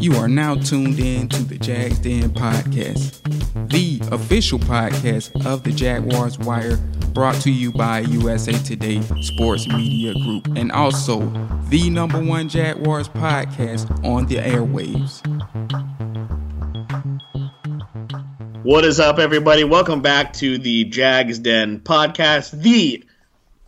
You 0.00 0.14
are 0.14 0.28
now 0.28 0.54
tuned 0.54 0.98
in 0.98 1.28
to 1.28 1.42
the 1.42 1.58
Jags 1.58 1.98
Den 1.98 2.30
podcast, 2.30 3.20
the 3.68 4.00
official 4.10 4.58
podcast 4.58 5.44
of 5.44 5.62
the 5.62 5.72
Jaguars 5.72 6.38
Wire, 6.38 6.78
brought 7.12 7.34
to 7.42 7.50
you 7.50 7.70
by 7.70 8.00
USA 8.00 8.52
Today 8.52 9.02
Sports 9.20 9.68
Media 9.68 10.14
Group, 10.14 10.46
and 10.56 10.72
also 10.72 11.20
the 11.68 11.90
number 11.90 12.18
one 12.18 12.48
Jaguars 12.48 13.10
podcast 13.10 14.02
on 14.02 14.24
the 14.24 14.36
airwaves. 14.36 15.20
What 18.64 18.86
is 18.86 19.00
up, 19.00 19.18
everybody? 19.18 19.64
Welcome 19.64 20.00
back 20.00 20.32
to 20.34 20.56
the 20.56 20.84
Jags 20.84 21.38
Den 21.38 21.78
podcast, 21.80 22.62
the 22.62 23.04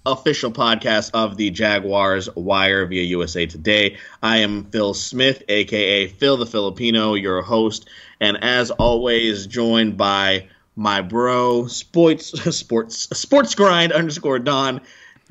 official 0.04 0.50
podcast 0.50 1.10
of 1.14 1.36
the 1.36 1.50
Jaguars 1.50 2.28
Wire 2.34 2.86
via 2.86 3.02
USA 3.02 3.46
Today. 3.46 3.98
I 4.22 4.38
am 4.38 4.64
Phil 4.64 4.94
Smith, 4.94 5.42
aka 5.48 6.08
Phil 6.08 6.36
the 6.36 6.46
Filipino, 6.46 7.14
your 7.14 7.42
host, 7.42 7.88
and 8.20 8.42
as 8.42 8.70
always, 8.70 9.46
joined 9.46 9.96
by 9.96 10.48
my 10.74 11.02
bro, 11.02 11.66
sports 11.66 12.30
sports 12.56 13.08
sports 13.16 13.54
grind 13.54 13.92
underscore 13.92 14.38
Don 14.38 14.80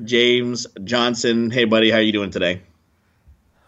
James 0.02 0.66
Johnson. 0.84 1.50
Hey, 1.50 1.64
buddy, 1.64 1.90
how 1.90 1.98
you 1.98 2.12
doing 2.12 2.30
today? 2.30 2.62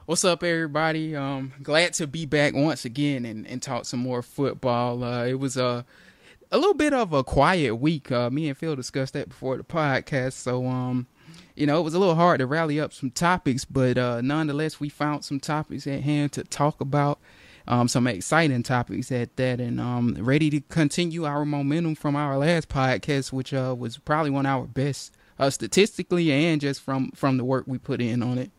What's 0.07 0.25
up, 0.25 0.43
everybody? 0.43 1.17
Um, 1.17 1.55
glad 1.63 1.95
to 1.95 2.07
be 2.07 2.27
back 2.27 2.55
once 2.55 2.85
again 2.85 3.25
and, 3.25 3.47
and 3.47 3.63
talk 3.63 3.87
some 3.87 4.01
more 4.01 4.21
football. 4.21 5.03
Uh, 5.03 5.25
it 5.25 5.39
was 5.39 5.57
a 5.57 5.87
a 6.55 6.59
little 6.59 6.75
bit 6.75 6.95
of 6.95 7.13
a 7.13 7.25
quiet 7.25 7.75
week. 7.75 8.13
Uh, 8.13 8.31
me 8.31 8.49
and 8.49 8.57
Phil 8.57 8.77
discussed 8.77 9.15
that 9.15 9.29
before 9.29 9.57
the 9.57 9.65
podcast, 9.65 10.35
so 10.35 10.67
um, 10.67 11.09
you 11.57 11.67
know, 11.67 11.81
it 11.81 11.83
was 11.83 11.95
a 11.95 11.99
little 11.99 12.15
hard 12.15 12.39
to 12.39 12.47
rally 12.47 12.79
up 12.79 12.93
some 12.93 13.11
topics, 13.11 13.65
but 13.65 13.99
uh, 13.99 14.21
nonetheless, 14.21 14.79
we 14.79 14.89
found 14.89 15.25
some 15.25 15.41
topics 15.41 15.87
at 15.89 16.03
hand 16.03 16.33
to 16.33 16.45
talk 16.45 16.81
about. 16.81 17.19
Um, 17.67 17.89
some 17.89 18.07
exciting 18.07 18.63
topics 18.63 19.11
at 19.11 19.35
that, 19.37 19.59
and 19.59 19.81
um, 19.81 20.17
ready 20.21 20.51
to 20.51 20.61
continue 20.61 21.25
our 21.25 21.47
momentum 21.47 21.95
from 21.95 22.15
our 22.15 22.37
last 22.37 22.69
podcast, 22.69 23.33
which 23.33 23.55
uh, 23.55 23.75
was 23.77 23.97
probably 23.97 24.31
one 24.31 24.45
of 24.45 24.61
our 24.61 24.67
best 24.67 25.17
uh, 25.39 25.49
statistically 25.49 26.31
and 26.31 26.61
just 26.61 26.83
from 26.83 27.11
from 27.13 27.39
the 27.39 27.45
work 27.45 27.65
we 27.67 27.79
put 27.79 28.03
in 28.03 28.23
on 28.23 28.37
it. 28.37 28.51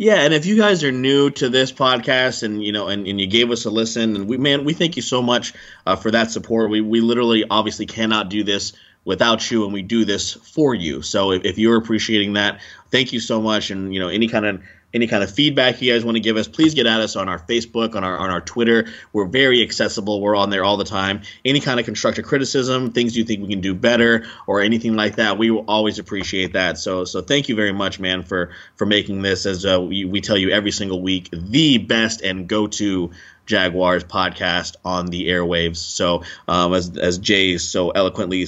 Yeah, 0.00 0.20
and 0.20 0.32
if 0.32 0.46
you 0.46 0.56
guys 0.56 0.84
are 0.84 0.92
new 0.92 1.28
to 1.30 1.48
this 1.48 1.72
podcast 1.72 2.44
and 2.44 2.62
you 2.62 2.70
know 2.70 2.86
and, 2.86 3.04
and 3.08 3.20
you 3.20 3.26
gave 3.26 3.50
us 3.50 3.64
a 3.64 3.70
listen 3.70 4.14
and 4.14 4.28
we 4.28 4.36
man 4.36 4.64
we 4.64 4.72
thank 4.72 4.94
you 4.94 5.02
so 5.02 5.20
much 5.20 5.54
uh, 5.86 5.96
for 5.96 6.12
that 6.12 6.30
support. 6.30 6.70
We 6.70 6.80
we 6.80 7.00
literally 7.00 7.44
obviously 7.50 7.86
cannot 7.86 8.30
do 8.30 8.44
this 8.44 8.74
without 9.04 9.50
you 9.50 9.64
and 9.64 9.72
we 9.72 9.82
do 9.82 10.04
this 10.04 10.34
for 10.34 10.72
you. 10.72 11.02
So 11.02 11.32
if, 11.32 11.44
if 11.44 11.58
you're 11.58 11.76
appreciating 11.76 12.34
that, 12.34 12.60
thank 12.92 13.12
you 13.12 13.18
so 13.18 13.42
much 13.42 13.72
and 13.72 13.92
you 13.92 13.98
know 13.98 14.06
any 14.06 14.28
kind 14.28 14.46
of 14.46 14.62
any 14.94 15.06
kind 15.06 15.22
of 15.22 15.30
feedback 15.30 15.82
you 15.82 15.92
guys 15.92 16.04
want 16.04 16.16
to 16.16 16.20
give 16.20 16.36
us, 16.36 16.48
please 16.48 16.74
get 16.74 16.86
at 16.86 17.00
us 17.00 17.14
on 17.14 17.28
our 17.28 17.38
Facebook, 17.38 17.94
on 17.94 18.04
our 18.04 18.16
on 18.18 18.30
our 18.30 18.40
Twitter. 18.40 18.86
We're 19.12 19.26
very 19.26 19.62
accessible. 19.62 20.20
We're 20.20 20.36
on 20.36 20.50
there 20.50 20.64
all 20.64 20.76
the 20.76 20.84
time. 20.84 21.22
Any 21.44 21.60
kind 21.60 21.78
of 21.78 21.84
constructive 21.84 22.24
criticism, 22.24 22.92
things 22.92 23.16
you 23.16 23.24
think 23.24 23.42
we 23.42 23.48
can 23.48 23.60
do 23.60 23.74
better, 23.74 24.26
or 24.46 24.60
anything 24.60 24.96
like 24.96 25.16
that, 25.16 25.36
we 25.36 25.50
will 25.50 25.64
always 25.68 25.98
appreciate 25.98 26.54
that. 26.54 26.78
So 26.78 27.04
so 27.04 27.20
thank 27.20 27.48
you 27.48 27.54
very 27.54 27.72
much, 27.72 28.00
man, 28.00 28.22
for 28.22 28.50
for 28.76 28.86
making 28.86 29.22
this 29.22 29.44
as 29.44 29.66
uh, 29.66 29.80
we, 29.80 30.04
we 30.04 30.20
tell 30.20 30.38
you 30.38 30.50
every 30.50 30.72
single 30.72 31.02
week 31.02 31.28
the 31.32 31.78
best 31.78 32.22
and 32.22 32.48
go 32.48 32.66
to 32.66 33.10
Jaguars 33.44 34.04
podcast 34.04 34.76
on 34.84 35.06
the 35.06 35.28
airwaves. 35.28 35.76
So 35.76 36.22
um, 36.46 36.72
as 36.72 36.96
as 36.96 37.18
Jay 37.18 37.58
so 37.58 37.90
eloquently 37.90 38.46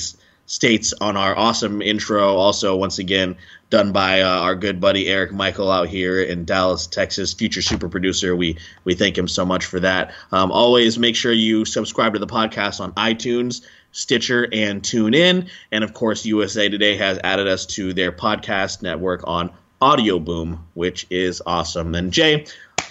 states 0.50 0.92
on 1.00 1.16
our 1.16 1.36
awesome 1.36 1.80
intro. 1.80 2.34
Also, 2.36 2.74
once 2.74 2.98
again, 2.98 3.36
done 3.70 3.92
by 3.92 4.20
uh, 4.22 4.28
our 4.28 4.56
good 4.56 4.80
buddy 4.80 5.06
Eric 5.08 5.32
Michael 5.32 5.70
out 5.70 5.88
here 5.88 6.20
in 6.20 6.44
Dallas, 6.44 6.88
Texas, 6.88 7.32
future 7.32 7.62
super 7.62 7.88
producer. 7.88 8.34
We 8.34 8.58
we 8.84 8.94
thank 8.94 9.16
him 9.16 9.28
so 9.28 9.46
much 9.46 9.64
for 9.64 9.80
that. 9.80 10.12
Um, 10.32 10.50
always 10.52 10.98
make 10.98 11.16
sure 11.16 11.32
you 11.32 11.64
subscribe 11.64 12.14
to 12.14 12.18
the 12.18 12.26
podcast 12.26 12.80
on 12.80 12.92
iTunes. 12.92 13.64
Stitcher 13.92 14.46
and 14.52 14.84
tune 14.84 15.14
in, 15.14 15.48
and 15.72 15.82
of 15.82 15.94
course, 15.94 16.24
USA 16.24 16.68
Today 16.68 16.96
has 16.96 17.18
added 17.24 17.48
us 17.48 17.66
to 17.66 17.92
their 17.92 18.12
podcast 18.12 18.82
network 18.82 19.22
on 19.26 19.50
Audio 19.80 20.20
Boom, 20.20 20.66
which 20.74 21.06
is 21.10 21.42
awesome. 21.44 21.96
And 21.96 22.12
Jay, 22.12 22.46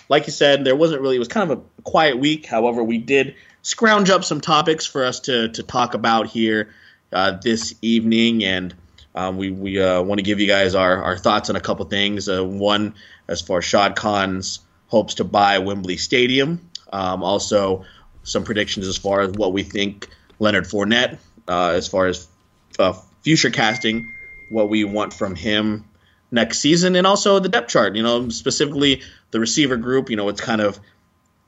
like 0.10 0.26
you 0.26 0.34
said, 0.34 0.66
there 0.66 0.76
wasn't 0.76 1.02
really 1.02 1.16
it 1.16 1.20
was 1.20 1.30
kind 1.30 1.50
of 1.50 1.60
a 1.60 1.82
quiet 1.84 2.20
week. 2.20 2.46
However, 2.46 2.84
we 2.84 2.98
did 2.98 3.36
scrounge 3.62 4.10
up 4.10 4.26
some 4.26 4.42
topics 4.42 4.86
for 4.86 5.06
us 5.06 5.22
to 5.22 5.50
to 5.50 5.64
talk 5.64 5.94
about 5.94 6.28
here 6.28 6.74
uh, 7.14 7.38
this 7.42 7.76
evening, 7.82 8.44
and 8.44 8.74
um, 9.20 9.36
we 9.36 9.52
we 9.52 9.82
uh, 9.82 10.02
want 10.02 10.20
to 10.20 10.24
give 10.24 10.40
you 10.40 10.48
guys 10.48 10.76
our, 10.76 11.04
our 11.04 11.18
thoughts 11.18 11.50
on 11.50 11.58
a 11.58 11.60
couple 11.60 11.84
things. 11.86 12.30
Uh, 12.30 12.44
one, 12.44 12.96
as 13.28 13.42
far 13.42 13.58
as 13.58 13.66
Shad 13.66 13.98
Khan's 13.98 14.60
hopes 14.88 15.16
to 15.16 15.26
buy 15.26 15.60
Wembley 15.60 15.98
Stadium, 15.98 16.70
um, 16.94 17.22
also 17.22 17.84
some 18.24 18.46
predictions 18.46 18.88
as 18.88 18.96
far 18.96 19.20
as 19.20 19.32
what 19.32 19.52
we 19.52 19.64
think 19.64 20.08
Leonard 20.40 20.64
Fournette, 20.64 21.18
uh, 21.50 21.72
as 21.72 21.86
far 21.86 22.08
as 22.08 22.30
uh, 22.80 22.94
future 23.22 23.50
casting, 23.50 24.10
what 24.48 24.70
we 24.70 24.86
want 24.86 25.14
from 25.14 25.36
him 25.36 25.84
next 26.32 26.60
season, 26.60 26.96
and 26.96 27.06
also 27.06 27.40
the 27.40 27.50
depth 27.50 27.68
chart. 27.68 27.98
You 27.98 28.04
know, 28.04 28.30
specifically 28.30 29.02
the 29.32 29.42
receiver 29.42 29.76
group. 29.76 30.10
You 30.10 30.16
know, 30.16 30.30
it's 30.30 30.42
kind 30.42 30.62
of 30.62 30.80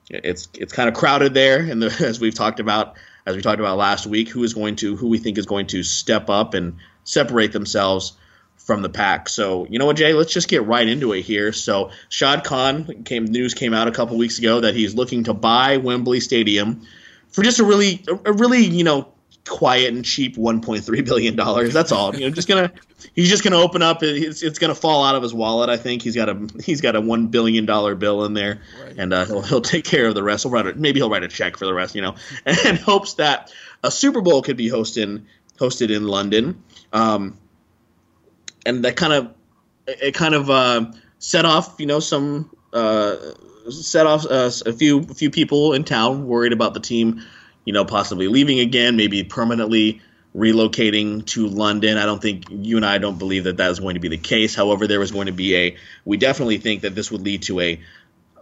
it's 0.10 0.50
it's 0.56 0.74
kind 0.74 0.90
of 0.90 0.96
crowded 0.96 1.34
there, 1.34 1.60
and 1.62 1.82
the, 1.82 2.06
as 2.06 2.20
we've 2.20 2.36
talked 2.36 2.60
about 2.60 2.98
as 3.26 3.38
we 3.38 3.42
talked 3.42 3.62
about 3.62 3.78
last 3.78 4.06
week, 4.06 4.28
who 4.28 4.44
is 4.44 4.54
going 4.54 4.76
to 4.78 4.98
who 4.98 5.08
we 5.08 5.20
think 5.20 5.38
is 5.38 5.46
going 5.46 5.68
to 5.68 5.84
step 5.84 6.30
up 6.30 6.54
and 6.54 6.76
separate 7.04 7.52
themselves 7.52 8.14
from 8.58 8.82
the 8.82 8.90
pack. 8.90 9.28
So 9.28 9.66
you 9.70 9.80
know 9.80 9.86
what, 9.86 9.98
Jay? 9.98 10.14
Let's 10.14 10.34
just 10.34 10.48
get 10.48 10.66
right 10.66 10.88
into 10.88 11.14
it 11.14 11.22
here. 11.22 11.52
So 11.52 11.92
Shad 12.10 12.44
Khan 12.44 13.04
came 13.04 13.26
news 13.26 13.54
came 13.54 13.74
out 13.74 13.88
a 13.88 13.92
couple 13.92 14.18
weeks 14.18 14.40
ago 14.40 14.62
that 14.62 14.76
he's 14.76 14.96
looking 14.96 15.26
to 15.26 15.34
buy 15.34 15.78
Wembley 15.78 16.20
Stadium 16.20 16.86
for 17.30 17.44
just 17.44 17.60
a 17.60 17.64
really 17.64 18.04
a 18.26 18.34
really 18.34 18.64
you 18.64 18.84
know 18.84 19.14
quiet 19.48 19.94
and 19.94 20.06
cheap 20.06 20.38
1.3 20.38 21.06
billion 21.06 21.36
dollars. 21.36 21.74
That's 21.74 21.92
all. 21.92 22.16
You 22.16 22.28
know, 22.28 22.30
just 22.30 22.48
gonna 22.48 22.72
he's 23.16 23.30
just 23.30 23.44
gonna 23.44 23.58
open 23.58 23.82
up. 23.82 24.04
It's, 24.04 24.44
it's 24.44 24.60
gonna 24.60 24.76
fall 24.76 25.04
out 25.04 25.16
of 25.16 25.24
his 25.24 25.34
wallet. 25.34 25.70
I 25.70 25.78
think 25.78 26.02
he's 26.02 26.16
got 26.16 26.30
a 26.30 26.48
he's 26.64 26.82
got 26.82 26.96
a 26.96 27.02
one 27.02 27.28
billion 27.28 27.66
dollar 27.66 27.96
bill 27.96 28.26
in 28.26 28.34
there, 28.34 28.62
right. 28.84 28.96
and 28.98 29.14
uh, 29.14 29.26
he'll 29.26 29.42
he'll 29.42 29.62
take 29.62 29.86
care 29.86 30.06
of 30.06 30.16
the 30.16 30.24
rest. 30.24 30.44
He'll 30.44 30.52
write 30.52 30.68
a, 30.68 30.74
maybe 30.76 31.00
he'll 31.00 31.10
write 31.10 31.24
a 31.24 31.28
check 31.28 31.58
for 31.58 31.66
the 31.66 31.74
rest. 31.74 31.96
You 31.96 32.02
know, 32.02 32.16
and 32.46 32.78
hopes 32.78 33.16
that 33.16 33.52
a 33.84 33.92
Super 33.92 34.22
Bowl 34.22 34.42
could 34.42 34.58
be 34.58 34.70
hosted 34.70 35.24
hosted 35.58 35.96
in 35.96 36.08
London. 36.08 36.64
Um, 36.94 37.38
and 38.66 38.86
that 38.86 38.96
kind 38.96 39.14
of 39.14 39.34
it 39.88 40.14
kind 40.14 40.36
of 40.36 40.50
uh, 40.50 40.92
set 41.20 41.46
off 41.46 41.76
you 41.80 41.86
know 41.86 42.00
some 42.00 42.50
uh, 42.74 43.16
set 43.70 44.06
off 44.06 44.26
uh, 44.26 44.52
a 44.66 44.74
few 44.74 45.00
a 45.00 45.14
few 45.14 45.32
people 45.32 45.74
in 45.74 45.84
town 45.84 46.28
worried 46.28 46.54
about 46.54 46.74
the 46.74 46.80
team 46.80 47.22
you 47.66 47.74
know, 47.74 47.86
possibly 47.86 48.28
leaving 48.28 48.60
again, 48.60 48.96
maybe 48.96 49.24
permanently 49.24 50.02
relocating 50.36 51.26
to 51.28 51.48
London. 51.48 51.98
I 51.98 52.06
don't 52.06 52.22
think 52.22 52.46
you 52.50 52.78
and 52.78 52.86
I 52.86 52.98
don't 52.98 53.20
believe 53.20 53.44
that 53.44 53.58
that 53.58 53.72
is 53.72 53.80
going 53.80 53.96
to 53.96 54.00
be 54.00 54.08
the 54.08 54.18
case. 54.18 54.56
However, 54.56 54.88
there 54.88 55.00
was 55.00 55.12
going 55.12 55.28
to 55.28 55.32
be 55.32 55.56
a. 55.56 55.78
We 56.06 56.18
definitely 56.18 56.58
think 56.58 56.82
that 56.82 56.96
this 56.96 57.12
would 57.12 57.22
lead 57.22 57.44
to 57.44 57.60
a 57.60 57.80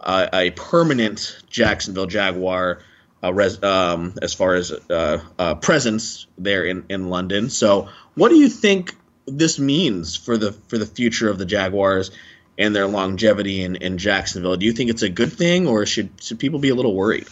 uh, 0.00 0.28
a 0.32 0.50
permanent 0.52 1.38
Jacksonville 1.50 2.06
Jaguar. 2.06 2.82
Res, 3.22 3.62
um, 3.62 4.14
as 4.22 4.32
far 4.32 4.54
as 4.54 4.72
uh, 4.72 5.22
uh, 5.38 5.54
presence 5.56 6.26
there 6.38 6.64
in, 6.64 6.86
in 6.88 7.10
London, 7.10 7.50
so 7.50 7.88
what 8.14 8.30
do 8.30 8.36
you 8.36 8.48
think 8.48 8.94
this 9.26 9.58
means 9.58 10.16
for 10.16 10.36
the 10.36 10.52
for 10.52 10.78
the 10.78 10.86
future 10.86 11.28
of 11.28 11.38
the 11.38 11.44
Jaguars 11.44 12.10
and 12.58 12.74
their 12.74 12.86
longevity 12.86 13.62
in, 13.62 13.76
in 13.76 13.98
Jacksonville? 13.98 14.56
Do 14.56 14.66
you 14.66 14.72
think 14.72 14.90
it's 14.90 15.02
a 15.02 15.08
good 15.08 15.32
thing, 15.32 15.66
or 15.66 15.84
should 15.86 16.10
should 16.22 16.38
people 16.38 16.58
be 16.58 16.70
a 16.70 16.74
little 16.74 16.94
worried? 16.94 17.28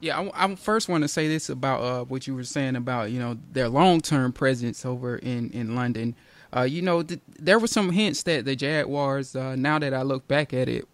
Yeah, 0.00 0.20
I, 0.20 0.44
I 0.44 0.54
first 0.54 0.88
want 0.88 1.02
to 1.02 1.08
say 1.08 1.28
this 1.28 1.48
about 1.48 1.80
uh, 1.80 2.04
what 2.04 2.26
you 2.26 2.34
were 2.34 2.44
saying 2.44 2.76
about 2.76 3.10
you 3.10 3.18
know 3.18 3.38
their 3.52 3.68
long 3.68 4.00
term 4.00 4.32
presence 4.32 4.84
over 4.84 5.16
in 5.16 5.50
in 5.50 5.74
London. 5.74 6.14
Uh, 6.56 6.62
you 6.62 6.82
know, 6.82 7.02
th- 7.02 7.20
there 7.38 7.58
were 7.58 7.66
some 7.66 7.90
hints 7.90 8.22
that 8.22 8.44
the 8.44 8.54
Jaguars, 8.54 9.34
uh, 9.34 9.56
now 9.56 9.76
that 9.80 9.92
I 9.92 10.02
look 10.02 10.28
back 10.28 10.54
at 10.54 10.68
it, 10.68 10.86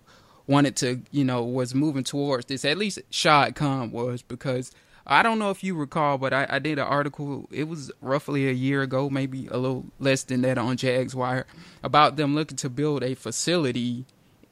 wanted 0.50 0.75
to 0.77 1.00
you 1.12 1.25
know 1.25 1.44
was 1.44 1.75
moving 1.75 2.05
towards 2.05 2.47
this. 2.47 2.65
At 2.65 2.76
least 2.76 2.99
Shad 3.11 3.55
Khan 3.55 3.93
was 3.93 4.20
because 4.23 4.73
I 5.06 5.23
don't 5.23 5.38
know 5.38 5.50
if 5.50 5.64
you 5.64 5.75
recall, 5.75 6.19
but 6.19 6.32
I, 6.32 6.47
I 6.50 6.58
did 6.58 6.79
an 6.79 6.87
article. 6.87 7.49
It 7.50 7.64
was 7.64 7.91
roughly 8.00 8.49
a 8.49 8.52
year 8.52 8.82
ago, 8.82 9.08
maybe 9.08 9.47
a 9.47 9.56
little 9.56 9.87
less 9.99 10.25
than 10.25 10.43
that, 10.43 10.58
on 10.58 10.76
Jags 10.76 11.14
Wire 11.14 11.47
about 11.82 12.17
them 12.17 12.35
looking 12.35 12.56
to 12.58 12.69
build 12.69 13.02
a 13.02 13.14
facility 13.14 14.05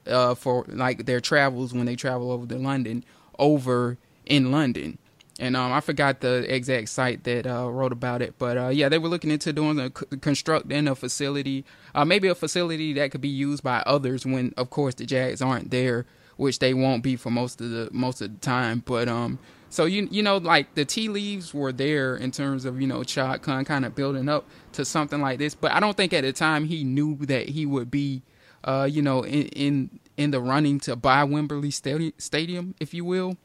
uh, 0.07 0.35
for 0.35 0.65
like 0.69 1.05
their 1.07 1.21
travels 1.21 1.75
when 1.75 1.87
they 1.87 1.97
travel 1.97 2.31
over 2.31 2.47
to 2.47 2.57
London 2.57 3.05
over 3.39 3.99
in 4.25 4.51
London. 4.51 4.99
And 5.39 5.57
um, 5.57 5.73
I 5.73 5.81
forgot 5.81 6.21
the 6.21 6.53
exact 6.53 6.89
site 6.89 7.23
that 7.25 7.47
uh, 7.47 7.71
wrote 7.71 7.93
about 7.93 8.23
it, 8.23 8.35
but 8.39 8.59
uh, 8.59 8.69
yeah, 8.69 8.89
they 8.89 8.99
were 8.99 9.09
looking 9.09 9.31
into 9.31 9.53
doing 9.53 9.79
a 9.79 9.89
constructing 9.91 10.89
a 10.89 10.97
facility, 10.97 11.65
uh, 11.95 12.05
maybe 12.05 12.27
a 12.27 12.35
facility 12.35 12.93
that 12.95 13.13
could 13.13 13.21
be 13.21 13.29
used 13.29 13.63
by 13.63 13.79
others 13.87 14.27
when, 14.27 14.53
of 14.57 14.71
course, 14.71 14.97
the 14.97 15.07
Jags 15.07 15.41
aren't 15.41 15.71
there, 15.71 16.07
which 16.39 16.59
they 16.59 16.75
won't 16.75 17.05
be 17.05 17.15
for 17.15 17.31
most 17.31 17.61
of 17.61 17.71
the 17.71 17.89
most 17.93 18.21
of 18.21 18.33
the 18.33 18.39
time. 18.39 18.83
But 18.85 19.07
um, 19.07 19.39
so 19.71 19.85
you 19.85 20.09
you 20.11 20.25
know, 20.25 20.39
like 20.39 20.75
the 20.75 20.85
tea 20.85 21.09
leaves 21.09 21.55
were 21.55 21.73
there 21.73 22.17
in 22.17 22.33
terms 22.33 22.65
of 22.65 22.81
you 22.81 22.89
know 22.89 23.05
Shad 23.05 23.43
Khan 23.43 23.65
kind 23.65 23.85
of 23.85 23.95
building 23.95 24.29
up 24.29 24.45
to 24.73 24.85
something 24.85 25.21
like 25.21 25.39
this, 25.39 25.55
but 25.55 25.71
I 25.71 25.79
don't 25.79 25.97
think 25.97 26.13
at 26.13 26.23
the 26.23 26.33
time 26.33 26.65
he 26.65 26.83
knew 26.83 27.17
that 27.27 27.49
he 27.51 27.65
would 27.65 27.93
be, 27.93 28.23
uh, 28.65 28.89
you 28.91 29.03
know, 29.03 29.23
in, 29.23 29.47
in 29.49 30.01
in 30.17 30.31
the 30.33 30.41
running 30.41 30.81
to 30.81 30.97
buy 30.97 31.23
Wembley 31.23 31.71
Stadium, 31.71 32.75
if 32.81 32.93
you 32.93 33.05
will. 33.05 33.37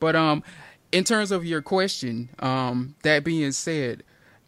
But 0.00 0.16
um, 0.16 0.42
in 0.92 1.04
terms 1.04 1.30
of 1.30 1.44
your 1.44 1.62
question, 1.62 2.30
um, 2.40 2.94
that 3.02 3.24
being 3.24 3.52
said, 3.52 4.02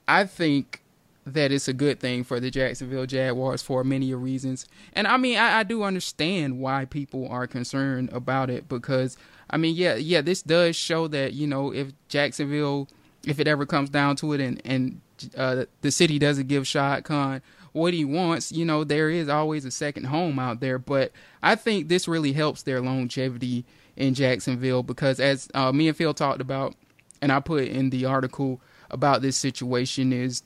I 0.09 0.25
think 0.25 0.83
that 1.25 1.53
it's 1.53 1.69
a 1.69 1.73
good 1.73 2.01
thing 2.01 2.25
for 2.25 2.41
the 2.41 2.51
Jacksonville 2.51 3.07
Jaguars 3.07 3.63
for 3.63 3.85
many 3.85 4.13
reasons. 4.13 4.67
And 4.93 5.07
I 5.07 5.17
mean, 5.17 5.39
I, 5.39 5.61
I, 5.61 5.63
do 5.63 5.85
understand 5.85 6.59
why 6.59 6.85
people 6.85 7.29
are 7.29 7.47
concerned 7.47 8.11
about 8.13 8.51
it 8.51 8.69
because, 8.69 9.17
I 9.49 9.57
mean, 9.57 9.77
yeah, 9.77 9.95
yeah, 9.95 10.21
this 10.21 10.43
does 10.43 10.75
show 10.75 11.07
that, 11.09 11.33
you 11.33 11.47
know, 11.47 11.73
if 11.73 11.93
Jacksonville, 12.09 12.89
if 13.25 13.39
it 13.39 13.47
ever 13.47 13.65
comes 13.67 13.89
down 13.89 14.17
to 14.17 14.33
it 14.33 14.41
and, 14.41 14.61
and 14.65 15.01
uh, 15.37 15.67
the 15.83 15.93
city 15.93 16.19
doesn't 16.19 16.49
give 16.49 16.67
Shad 16.67 17.05
Khan 17.05 17.41
what 17.71 17.95
he 17.95 18.05
wants, 18.05 18.51
you 18.51 18.65
know, 18.65 18.83
there 18.83 19.09
is 19.09 19.29
always 19.29 19.65
a 19.65 19.71
second 19.71 20.05
home 20.05 20.41
out 20.41 20.59
there. 20.59 20.79
But 20.79 21.13
I 21.41 21.55
think 21.55 21.89
this 21.89 22.09
really 22.09 22.33
helps 22.33 22.65
their 22.65 22.81
longevity 22.81 23.65
in 23.97 24.15
Jacksonville 24.15 24.83
because, 24.83 25.21
as 25.21 25.49
uh, 25.55 25.73
me 25.73 25.89
and 25.89 25.97
Phil 25.97 26.15
talked 26.15 26.41
about, 26.41 26.75
and 27.21 27.31
I 27.31 27.41
put 27.41 27.65
in 27.65 27.91
the 27.91 28.05
article 28.07 28.61
about 28.91 29.23
this 29.23 29.37
situation, 29.37 30.13
is 30.13 30.43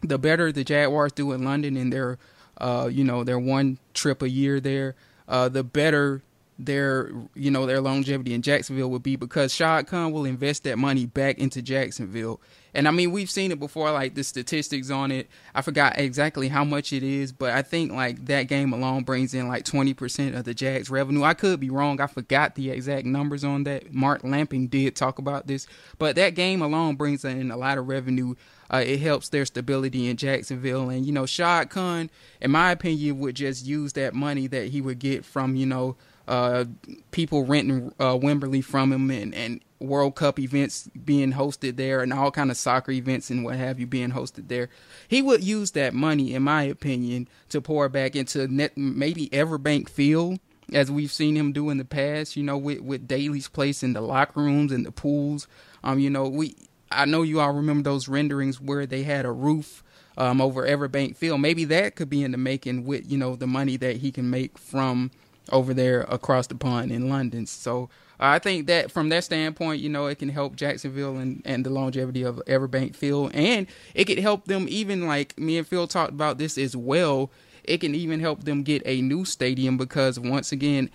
the 0.00 0.18
better 0.18 0.52
the 0.52 0.64
Jaguars 0.64 1.12
do 1.12 1.32
in 1.32 1.44
London 1.44 1.76
in 1.76 1.90
their, 1.90 2.18
uh, 2.58 2.88
you 2.90 3.04
know, 3.04 3.24
their 3.24 3.38
one 3.38 3.78
trip 3.94 4.22
a 4.22 4.28
year 4.28 4.60
there, 4.60 4.94
uh, 5.28 5.48
the 5.48 5.62
better 5.62 6.22
their, 6.58 7.10
you 7.34 7.50
know, 7.50 7.66
their 7.66 7.80
longevity 7.80 8.34
in 8.34 8.42
Jacksonville 8.42 8.90
would 8.90 9.02
be 9.02 9.16
because 9.16 9.52
Shad 9.54 9.86
Khan 9.86 10.12
will 10.12 10.24
invest 10.24 10.64
that 10.64 10.78
money 10.78 11.06
back 11.06 11.38
into 11.38 11.62
Jacksonville. 11.62 12.40
And 12.74 12.88
I 12.88 12.90
mean, 12.90 13.12
we've 13.12 13.30
seen 13.30 13.52
it 13.52 13.60
before, 13.60 13.90
like 13.92 14.14
the 14.14 14.24
statistics 14.24 14.90
on 14.90 15.10
it. 15.10 15.28
I 15.54 15.62
forgot 15.62 15.98
exactly 15.98 16.48
how 16.48 16.64
much 16.64 16.92
it 16.92 17.02
is, 17.02 17.32
but 17.32 17.52
I 17.52 17.62
think 17.62 17.92
like 17.92 18.24
that 18.26 18.44
game 18.44 18.72
alone 18.72 19.04
brings 19.04 19.34
in 19.34 19.48
like 19.48 19.64
20% 19.64 20.36
of 20.36 20.44
the 20.44 20.54
Jags 20.54 20.90
revenue. 20.90 21.22
I 21.22 21.34
could 21.34 21.60
be 21.60 21.70
wrong. 21.70 22.00
I 22.00 22.06
forgot 22.06 22.54
the 22.54 22.70
exact 22.70 23.06
numbers 23.06 23.44
on 23.44 23.64
that. 23.64 23.92
Mark 23.92 24.24
Lamping 24.24 24.68
did 24.68 24.96
talk 24.96 25.18
about 25.18 25.46
this, 25.46 25.66
but 25.98 26.16
that 26.16 26.34
game 26.34 26.62
alone 26.62 26.96
brings 26.96 27.24
in 27.24 27.50
a 27.50 27.56
lot 27.56 27.78
of 27.78 27.88
revenue 27.88 28.34
uh, 28.72 28.82
it 28.84 29.00
helps 29.00 29.28
their 29.28 29.44
stability 29.44 30.08
in 30.08 30.16
Jacksonville. 30.16 30.88
And, 30.88 31.04
you 31.04 31.12
know, 31.12 31.26
Shad 31.26 31.68
Khan, 31.68 32.10
in 32.40 32.50
my 32.50 32.70
opinion, 32.72 33.18
would 33.18 33.36
just 33.36 33.66
use 33.66 33.92
that 33.92 34.14
money 34.14 34.46
that 34.46 34.68
he 34.68 34.80
would 34.80 34.98
get 34.98 35.24
from, 35.24 35.56
you 35.56 35.66
know, 35.66 35.96
uh, 36.26 36.64
people 37.10 37.44
renting 37.44 37.92
uh, 38.00 38.16
Wembley 38.20 38.62
from 38.62 38.92
him 38.92 39.10
and, 39.10 39.34
and 39.34 39.60
World 39.84 40.14
Cup 40.14 40.38
events 40.38 40.88
being 41.04 41.32
hosted 41.32 41.76
there 41.76 42.00
and 42.00 42.12
all 42.12 42.30
kind 42.30 42.50
of 42.50 42.56
soccer 42.56 42.92
events 42.92 43.30
and 43.30 43.44
what 43.44 43.56
have 43.56 43.78
you 43.80 43.86
being 43.86 44.10
hosted 44.10 44.48
there. 44.48 44.68
He 45.08 45.22
would 45.22 45.42
use 45.42 45.72
that 45.72 45.94
money, 45.94 46.34
in 46.34 46.42
my 46.42 46.62
opinion, 46.62 47.28
to 47.50 47.60
pour 47.60 47.88
back 47.88 48.16
into 48.16 48.48
net, 48.48 48.76
maybe 48.76 49.28
Everbank 49.28 49.88
Field 49.88 50.38
as 50.72 50.90
we've 50.90 51.12
seen 51.12 51.36
him 51.36 51.52
do 51.52 51.70
in 51.70 51.78
the 51.78 51.84
past, 51.84 52.36
you 52.36 52.42
know, 52.42 52.56
with, 52.56 52.80
with 52.80 53.06
Daily's 53.06 53.48
place 53.48 53.82
in 53.82 53.92
the 53.92 54.00
locker 54.00 54.40
rooms 54.40 54.72
and 54.72 54.86
the 54.86 54.92
pools. 54.92 55.46
Um, 55.84 55.98
you 55.98 56.10
know, 56.10 56.28
we 56.28 56.56
I 56.90 57.04
know 57.04 57.22
you 57.22 57.40
all 57.40 57.52
remember 57.52 57.82
those 57.82 58.08
renderings 58.08 58.60
where 58.60 58.86
they 58.86 59.02
had 59.02 59.24
a 59.24 59.32
roof 59.32 59.82
um, 60.16 60.40
over 60.40 60.66
Everbank 60.66 61.16
Field. 61.16 61.40
Maybe 61.40 61.64
that 61.66 61.96
could 61.96 62.10
be 62.10 62.22
in 62.22 62.32
the 62.32 62.38
making 62.38 62.84
with 62.84 63.10
you 63.10 63.18
know 63.18 63.36
the 63.36 63.46
money 63.46 63.76
that 63.78 63.96
he 63.96 64.12
can 64.12 64.30
make 64.30 64.58
from 64.58 65.10
over 65.50 65.74
there 65.74 66.02
across 66.02 66.46
the 66.46 66.54
pond 66.54 66.92
in 66.92 67.08
London. 67.08 67.46
So 67.46 67.88
I 68.24 68.38
think 68.38 68.68
that 68.68 68.90
from 68.90 69.08
that 69.08 69.24
standpoint, 69.24 69.80
you 69.80 69.88
know, 69.88 70.06
it 70.06 70.18
can 70.18 70.28
help 70.28 70.54
Jacksonville 70.56 71.16
and, 71.16 71.42
and 71.44 71.66
the 71.66 71.70
longevity 71.70 72.22
of 72.22 72.40
Everbank 72.46 72.94
Field, 72.94 73.32
and 73.34 73.66
it 73.94 74.04
could 74.04 74.18
help 74.18 74.44
them 74.46 74.66
even 74.68 75.06
like 75.06 75.38
me 75.38 75.58
and 75.58 75.66
Phil 75.66 75.88
talked 75.88 76.12
about 76.12 76.38
this 76.38 76.56
as 76.56 76.76
well. 76.76 77.30
It 77.64 77.78
can 77.78 77.94
even 77.94 78.20
help 78.20 78.44
them 78.44 78.62
get 78.62 78.82
a 78.86 79.00
new 79.02 79.24
stadium 79.24 79.76
because 79.76 80.18
once 80.18 80.52
again, 80.52 80.90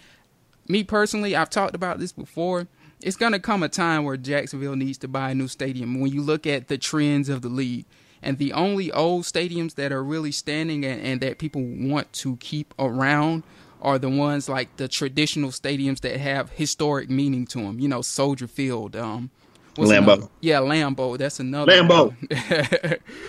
me 0.68 0.83
personally, 0.83 1.35
I've 1.35 1.50
talked 1.50 1.75
about 1.75 2.00
this 2.00 2.12
before 2.12 2.68
it's 3.01 3.18
going 3.18 3.33
to 3.33 3.39
come 3.39 3.62
a 3.62 3.69
time 3.69 4.03
where 4.03 4.18
Jacksonville 4.18 4.75
needs 4.75 4.97
to 5.00 5.07
buy 5.07 5.31
a 5.31 5.35
new 5.35 5.47
stadium. 5.47 6.00
When 6.00 6.12
you 6.12 6.21
look 6.21 6.47
at 6.47 6.68
the 6.68 6.77
trends 6.77 7.30
of 7.30 7.41
the 7.41 7.50
league, 7.50 7.85
and 8.21 8.38
the 8.38 8.53
only 8.53 8.91
old 8.91 9.23
stadiums 9.23 9.75
that 9.75 9.91
are 9.91 10.03
really 10.03 10.31
standing 10.31 10.83
and, 10.83 11.01
and 11.01 11.21
that 11.21 11.38
people 11.38 11.62
want 11.63 12.12
to 12.13 12.38
keep 12.38 12.73
around 12.80 13.44
are 13.81 14.00
the 14.00 14.09
ones 14.09 14.50
like 14.50 14.75
the 14.77 14.88
traditional 14.88 15.51
stadiums 15.51 16.01
that 16.01 16.18
have 16.18 16.50
historic 16.51 17.09
meaning 17.09 17.45
to 17.47 17.59
them. 17.59 17.79
You 17.79 17.88
know, 17.88 18.01
Soldier 18.01 18.47
Field. 18.47 18.95
Um, 18.95 19.29
Lambeau. 19.75 19.97
Another? 19.97 20.27
Yeah, 20.41 20.59
Lambeau. 20.59 21.18
That's 21.18 21.39
another. 21.39 21.71
Lambeau. 21.71 22.13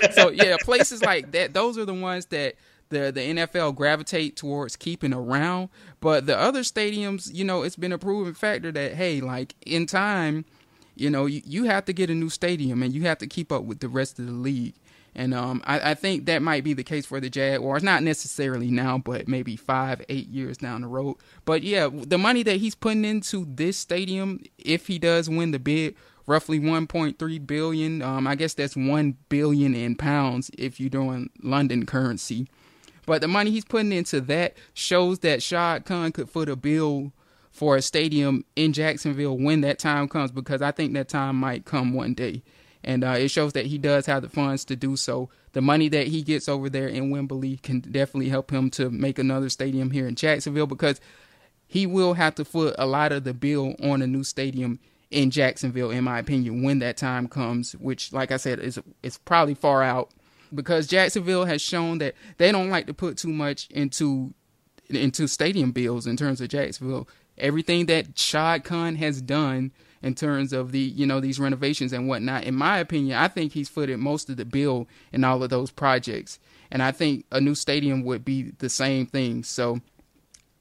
so 0.13 0.31
yeah, 0.31 0.57
places 0.63 1.03
like 1.03 1.31
that. 1.33 1.53
Those 1.53 1.77
are 1.77 1.85
the 1.85 1.95
ones 1.95 2.27
that 2.27 2.55
the 2.89 3.13
the 3.13 3.21
NFL 3.21 3.75
gravitate 3.75 4.37
towards 4.37 4.77
keeping 4.77 5.13
around. 5.13 5.69
But 6.01 6.27
the 6.27 6.39
other 6.39 6.61
stadiums, 6.61 7.33
you 7.33 7.45
know, 7.45 7.63
it's 7.63 7.77
been 7.77 7.93
a 7.93 7.99
proven 7.99 8.35
factor 8.35 8.73
that 8.73 8.95
hey, 8.95 9.21
like 9.21 9.55
in 9.67 9.87
time, 9.87 10.45
you 10.97 11.11
know, 11.11 11.27
you, 11.27 11.43
you 11.45 11.65
have 11.65 11.85
to 11.87 11.93
get 11.93 12.11
a 12.11 12.15
new 12.15 12.31
stadium 12.31 12.83
and 12.83 12.93
you 12.95 13.03
have 13.03 13.19
to 13.19 13.27
keep 13.27 13.53
up 13.53 13.65
with 13.65 13.81
the 13.81 13.89
rest 13.89 14.19
of 14.19 14.27
the 14.27 14.33
league. 14.33 14.75
And 15.19 15.35
um, 15.35 15.63
I, 15.67 15.91
I 15.91 15.95
think 15.95 16.27
that 16.27 16.43
might 16.43 16.63
be 16.63 16.75
the 16.75 16.85
case 16.85 17.05
for 17.05 17.19
the 17.19 17.29
Jaguars. 17.29 17.83
Not 17.83 18.05
necessarily 18.05 18.71
now, 18.71 18.99
but 18.99 19.27
maybe 19.27 19.57
five, 19.57 20.01
eight 20.09 20.29
years 20.29 20.59
down 20.59 20.83
the 20.83 20.87
road. 20.87 21.17
But 21.45 21.65
yeah, 21.65 21.89
the 21.93 22.19
money 22.19 22.45
that 22.45 22.59
he's 22.59 22.77
putting 22.77 23.05
into 23.05 23.45
this 23.49 23.77
stadium, 23.77 24.41
if 24.59 24.87
he 24.87 24.97
does 24.97 25.29
win 25.29 25.51
the 25.51 25.59
bid, 25.59 25.97
roughly 26.29 26.61
1.3 26.61 27.47
billion. 27.49 28.01
Um, 28.01 28.29
I 28.29 28.37
guess 28.37 28.55
that's 28.55 28.77
one 28.77 29.17
billion 29.29 29.75
in 29.75 29.97
pounds 29.97 30.53
if 30.57 30.79
you're 30.79 30.89
doing 30.89 31.31
London 31.43 31.85
currency. 31.85 32.47
But 33.05 33.21
the 33.21 33.27
money 33.27 33.51
he's 33.51 33.65
putting 33.65 33.91
into 33.91 34.21
that 34.21 34.57
shows 34.73 35.19
that 35.21 35.43
Shad 35.43 35.85
Khan 35.85 36.13
could 36.13 36.31
foot 36.31 36.49
a 36.49 36.55
bill 36.55 37.13
for 37.51 37.75
a 37.75 37.83
stadium 37.83 38.45
in 38.55 38.73
Jacksonville 38.73 39.37
when 39.37 39.63
that 39.63 39.81
time 39.81 40.07
comes, 40.07 40.31
because 40.31 40.63
I 40.63 40.71
think 40.71 40.93
that 40.95 41.09
time 41.09 41.35
might 41.35 41.65
come 41.65 41.93
one 41.93 42.15
day. 42.15 42.45
And 42.85 43.05
uh, 43.05 43.17
it 43.19 43.29
shows 43.29 43.53
that 43.55 43.67
he 43.67 43.79
does 43.79 44.07
have 44.07 44.23
the 44.23 44.29
funds 44.29 44.65
to 44.67 44.77
do 44.77 44.97
so. 44.97 45.31
The 45.53 45.61
money 45.61 45.89
that 45.89 46.09
he 46.09 46.23
gets 46.23 46.49
over 46.49 46.71
there 46.71 46.89
in 46.89 47.11
Wembley 47.11 47.57
can 47.59 47.81
definitely 47.81 48.29
help 48.29 48.51
him 48.51 48.71
to 48.71 48.91
make 48.91 49.19
another 49.19 49.49
stadium 49.49 49.91
here 49.91 50.07
in 50.07 50.15
Jacksonville 50.15 50.67
because 50.67 51.01
he 51.67 51.87
will 51.87 52.15
have 52.15 52.35
to 52.37 52.45
foot 52.45 52.75
a 52.79 52.87
lot 52.87 53.13
of 53.13 53.25
the 53.25 53.35
bill 53.35 53.75
on 53.83 54.01
a 54.01 54.07
new 54.07 54.25
stadium 54.25 54.79
in 55.11 55.31
Jacksonville, 55.31 55.91
in 55.91 56.05
my 56.05 56.19
opinion, 56.19 56.63
when 56.63 56.81
that 56.81 56.97
time 56.97 57.29
comes, 57.29 57.73
which, 57.73 58.13
like 58.13 58.31
I 58.31 58.37
said, 58.37 58.59
is 58.59 58.79
it's 59.03 59.19
probably 59.19 59.55
far 59.55 59.83
out 59.83 60.11
because 60.55 60.87
Jacksonville 60.87 61.45
has 61.45 61.63
shown 61.63 61.99
that 61.99 62.15
they 62.37 62.53
don't 62.53 62.71
like 62.71 62.87
to 62.87 62.95
put 62.95 63.17
too 63.17 63.33
much 63.33 63.69
into 63.71 64.35
into 64.91 65.27
stadium 65.27 65.73
bills 65.73 66.07
in 66.07 66.17
terms 66.17 66.41
of 66.41 66.49
Jacksonville. 66.49 67.09
Everything 67.37 67.87
that 67.87 68.19
Shad 68.19 68.65
Khan 68.65 68.97
has 68.97 69.23
done 69.23 69.73
in 70.03 70.15
terms 70.15 70.53
of 70.53 70.73
the 70.73 70.79
you 70.79 71.07
know 71.07 71.21
these 71.21 71.41
renovations 71.41 71.93
and 71.93 72.09
whatnot, 72.09 72.45
in 72.45 72.55
my 72.55 72.79
opinion, 72.79 73.19
I 73.19 73.29
think 73.29 73.53
he's 73.53 73.69
footed 73.69 73.99
most 73.99 74.31
of 74.31 74.37
the 74.37 74.45
bill 74.45 74.89
in 75.13 75.25
all 75.25 75.43
of 75.43 75.51
those 75.51 75.71
projects, 75.71 76.39
and 76.71 76.83
I 76.83 76.93
think 76.93 77.25
a 77.31 77.41
new 77.41 77.55
stadium 77.55 78.05
would 78.05 78.25
be 78.25 78.53
the 78.59 78.69
same 78.69 79.07
thing. 79.07 79.45
So 79.45 79.81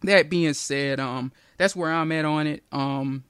that 0.02 0.30
being 0.30 0.54
said, 0.54 1.00
um, 1.00 1.32
that's 1.58 1.76
where 1.76 1.92
I'm 1.92 2.12
at 2.12 2.26
on 2.26 2.48
it. 2.48 2.64
Um, 2.72 3.24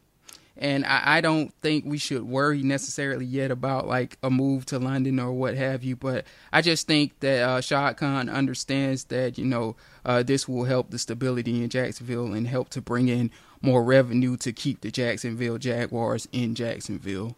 and 0.60 0.86
I, 0.86 1.18
I, 1.18 1.22
don't 1.22 1.54
think 1.62 1.86
we 1.86 1.98
should 1.98 2.24
worry 2.24 2.64
necessarily 2.64 3.26
yet 3.26 3.52
about 3.52 3.88
like 3.88 4.18
a 4.24 4.30
move 4.30 4.66
to 4.68 4.80
London 4.80 5.20
or 5.20 5.32
what 5.32 5.56
have 5.56 5.84
you. 5.84 5.96
But 5.96 6.26
I 6.52 6.62
just 6.62 6.88
think 6.88 7.20
that 7.20 7.44
uh, 7.44 7.62
Shad 7.62 7.98
Khan 7.98 8.30
understands 8.30 9.06
that 9.06 9.38
you 9.38 9.46
know 9.46 9.76
uh, 10.04 10.24
this 10.24 10.48
will 10.48 10.64
help 10.64 10.90
the 10.90 10.98
stability 10.98 11.64
in 11.64 11.70
Jacksonville 11.70 12.34
and 12.34 12.48
help 12.48 12.70
to 12.70 12.82
bring 12.82 13.08
in 13.08 13.32
more 13.62 13.84
revenue 13.84 14.38
to 14.38 14.52
keep 14.52 14.82
the 14.82 14.92
Jacksonville 14.92 15.58
Jaguars 15.58 16.28
in 16.32 16.56
Jacksonville. 16.56 17.36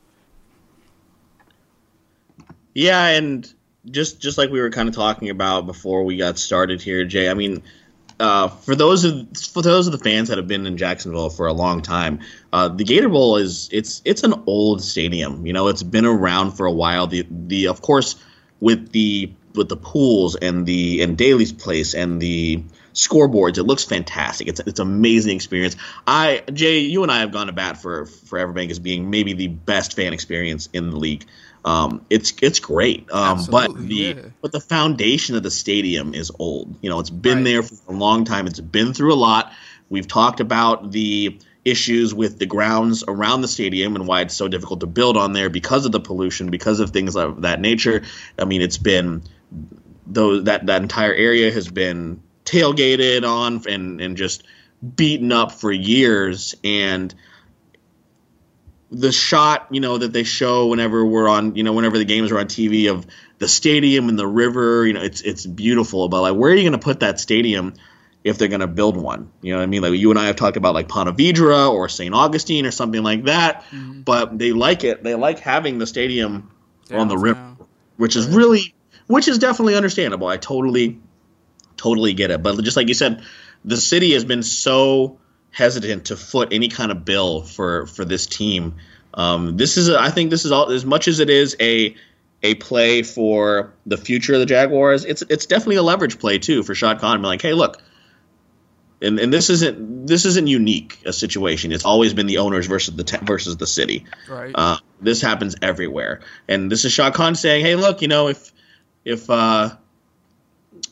Yeah, 2.74 3.08
and 3.08 3.52
just 3.90 4.22
just 4.22 4.38
like 4.38 4.50
we 4.50 4.62
were 4.62 4.70
kind 4.70 4.90
of 4.90 4.96
talking 4.96 5.30
about 5.30 5.66
before 5.66 6.04
we 6.04 6.18
got 6.18 6.38
started 6.38 6.82
here, 6.82 7.06
Jay. 7.06 7.30
I 7.30 7.34
mean, 7.34 7.64
uh, 8.20 8.50
for 8.50 8.76
those 8.76 9.06
of 9.06 9.28
for 9.52 9.62
those 9.62 9.88
of 9.88 9.94
the 9.94 9.98
fans 9.98 10.30
that 10.30 10.38
have 10.38 10.48
been 10.48 10.66
in 10.66 10.78
Jacksonville 10.78 11.30
for 11.30 11.48
a 11.48 11.54
long 11.54 11.82
time, 11.82 12.20
uh, 12.52 12.68
the 12.68 12.84
Gator 12.84 13.10
Bowl 13.10 13.38
is 13.38 13.70
it's 13.72 14.02
it's 14.06 14.24
an 14.24 14.44
old 14.46 14.84
stadium. 14.84 15.46
You 15.46 15.54
know, 15.54 15.68
it's 15.68 15.84
been 15.84 16.06
around 16.06 16.52
for 16.52 16.66
a 16.66 16.72
while. 16.72 17.08
The 17.08 17.26
the 17.30 17.68
of 17.68 17.82
course 17.82 18.16
with 18.60 18.92
the 18.92 19.32
with 19.56 19.70
the 19.70 19.78
pools 19.78 20.36
and 20.36 20.66
the 20.66 21.02
and 21.02 21.18
Daily's 21.18 21.54
place 21.54 21.96
and 21.96 22.22
the 22.22 22.64
scoreboards, 23.08 23.58
it 23.58 23.64
looks 23.64 23.84
fantastic. 23.84 24.48
It's 24.48 24.60
it's 24.60 24.80
an 24.80 24.88
amazing 24.88 25.36
experience. 25.36 25.76
I 26.06 26.44
Jay, 26.54 26.80
you 26.80 27.04
and 27.04 27.12
I 27.12 27.20
have 27.20 27.32
gone 27.32 27.48
to 27.48 27.54
bat 27.54 27.82
for 27.82 28.06
for 28.06 28.40
Everbank 28.40 28.70
as 28.70 28.80
being 28.80 29.10
maybe 29.10 29.34
the 29.34 29.48
best 29.48 29.96
fan 29.96 30.14
experience 30.14 30.70
in 30.74 30.90
the 30.90 30.98
league. 30.98 31.26
Um, 31.66 32.06
it's 32.10 32.34
it's 32.42 32.60
great, 32.60 33.12
um, 33.12 33.46
but 33.50 33.76
the 33.76 33.96
yeah. 33.96 34.22
but 34.42 34.52
the 34.52 34.62
foundation 34.62 35.36
of 35.36 35.44
the 35.44 35.52
stadium 35.52 36.14
is 36.14 36.32
old. 36.40 36.76
You 36.82 36.90
know, 36.90 37.00
it's 37.00 37.10
been 37.10 37.40
right. 37.40 37.44
there 37.44 37.64
for 37.64 37.94
a 37.94 37.96
long 37.96 38.26
time. 38.26 38.48
It's 38.48 38.60
been 38.60 38.94
through 38.94 39.14
a 39.14 39.16
lot. 39.16 39.52
We've 39.90 40.08
talked 40.08 40.40
about 40.40 40.92
the 40.92 41.40
issues 41.66 42.14
with 42.14 42.40
the 42.40 42.46
grounds 42.46 43.04
around 43.08 43.42
the 43.42 43.48
stadium 43.48 43.96
and 43.96 44.08
why 44.08 44.22
it's 44.22 44.36
so 44.36 44.48
difficult 44.48 44.80
to 44.80 44.88
build 44.88 45.18
on 45.18 45.34
there 45.34 45.50
because 45.50 45.86
of 45.86 45.92
the 45.92 46.00
pollution, 46.00 46.50
because 46.50 46.80
of 46.80 46.92
things 46.92 47.16
of 47.16 47.42
that 47.42 47.60
nature. 47.60 48.04
I 48.38 48.46
mean, 48.46 48.62
it's 48.62 48.78
been 48.78 49.24
though 50.08 50.42
that 50.42 50.66
that 50.66 50.82
entire 50.82 51.14
area 51.14 51.52
has 51.52 51.68
been 51.70 52.22
tailgated 52.50 53.28
on 53.28 53.64
and 53.68 54.02
and 54.02 54.18
just 54.18 54.44
beaten 54.96 55.32
up 55.32 55.52
for 55.52 55.72
years. 55.72 56.56
And 56.64 57.14
the 58.92 59.12
shot 59.12 59.68
you 59.70 59.82
know 59.82 59.98
that 59.98 60.14
they 60.14 60.24
show 60.24 60.68
whenever 60.68 61.06
we're 61.06 61.30
on 61.30 61.56
you 61.56 61.64
know 61.64 61.74
whenever 61.74 61.98
the 61.98 62.06
games 62.06 62.32
are 62.32 62.40
on 62.40 62.48
TV 62.48 62.90
of 62.90 63.06
the 63.38 63.48
stadium 63.48 64.10
and 64.10 64.18
the 64.18 64.26
river 64.26 64.86
you 64.88 64.94
know 64.94 65.02
it's 65.02 65.22
it's 65.22 65.46
beautiful. 65.46 66.10
But 66.10 66.22
like 66.22 66.36
where 66.36 66.52
are 66.52 66.56
you 66.56 66.64
going 66.64 66.80
to 66.80 66.84
put 66.84 67.02
that 67.02 67.20
stadium 67.20 67.74
if 68.24 68.38
they're 68.38 68.48
going 68.48 68.62
to 68.62 68.68
build 68.68 68.98
one? 68.98 69.32
You 69.42 69.54
know 69.54 69.60
what 69.60 69.64
I 69.64 69.68
mean? 69.68 69.82
Like 69.82 69.94
you 69.94 70.10
and 70.10 70.20
I 70.20 70.28
have 70.28 70.36
talked 70.36 70.58
about 70.58 70.74
like 70.74 70.88
Ponte 70.88 71.16
Vedra 71.16 71.72
or 71.72 71.88
St. 71.88 72.14
Augustine 72.14 72.66
or 72.66 72.72
something 72.72 73.04
like 73.04 73.26
that. 73.26 73.64
Mm-hmm. 73.72 74.02
but 74.02 74.38
they 74.38 74.52
like 74.52 74.84
it. 74.84 75.04
They 75.04 75.16
like 75.16 75.40
having 75.40 75.78
the 75.78 75.88
stadium 75.88 76.52
on 76.92 77.08
the 77.08 77.18
river 77.18 77.50
which 78.00 78.16
is 78.16 78.28
really 78.28 78.74
which 79.08 79.28
is 79.28 79.38
definitely 79.40 79.76
understandable. 79.76 80.28
I 80.28 80.38
totally 80.38 81.00
totally 81.80 82.14
get 82.14 82.32
it 82.32 82.44
but 82.44 82.62
just 82.64 82.78
like 82.78 82.88
you 82.88 82.94
said 82.94 83.24
the 83.66 83.78
city 83.78 84.14
has 84.14 84.26
been 84.26 84.44
so 84.44 85.20
hesitant 85.52 86.06
to 86.06 86.16
foot 86.16 86.50
any 86.52 86.70
kind 86.70 86.92
of 86.92 87.06
bill 87.06 87.42
for 87.42 87.88
for 87.88 88.06
this 88.06 88.26
team. 88.26 88.76
Um, 89.14 89.58
this 89.58 89.78
is, 89.78 89.90
a, 89.90 90.00
I 90.00 90.12
think, 90.12 90.30
this 90.30 90.46
is 90.46 90.52
all 90.52 90.70
as 90.70 90.86
much 90.86 91.08
as 91.08 91.20
it 91.20 91.30
is 91.30 91.56
a 91.60 91.96
a 92.42 92.56
play 92.56 93.04
for 93.04 93.74
the 93.86 93.98
future 93.98 94.34
of 94.34 94.40
the 94.40 94.46
Jaguars. 94.46 95.06
It's 95.06 95.24
it's 95.30 95.46
definitely 95.46 95.78
a 95.78 95.84
leverage 95.84 96.20
play 96.20 96.40
too 96.40 96.64
for 96.64 96.76
Shad 96.76 97.00
Khan. 97.00 97.22
Like, 97.22 97.42
hey, 97.42 97.54
look, 97.54 97.82
and 99.02 99.20
and 99.20 99.34
this 99.34 99.50
isn't 99.50 100.08
this 100.08 100.26
isn't 100.26 100.48
unique 100.48 101.02
a 101.06 101.12
situation. 101.12 101.72
It's 101.72 101.86
always 101.86 102.14
been 102.14 102.28
the 102.28 102.38
owners 102.38 102.68
versus 102.68 102.96
the 102.96 103.04
te- 103.04 103.26
versus 103.26 103.58
the 103.58 103.68
city. 103.68 104.06
Right. 104.30 104.52
Uh, 104.54 104.78
this 105.02 105.22
happens 105.22 105.56
everywhere, 105.62 106.22
and 106.48 106.72
this 106.72 106.86
is 106.86 106.94
Shad 106.94 107.14
Khan 107.14 107.36
saying, 107.36 107.66
hey, 107.66 107.76
look, 107.76 108.02
you 108.02 108.08
know, 108.08 108.28
if 108.28 108.54
if 109.04 109.30
uh, 109.30 109.76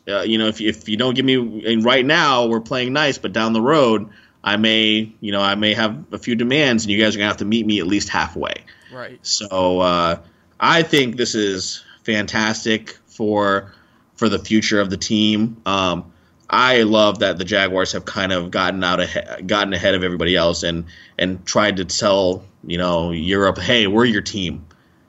uh, 0.08 0.22
you 0.22 0.38
know 0.38 0.48
if 0.48 0.62
if 0.62 0.89
you 0.89 0.98
don't 0.98 1.13
give 1.13 1.25
me 1.25 1.75
right 1.82 2.06
now, 2.06 2.48
we're 2.48 2.62
playing 2.62 2.94
nice, 2.94 3.17
but 3.17 3.34
down 3.34 3.53
the 3.53 3.62
road 3.62 4.10
I 4.48 4.56
may, 4.56 5.12
you 5.20 5.34
know, 5.34 5.41
I 5.41 5.56
may 5.56 5.74
have 5.74 6.06
a 6.13 6.17
few 6.17 6.36
demands, 6.36 6.86
and 6.86 6.91
you 6.91 6.98
guys 6.98 7.15
are 7.15 7.20
gonna 7.20 7.27
have 7.27 7.38
to 7.38 7.46
meet 7.46 7.65
me 7.65 7.79
at 7.79 7.88
least 7.88 8.08
halfway. 8.08 8.63
Right. 8.94 9.20
So 9.22 9.82
uh, 9.82 10.20
I 10.58 10.84
think 10.84 11.17
this 11.17 11.36
is 11.36 11.84
fantastic 12.03 12.98
for 13.08 13.74
for 14.15 14.29
the 14.29 14.39
future 14.39 14.79
of 14.79 14.89
the 14.89 14.96
team. 14.96 15.62
Um, 15.65 16.13
I 16.50 16.84
love 16.84 17.20
that 17.20 17.38
the 17.38 17.44
Jaguars 17.44 17.91
have 17.91 18.06
kind 18.06 18.32
of 18.32 18.50
gotten 18.50 18.82
out 18.86 19.01
ahead, 19.01 19.48
gotten 19.48 19.74
ahead 19.74 19.96
of 19.96 20.03
everybody 20.03 20.38
else, 20.38 20.63
and 20.63 20.86
and 21.20 21.46
tried 21.46 21.77
to 21.77 21.86
tell 21.86 22.46
you 22.65 22.77
know 22.77 23.12
Europe, 23.12 23.58
hey, 23.58 23.88
we're 23.88 24.06
your 24.06 24.22
team. 24.22 24.65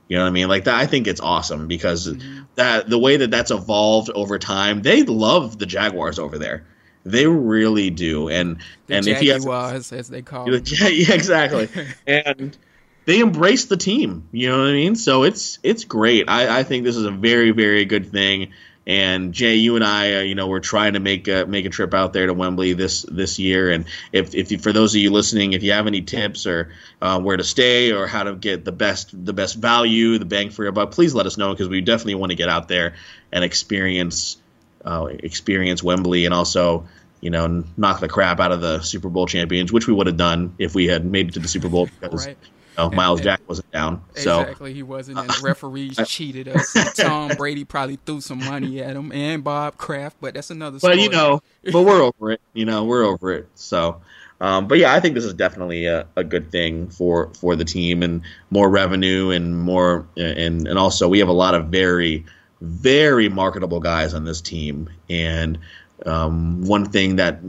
You 0.09 0.17
know 0.17 0.23
what 0.23 0.29
I 0.29 0.33
mean? 0.33 0.49
Like 0.49 0.65
that. 0.65 0.75
I 0.75 0.87
think 0.87 1.07
it's 1.07 1.21
awesome 1.21 1.69
because 1.69 2.09
mm-hmm. 2.09 2.45
that 2.55 2.89
the 2.89 2.99
way 2.99 3.19
that 3.19 3.31
that's 3.31 3.51
evolved 3.51 4.11
over 4.11 4.39
time, 4.39 4.83
they 4.83 5.03
love 5.03 5.59
the 5.59 5.67
Jaguars 5.67 6.19
over 6.19 6.39
there. 6.39 6.65
They 7.05 7.27
really 7.27 7.91
do, 7.91 8.29
and 8.29 8.59
the 8.87 8.97
and 8.97 9.07
if 9.07 9.23
you 9.23 9.33
have, 9.33 9.47
as 9.47 10.09
they 10.09 10.23
call 10.23 10.53
it, 10.53 10.71
yeah, 10.71 10.89
yeah, 11.09 11.15
exactly, 11.15 11.69
and 12.07 12.57
they 13.05 13.21
embrace 13.21 13.67
the 13.67 13.77
team. 13.77 14.29
You 14.33 14.51
know 14.51 14.59
what 14.59 14.69
I 14.69 14.73
mean? 14.73 14.97
So 14.97 15.23
it's 15.23 15.59
it's 15.63 15.85
great. 15.85 16.29
I, 16.29 16.59
I 16.59 16.63
think 16.65 16.85
this 16.85 16.97
is 16.97 17.05
a 17.05 17.11
very 17.11 17.53
very 17.53 17.85
good 17.85 18.11
thing. 18.11 18.53
And 18.89 19.35
Jay, 19.35 19.57
you 19.57 19.77
and 19.77 19.85
I, 19.85 20.15
uh, 20.15 20.21
you 20.21 20.35
know, 20.35 20.47
we're 20.47 20.61
trying 20.61 20.95
to 20.95 21.01
make 21.01 21.29
a, 21.29 21.45
make 21.45 21.67
a 21.67 21.69
trip 21.69 21.93
out 21.93 22.15
there 22.15 22.27
to 22.27 22.33
Wembley 22.33 22.73
this 22.73 23.03
this 23.03 23.39
year. 23.39 23.71
And 23.71 23.85
if, 24.13 24.35
if 24.35 24.51
you, 24.51 24.57
for 24.57 24.73
those 24.73 24.95
of 24.95 25.03
you 25.03 25.11
listening, 25.11 25.53
if 25.53 25.63
you 25.63 25.73
have 25.73 25.87
any 25.87 26.01
tips 26.01 26.47
or 26.47 26.73
uh, 27.03 27.21
where 27.21 27.37
to 27.37 27.45
stay 27.45 27.93
or 27.93 28.07
how 28.07 28.23
to 28.23 28.35
get 28.35 28.65
the 28.65 28.73
best 28.73 29.11
the 29.13 29.35
best 29.35 29.57
value, 29.57 30.17
the 30.17 30.25
bang 30.25 30.49
for 30.49 30.63
your 30.63 30.73
buck, 30.73 30.93
please 30.93 31.15
let 31.15 31.27
us 31.27 31.37
know 31.37 31.53
because 31.53 31.69
we 31.69 31.83
definitely 31.83 32.15
want 32.15 32.31
to 32.31 32.37
get 32.37 32.49
out 32.49 32.67
there 32.69 32.95
and 33.31 33.45
experience 33.45 34.39
uh, 34.87 35.07
experience 35.11 35.83
Wembley 35.83 36.25
and 36.25 36.33
also 36.33 36.89
you 37.21 37.29
know 37.29 37.65
knock 37.77 38.01
the 38.01 38.09
crap 38.09 38.41
out 38.41 38.53
of 38.53 38.63
the 38.63 38.81
Super 38.81 39.11
Bowl 39.11 39.27
champions, 39.27 39.71
which 39.71 39.87
we 39.87 39.93
would 39.93 40.07
have 40.07 40.17
done 40.17 40.55
if 40.59 40.75
we 40.75 40.87
had 40.87 41.05
made 41.05 41.29
it 41.29 41.35
to 41.35 41.41
the 41.41 41.49
Super 41.49 41.69
Bowl 41.69 41.91
because. 42.01 42.27
right. 42.27 42.39
Know, 42.79 42.91
Myles 42.91 43.19
and, 43.21 43.25
Jack 43.25 43.41
wasn't 43.49 43.71
down. 43.73 44.03
So 44.15 44.41
exactly, 44.41 44.73
he 44.73 44.83
wasn't. 44.83 45.19
And 45.19 45.29
the 45.29 45.41
referees 45.43 45.99
cheated 46.07 46.49
us. 46.49 46.73
Tom 46.95 47.33
Brady 47.37 47.65
probably 47.65 47.99
threw 48.07 48.21
some 48.21 48.39
money 48.39 48.81
at 48.81 48.95
him, 48.95 49.11
and 49.13 49.43
Bob 49.43 49.77
Kraft. 49.77 50.17
But 50.21 50.35
that's 50.35 50.51
another. 50.51 50.79
Story. 50.79 50.95
But 50.95 51.03
you 51.03 51.11
know, 51.11 51.43
but 51.73 51.83
we're 51.83 52.03
over 52.03 52.31
it. 52.31 52.41
You 52.53 52.65
know, 52.65 52.85
we're 52.85 53.05
over 53.07 53.33
it. 53.33 53.49
So, 53.57 54.01
um, 54.41 54.69
but 54.69 54.79
yeah, 54.79 54.95
I 54.95 55.01
think 55.01 55.15
this 55.15 55.25
is 55.25 55.35
definitely 55.35 55.87
a, 55.87 56.07
a, 56.15 56.23
good 56.23 56.53
thing 56.53 56.89
for 56.89 57.33
for 57.35 57.57
the 57.57 57.65
team 57.65 58.05
and 58.05 58.23
more 58.51 58.71
revenue 58.71 59.31
and 59.31 59.59
more 59.59 60.07
and 60.17 60.69
and 60.69 60.79
also 60.79 61.09
we 61.09 61.19
have 61.19 61.29
a 61.29 61.33
lot 61.33 61.55
of 61.55 61.67
very 61.67 62.25
very 62.61 63.29
marketable 63.29 63.81
guys 63.81 64.15
on 64.15 64.25
this 64.25 64.41
team. 64.41 64.91
And 65.09 65.59
um, 66.07 66.63
one 66.63 66.87
thing 66.87 67.17
that 67.17 67.41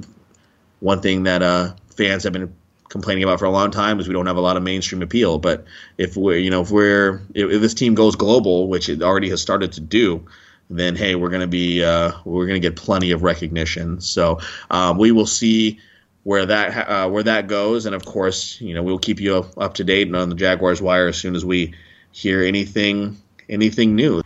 one 0.80 1.02
thing 1.02 1.24
that 1.24 1.44
uh, 1.44 1.74
fans 1.96 2.24
have 2.24 2.34
been 2.34 2.56
complaining 2.90 3.24
about 3.24 3.40
for 3.40 3.46
a 3.46 3.52
long 3.52 3.72
time 3.72 4.00
is 4.00 4.08
we 4.08 4.14
don't 4.14 4.26
have 4.26 4.38
a 4.38 4.42
lot 4.42 4.58
of 4.58 4.64
mainstream 4.64 5.02
appeal. 5.02 5.38
But 5.40 5.66
if 5.98 6.18
we're 6.18 6.38
you 6.38 6.50
know 6.50 6.62
if 6.62 6.72
we're 6.72 7.22
if, 7.34 7.62
this 7.62 7.74
team 7.74 7.96
goes 7.96 8.16
global, 8.16 8.68
which 8.68 8.90
it 8.90 9.02
already 9.02 9.30
has 9.30 9.42
started 9.42 9.74
to 9.74 9.82
do, 9.82 10.26
then 10.70 10.96
hey, 10.96 11.16
we're 11.16 11.30
gonna 11.30 11.48
be 11.48 11.84
uh, 11.84 12.12
we're 12.26 12.48
gonna 12.48 12.60
get 12.60 12.76
plenty 12.76 13.12
of 13.12 13.24
recognition. 13.24 14.02
So 14.02 14.40
um, 14.70 14.98
we 14.98 15.12
will 15.12 15.28
see 15.28 15.80
where 16.24 16.46
that 16.46 16.90
uh, 16.90 17.10
where 17.10 17.24
that 17.24 17.48
goes, 17.48 17.86
and 17.86 17.96
of 17.96 18.04
course, 18.04 18.60
you 18.60 18.74
know 18.74 18.84
we'll 18.84 19.00
keep 19.00 19.20
you 19.20 19.46
up 19.58 19.76
to 19.76 19.84
date 19.84 20.08
and 20.08 20.16
on 20.16 20.30
the 20.30 20.36
Jaguars 20.36 20.82
wire 20.82 21.08
as 21.08 21.18
soon 21.18 21.36
as 21.36 21.46
we 21.46 21.76
hear 22.12 22.44
anything 22.44 23.18
anything 23.48 23.96
new. 23.96 24.22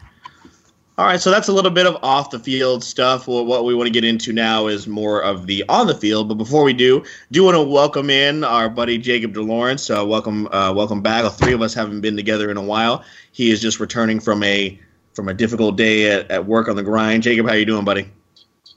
All 0.95 1.07
right, 1.07 1.19
so 1.19 1.31
that's 1.31 1.47
a 1.47 1.53
little 1.53 1.71
bit 1.71 1.87
of 1.87 1.97
off 2.03 2.29
the 2.29 2.37
field 2.37 2.83
stuff. 2.83 3.27
Well, 3.27 3.43
what 3.47 3.65
we 3.65 3.73
want 3.73 3.87
to 3.87 3.91
get 3.91 4.03
into 4.03 4.31
now 4.31 4.67
is 4.67 4.85
more 4.85 5.23
of 5.23 5.47
the 5.47 5.63
on 5.67 5.87
the 5.87 5.95
field. 5.95 6.29
But 6.29 6.35
before 6.35 6.63
we 6.63 6.71
do, 6.71 7.03
do 7.31 7.43
want 7.43 7.55
to 7.55 7.63
welcome 7.63 8.11
in 8.11 8.43
our 8.43 8.69
buddy 8.69 8.99
Jacob 8.99 9.33
DeLawrence. 9.33 9.89
Uh, 9.89 10.05
welcome, 10.05 10.47
uh, 10.51 10.71
welcome 10.71 11.01
back. 11.01 11.23
All 11.23 11.31
three 11.31 11.53
of 11.53 11.63
us 11.63 11.73
haven't 11.73 12.01
been 12.01 12.15
together 12.15 12.51
in 12.51 12.57
a 12.57 12.61
while. 12.61 13.03
He 13.31 13.49
is 13.49 13.59
just 13.59 13.79
returning 13.79 14.19
from 14.19 14.43
a 14.43 14.79
from 15.15 15.29
a 15.29 15.33
difficult 15.33 15.77
day 15.77 16.11
at, 16.11 16.29
at 16.29 16.45
work 16.45 16.67
on 16.67 16.75
the 16.75 16.83
grind. 16.83 17.23
Jacob, 17.23 17.47
how 17.47 17.55
you 17.55 17.65
doing, 17.65 17.85
buddy? 17.85 18.07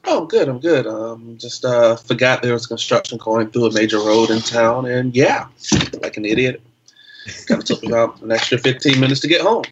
Oh, 0.06 0.22
I'm 0.22 0.26
good. 0.26 0.48
I'm 0.48 0.60
good. 0.60 0.86
Um, 0.86 1.36
just 1.36 1.66
uh, 1.66 1.96
forgot 1.96 2.42
there 2.42 2.54
was 2.54 2.66
construction 2.66 3.18
going 3.18 3.50
through 3.50 3.66
a 3.66 3.74
major 3.74 3.98
road 3.98 4.30
in 4.30 4.40
town, 4.40 4.86
and 4.86 5.14
yeah, 5.14 5.48
like 6.00 6.16
an 6.16 6.24
idiot, 6.24 6.62
got 7.44 7.66
took 7.66 7.84
about 7.84 8.22
an 8.22 8.32
extra 8.32 8.56
15 8.56 8.98
minutes 8.98 9.20
to 9.20 9.28
get 9.28 9.42
home 9.42 9.64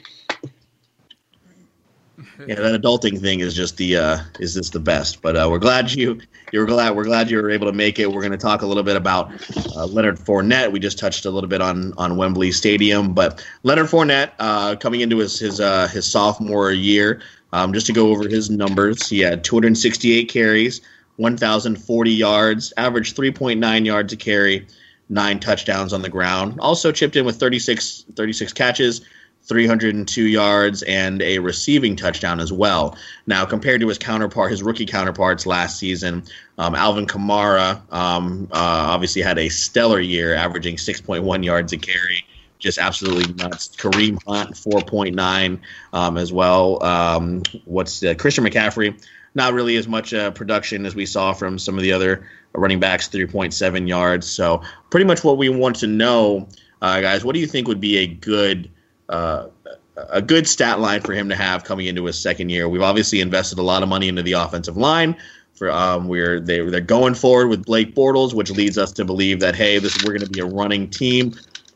yeah, 2.47 2.57
that 2.57 2.81
adulting 2.81 3.21
thing 3.21 3.41
is 3.41 3.55
just 3.55 3.77
the 3.77 3.97
uh, 3.97 4.19
is 4.41 4.55
just 4.55 4.73
the 4.73 4.81
best. 4.81 5.23
But 5.23 5.37
uh, 5.37 5.49
we're 5.51 5.59
glad 5.59 5.93
you 5.93 6.21
you're 6.53 6.67
glad 6.67 6.97
we're 6.97 7.05
glad 7.05 7.31
you 7.31 7.41
were 7.41 7.51
able 7.51 7.67
to 7.67 7.73
make 7.73 7.99
it. 7.99 8.11
We're 8.11 8.21
going 8.21 8.33
to 8.33 8.39
talk 8.39 8.63
a 8.63 8.67
little 8.67 8.83
bit 8.83 8.97
about 8.97 9.33
uh, 9.75 9.87
Leonard 9.87 10.19
Fournette. 10.19 10.73
We 10.73 10.81
just 10.81 10.99
touched 10.99 11.25
a 11.25 11.31
little 11.31 11.49
bit 11.49 11.61
on 11.61 11.93
on 11.97 12.17
Wembley 12.17 12.53
Stadium, 12.53 13.15
but 13.15 13.45
Leonard 13.63 13.87
Fournette 13.87 14.33
uh, 14.39 14.77
coming 14.77 15.01
into 15.01 15.19
his 15.19 15.39
his 15.39 15.61
uh, 15.61 15.89
his 15.89 16.07
sophomore 16.07 16.73
year. 16.73 17.21
Um, 17.53 17.73
just 17.73 17.87
to 17.87 17.93
go 17.93 18.09
over 18.09 18.29
his 18.29 18.51
numbers, 18.51 19.09
he 19.09 19.21
had 19.21 19.45
268 19.45 20.29
carries, 20.29 20.81
1,040 21.19 22.11
yards, 22.11 22.73
averaged 22.77 23.17
3.9 23.17 23.87
yards 23.87 24.13
a 24.13 24.17
carry, 24.17 24.67
nine 25.09 25.39
touchdowns 25.39 25.93
on 25.93 26.03
the 26.03 26.09
ground. 26.09 26.59
Also 26.59 26.91
chipped 26.91 27.15
in 27.15 27.25
with 27.25 27.37
36 27.37 28.07
36 28.17 28.53
catches 28.53 29.03
302 29.47 30.27
yards 30.27 30.83
and 30.85 31.21
a 31.21 31.39
receiving 31.39 31.97
touchdown 31.97 32.41
as 32.41 32.53
well. 32.53 32.97
Now, 33.27 33.45
compared 33.45 33.81
to 33.83 33.89
his 33.89 33.99
counterpart, 33.99 34.51
his 34.51 34.63
rookie 34.63 34.87
counterparts 34.87 35.45
last 35.47 35.79
season, 35.79 36.25
um, 36.57 36.75
Alvin 36.75 37.07
Kamara 37.07 37.81
um, 37.93 38.49
uh, 38.51 38.57
obviously 38.57 39.21
had 39.23 39.39
a 39.39 39.51
stellar 39.51 40.01
year, 40.01 40.35
averaging 40.35 40.77
6.1 40.77 41.45
yards 41.45 41.73
a 41.73 41.77
carry. 41.77 42.25
Just 42.59 42.79
absolutely 42.79 43.35
nuts. 43.35 43.69
Kareem 43.69 44.19
Hunt, 44.27 44.53
4.9 44.53 45.61
um, 45.93 46.17
as 46.17 46.33
well. 46.33 46.83
Um, 46.83 47.43
what's 47.67 48.03
uh, 48.03 48.15
Christian 48.15 48.45
McCaffrey? 48.45 48.99
Not 49.35 49.53
really 49.53 49.77
as 49.77 49.87
much 49.87 50.15
uh, 50.15 50.31
production 50.31 50.87
as 50.87 50.95
we 50.95 51.05
saw 51.05 51.35
from 51.35 51.59
some 51.59 51.77
of 51.77 51.83
the 51.83 51.93
other 51.93 52.27
running 52.55 52.81
backs, 52.81 53.09
3.7 53.09 53.87
yards. 53.87 54.31
So, 54.31 54.63
pretty 54.89 55.05
much 55.05 55.25
what 55.25 55.37
we 55.37 55.51
want 55.51 55.77
to 55.77 55.89
know, 55.89 56.49
uh, 56.81 57.01
guys. 57.03 57.25
What 57.25 57.35
do 57.35 57.41
you 57.41 57.47
think 57.47 57.69
would 57.69 57.81
be 57.81 57.99
a 57.99 58.07
good 58.07 58.71
uh, 59.09 59.49
a 59.97 60.23
good 60.23 60.49
stat 60.49 60.81
line 60.81 61.01
for 61.01 61.13
him 61.13 61.29
to 61.29 61.37
have 61.37 61.65
coming 61.65 61.87
into 61.87 62.05
his 62.05 62.19
second 62.19 62.49
year. 62.49 62.69
We've 62.69 62.83
obviously 62.83 63.21
invested 63.21 63.59
a 63.59 63.63
lot 63.63 63.83
of 63.83 63.89
money 63.89 64.09
into 64.09 64.23
the 64.23 64.33
offensive 64.33 64.77
line. 64.77 65.17
For 65.55 65.71
um, 65.71 66.09
we're 66.09 66.41
they 66.41 66.61
they're 66.69 66.81
going 66.81 67.15
forward 67.15 67.49
with 67.49 67.65
Blake 67.65 67.95
Bortles, 67.95 68.35
which 68.35 68.51
leads 68.51 68.77
us 68.77 68.91
to 68.93 69.05
believe 69.05 69.39
that 69.41 69.55
hey, 69.55 69.79
this 69.79 69.97
we're 70.03 70.11
going 70.11 70.27
to 70.27 70.31
be 70.31 70.41
a 70.41 70.47
running 70.47 70.91
team. 70.91 71.35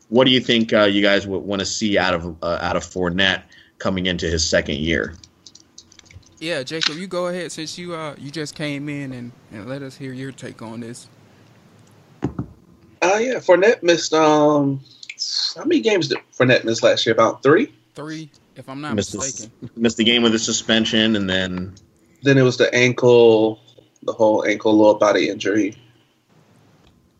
What 0.09 0.25
do 0.25 0.31
you 0.31 0.41
think 0.41 0.73
uh, 0.73 0.83
you 0.83 1.01
guys 1.01 1.25
would 1.27 1.39
want 1.43 1.61
to 1.61 1.65
see 1.65 1.97
out 1.97 2.13
of 2.13 2.35
uh, 2.43 2.59
out 2.61 2.75
of 2.75 2.83
Fournette 2.83 3.43
coming 3.77 4.07
into 4.07 4.25
his 4.25 4.47
second 4.47 4.79
year? 4.79 5.15
Yeah, 6.39 6.63
Jacob, 6.63 6.95
you 6.95 7.07
go 7.07 7.27
ahead 7.27 7.51
since 7.51 7.77
you 7.77 7.93
uh 7.93 8.15
you 8.17 8.31
just 8.31 8.55
came 8.55 8.87
in 8.87 9.11
and, 9.11 9.31
and 9.51 9.67
let 9.67 9.81
us 9.81 9.97
hear 9.97 10.13
your 10.13 10.31
take 10.31 10.61
on 10.61 10.79
this. 10.79 11.07
Uh 13.01 13.17
yeah, 13.19 13.35
Fournette 13.35 13.83
missed 13.83 14.13
um 14.13 14.79
how 15.55 15.63
many 15.63 15.81
games 15.81 16.07
did 16.07 16.19
Fournette 16.37 16.63
miss 16.63 16.83
last 16.83 17.05
year? 17.05 17.13
About 17.13 17.43
three. 17.43 17.73
Three, 17.95 18.29
if 18.55 18.69
I'm 18.69 18.81
not 18.81 18.95
missed 18.95 19.15
mistaken. 19.15 19.51
The, 19.61 19.81
missed 19.81 19.97
the 19.97 20.03
game 20.03 20.23
with 20.23 20.31
the 20.31 20.39
suspension, 20.39 21.15
and 21.15 21.29
then 21.29 21.75
then 22.23 22.37
it 22.37 22.43
was 22.43 22.57
the 22.57 22.73
ankle, 22.73 23.59
the 24.03 24.13
whole 24.13 24.45
ankle 24.45 24.75
lower 24.77 24.97
body 24.97 25.29
injury. 25.29 25.75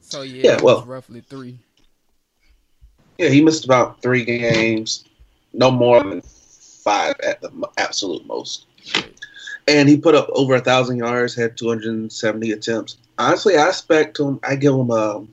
So 0.01 0.21
yeah, 0.23 0.53
Yeah, 0.53 0.61
well- 0.61 0.83
roughly 0.83 1.21
three. 1.21 1.59
Yeah, 3.17 3.27
he 3.29 3.43
missed 3.43 3.65
about 3.65 4.01
three 4.01 4.23
games, 4.23 5.03
no 5.51 5.69
more 5.69 6.01
than 6.01 6.21
five 6.21 7.15
at 7.21 7.41
the 7.41 7.51
absolute 7.77 8.25
most. 8.25 8.65
And 9.67 9.89
he 9.89 9.97
put 9.97 10.15
up 10.15 10.29
over 10.31 10.55
a 10.55 10.61
thousand 10.61 10.97
yards, 10.97 11.35
had 11.35 11.57
270 11.57 12.51
attempts. 12.53 12.97
Honestly, 13.17 13.57
I 13.57 13.67
expect 13.67 14.19
him. 14.19 14.39
I 14.41 14.55
give 14.55 14.73
him 14.73 14.89
a. 14.89 15.25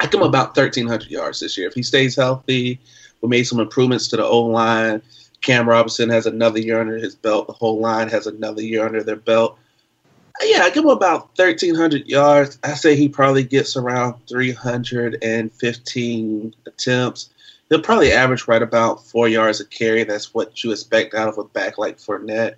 I 0.00 0.06
come 0.06 0.22
about 0.22 0.56
1,300 0.56 1.10
yards 1.10 1.40
this 1.40 1.58
year 1.58 1.68
if 1.68 1.74
he 1.74 1.82
stays 1.82 2.16
healthy. 2.16 2.80
We 3.20 3.28
made 3.28 3.44
some 3.44 3.60
improvements 3.60 4.08
to 4.08 4.16
the 4.16 4.24
O 4.24 4.42
line. 4.42 5.02
Cam 5.40 5.68
Robinson 5.68 6.08
has 6.10 6.26
another 6.26 6.58
year 6.58 6.80
under 6.80 6.96
his 6.96 7.14
belt. 7.14 7.46
The 7.46 7.52
whole 7.52 7.80
line 7.80 8.08
has 8.08 8.26
another 8.26 8.62
year 8.62 8.84
under 8.84 9.02
their 9.02 9.16
belt. 9.16 9.58
Yeah, 10.42 10.62
I 10.62 10.70
give 10.70 10.84
him 10.84 10.90
about 10.90 11.36
1,300 11.36 12.06
yards. 12.06 12.58
I 12.62 12.74
say 12.74 12.94
he 12.94 13.08
probably 13.08 13.42
gets 13.42 13.76
around 13.76 14.14
315 14.28 16.54
attempts. 16.66 17.30
He'll 17.68 17.82
probably 17.82 18.12
average 18.12 18.46
right 18.46 18.62
about 18.62 19.04
four 19.04 19.28
yards 19.28 19.60
a 19.60 19.66
carry. 19.66 20.04
That's 20.04 20.32
what 20.32 20.62
you 20.62 20.70
expect 20.70 21.14
out 21.14 21.28
of 21.28 21.38
a 21.38 21.44
back 21.44 21.76
like 21.76 21.98
Fournette. 21.98 22.54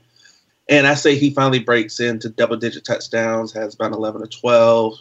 And 0.69 0.87
I 0.87 0.95
say 0.95 1.17
he 1.17 1.31
finally 1.31 1.61
breaks 1.61 2.01
into 2.01 2.29
double 2.29 2.57
digit 2.57 2.85
touchdowns, 2.85 3.53
has 3.53 3.75
about 3.75 3.93
11 3.93 4.23
or 4.23 4.27
12. 4.27 4.99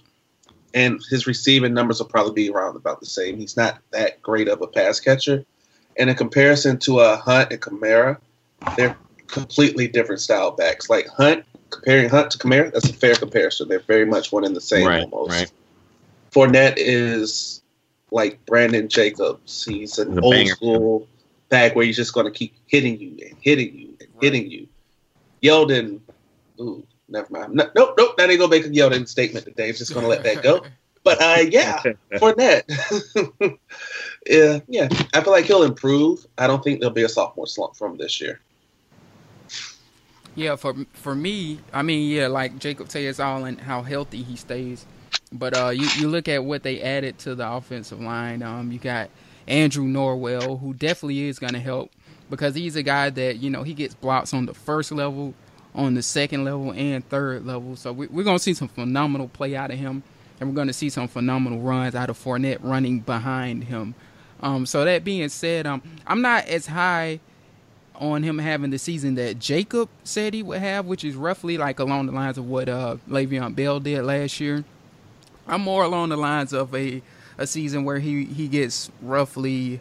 And 0.74 1.02
his 1.10 1.26
receiving 1.26 1.74
numbers 1.74 2.00
will 2.00 2.08
probably 2.08 2.34
be 2.34 2.50
around 2.50 2.76
about 2.76 3.00
the 3.00 3.06
same. 3.06 3.38
He's 3.38 3.58
not 3.58 3.80
that 3.92 4.22
great 4.22 4.48
of 4.48 4.62
a 4.62 4.68
pass 4.68 5.00
catcher. 5.00 5.44
And 5.98 6.10
in 6.10 6.16
comparison 6.16 6.78
to 6.80 7.00
a 7.00 7.18
Hunt 7.18 7.52
and 7.52 7.62
Kamara, 7.62 8.18
they're 8.78 8.96
completely 9.28 9.88
different 9.88 10.22
style 10.22 10.52
backs. 10.52 10.90
Like 10.90 11.08
Hunt, 11.08 11.44
comparing 11.72 12.10
Hunt 12.10 12.32
to 12.32 12.38
Kamara, 12.38 12.72
that's 12.72 12.90
a 12.90 12.94
fair 12.94 13.16
comparison. 13.16 13.68
They're 13.68 13.80
very 13.80 14.06
much 14.06 14.32
one 14.32 14.46
in 14.46 14.54
the 14.54 14.62
same 14.62 14.88
Right, 14.88 15.04
almost. 15.04 15.32
right. 15.32 15.52
Fournette 16.32 16.76
is 16.78 17.62
like 18.12 18.44
Brandon 18.46 18.88
Jacobs. 18.88 19.66
He's 19.66 19.98
an 19.98 20.10
He's 20.10 20.18
a 20.18 20.22
old 20.22 20.34
banger. 20.34 20.52
school 20.52 21.08
back 21.50 21.76
where 21.76 21.86
he's 21.86 21.96
just 21.96 22.14
going 22.14 22.26
to 22.28 22.32
keep 22.32 22.54
hitting 22.68 23.00
you 23.00 23.18
and 23.28 23.36
hitting 23.42 23.74
you 23.76 23.98
and 24.00 24.10
hitting 24.22 24.50
you. 24.50 24.68
Yeldon, 25.42 26.00
ooh, 26.60 26.86
never 27.10 27.28
mind. 27.30 27.54
No, 27.54 27.70
nope, 27.75 27.96
nope. 27.98 28.18
That 28.18 28.30
ain't 28.30 28.39
gonna 28.39 28.51
make 28.51 28.66
a 28.66 28.70
Yeldon 28.70 29.08
statement 29.08 29.46
today. 29.46 29.68
He's 29.68 29.78
just 29.78 29.94
gonna 29.94 30.08
let 30.08 30.24
that 30.24 30.44
go. 30.44 30.63
But 31.04 31.22
uh, 31.22 31.44
yeah, 31.50 31.80
for 31.82 31.94
Fournette. 32.13 32.63
yeah, 34.28 34.60
yeah. 34.68 34.89
I 35.13 35.22
feel 35.22 35.32
like 35.32 35.46
he'll 35.46 35.63
improve. 35.63 36.25
I 36.38 36.48
don't 36.48 36.63
think 36.63 36.80
there'll 36.80 36.94
be 36.94 37.04
a 37.04 37.10
sophomore 37.10 37.48
slump 37.48 37.75
from 37.75 37.98
this 37.98 38.20
year. 38.20 38.39
Yeah, 40.36 40.56
for 40.56 40.75
for 40.94 41.16
me, 41.16 41.60
I 41.74 41.82
mean, 41.82 42.10
yeah, 42.10 42.28
like 42.28 42.60
Jacob 42.60 42.89
said, 42.89 43.04
it's 43.04 43.20
all 43.20 43.46
in 43.46 43.58
how 43.58 43.82
healthy 43.82 44.24
he 44.24 44.36
stays. 44.36 44.86
But 45.32 45.58
uh, 45.58 45.70
you 45.70 45.88
you 45.98 46.10
look 46.10 46.28
at 46.28 46.44
what 46.44 46.63
they 46.63 46.82
added 46.82 47.18
to 47.20 47.36
the 47.36 47.50
offensive 47.50 48.00
line. 48.00 48.44
Um, 48.44 48.72
you 48.72 48.80
got 48.80 49.10
Andrew 49.48 49.86
Norwell, 49.86 50.60
who 50.60 50.74
definitely 50.74 51.28
is 51.28 51.39
going 51.39 51.54
to 51.54 51.60
help 51.60 51.92
because 52.30 52.56
he's 52.56 52.75
a 52.75 52.84
guy 52.84 53.10
that 53.10 53.38
you 53.38 53.50
know 53.50 53.63
he 53.63 53.74
gets 53.74 53.96
blocks 53.96 54.34
on 54.34 54.46
the 54.46 54.54
first 54.54 54.92
level, 54.92 55.34
on 55.76 55.94
the 55.94 56.02
second 56.02 56.44
level, 56.44 56.72
and 56.72 57.08
third 57.10 57.46
level. 57.46 57.76
So 57.76 57.94
we, 57.94 58.08
we're 58.08 58.24
going 58.24 58.38
to 58.38 58.44
see 58.44 58.54
some 58.54 58.68
phenomenal 58.68 59.28
play 59.28 59.56
out 59.56 59.72
of 59.72 59.78
him, 59.78 60.04
and 60.40 60.50
we're 60.50 60.56
going 60.56 60.68
to 60.68 60.74
see 60.74 60.90
some 60.90 61.08
phenomenal 61.08 61.60
runs 61.60 61.96
out 61.96 62.10
of 62.10 62.18
Fournette 62.18 62.60
running 62.62 63.00
behind 63.00 63.66
him. 63.66 63.96
Um, 64.42 64.66
so 64.66 64.86
that 64.86 65.04
being 65.04 65.30
said, 65.30 65.68
um, 65.68 65.82
I'm 66.08 66.22
not 66.22 66.48
as 66.48 66.68
high 66.68 67.20
on 67.96 68.24
him 68.24 68.40
having 68.40 68.72
the 68.72 68.80
season 68.80 69.16
that 69.16 69.40
Jacob 69.40 69.90
said 70.06 70.34
he 70.34 70.42
would 70.42 70.60
have, 70.60 70.86
which 70.86 71.04
is 71.04 71.16
roughly 71.16 71.58
like 71.58 71.80
along 71.80 72.06
the 72.06 72.14
lines 72.14 72.38
of 72.38 72.48
what 72.48 72.70
uh, 72.70 72.96
Le'Veon 73.10 73.54
Bell 73.54 73.80
did 73.82 74.04
last 74.04 74.40
year. 74.40 74.64
I'm 75.46 75.62
more 75.62 75.84
along 75.84 76.10
the 76.10 76.18
lines 76.18 76.54
of 76.54 76.74
a 76.74 77.02
a 77.38 77.48
season 77.48 77.86
where 77.86 78.00
he 78.00 78.26
he 78.26 78.48
gets 78.48 78.92
roughly 79.02 79.80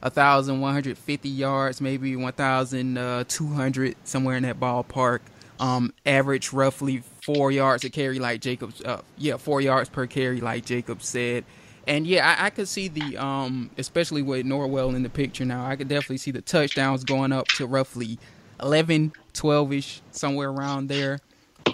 a 0.00 0.10
thousand 0.10 0.60
one 0.60 0.72
hundred 0.72 0.96
fifty 0.96 1.28
yards, 1.28 1.80
maybe 1.80 2.16
one 2.16 2.32
thousand 2.32 2.96
uh, 2.96 3.24
two 3.28 3.48
hundred 3.48 3.96
somewhere 4.04 4.36
in 4.36 4.44
that 4.44 4.58
ballpark. 4.58 5.20
Um, 5.60 5.92
average 6.06 6.52
roughly 6.52 7.02
four 7.22 7.52
yards 7.52 7.84
a 7.84 7.90
carry, 7.90 8.18
like 8.18 8.40
Jacobs. 8.40 8.80
Uh, 8.80 9.02
yeah, 9.18 9.36
four 9.36 9.60
yards 9.60 9.88
per 9.88 10.06
carry, 10.06 10.40
like 10.40 10.64
Jacob 10.64 11.02
said. 11.02 11.44
And 11.86 12.06
yeah, 12.06 12.36
I, 12.38 12.46
I 12.46 12.50
could 12.50 12.66
see 12.66 12.88
the 12.88 13.16
um, 13.18 13.70
especially 13.76 14.22
with 14.22 14.46
Norwell 14.46 14.94
in 14.94 15.02
the 15.02 15.10
picture 15.10 15.44
now. 15.44 15.66
I 15.66 15.76
could 15.76 15.88
definitely 15.88 16.18
see 16.18 16.30
the 16.30 16.40
touchdowns 16.40 17.04
going 17.04 17.32
up 17.32 17.46
to 17.52 17.66
roughly 17.66 18.18
11, 18.62 19.12
12 19.34 19.72
ish, 19.72 20.02
somewhere 20.10 20.50
around 20.50 20.88
there. 20.88 21.18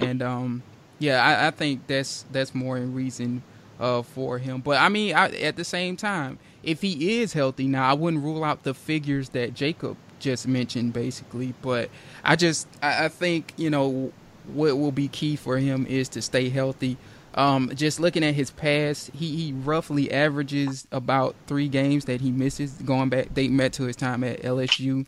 And 0.01 0.23
um, 0.23 0.63
yeah, 0.99 1.25
I, 1.25 1.49
I 1.49 1.51
think 1.51 1.87
that's 1.87 2.25
that's 2.33 2.55
more 2.55 2.77
in 2.77 2.95
reason 2.95 3.43
uh, 3.79 4.03
for 4.03 4.39
him. 4.39 4.61
But 4.61 4.81
I 4.81 4.89
mean, 4.89 5.15
I, 5.15 5.31
at 5.31 5.57
the 5.57 5.65
same 5.65 5.97
time, 5.97 6.39
if 6.63 6.83
he 6.83 7.21
is 7.21 7.33
healthy 7.33 7.67
now, 7.67 7.91
I 7.91 7.93
wouldn't 7.95 8.23
rule 8.23 8.45
out 8.45 8.63
the 8.63 8.75
figures 8.75 9.31
that 9.31 9.55
Jacob 9.55 9.97
just 10.19 10.47
mentioned, 10.47 10.93
basically. 10.93 11.55
But 11.63 11.91
I 12.25 12.37
just 12.37 12.67
I, 12.83 13.07
I 13.07 13.09
think 13.09 13.53
you 13.57 13.71
know 13.71 14.13
what 14.47 14.79
will 14.79 14.93
be 14.93 15.09
key 15.09 15.37
for 15.37 15.59
him 15.59 15.87
is 15.87 16.09
to 16.11 16.23
stay 16.23 16.49
healthy. 16.49 16.97
Um, 17.35 17.71
just 17.75 18.01
looking 18.01 18.25
at 18.25 18.35
his 18.35 18.51
past, 18.51 19.11
he, 19.13 19.37
he 19.37 19.53
roughly 19.53 20.11
averages 20.11 20.87
about 20.91 21.37
three 21.47 21.69
games 21.69 22.07
that 22.07 22.23
he 22.23 22.31
misses 22.31 22.73
going 22.73 23.11
back 23.11 23.35
dating 23.35 23.59
back 23.59 23.73
to 23.73 23.83
his 23.83 23.97
time 23.97 24.25
at 24.25 24.41
LSU, 24.43 25.05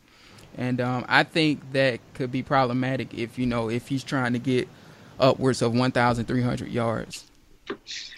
and 0.55 0.79
um, 0.79 1.05
I 1.07 1.23
think 1.23 1.71
that 1.73 1.99
could 2.13 2.31
be 2.31 2.43
problematic 2.43 3.13
if 3.15 3.39
you 3.39 3.47
know 3.47 3.69
if 3.69 3.87
he's 3.87 4.03
trying 4.03 4.33
to 4.33 4.39
get 4.39 4.67
upwards 5.19 5.61
of 5.61 5.73
1,300 5.73 6.69
yards. 6.69 7.25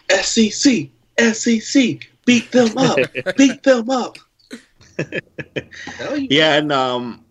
SEC, 0.10 0.90
SEC, 1.18 2.10
beat 2.26 2.52
them 2.52 2.78
up, 2.78 3.00
beat 3.38 3.64
them 3.64 3.90
up. 3.90 4.18
Yeah, 6.30 6.56
and 6.56 6.72
um, 6.72 7.26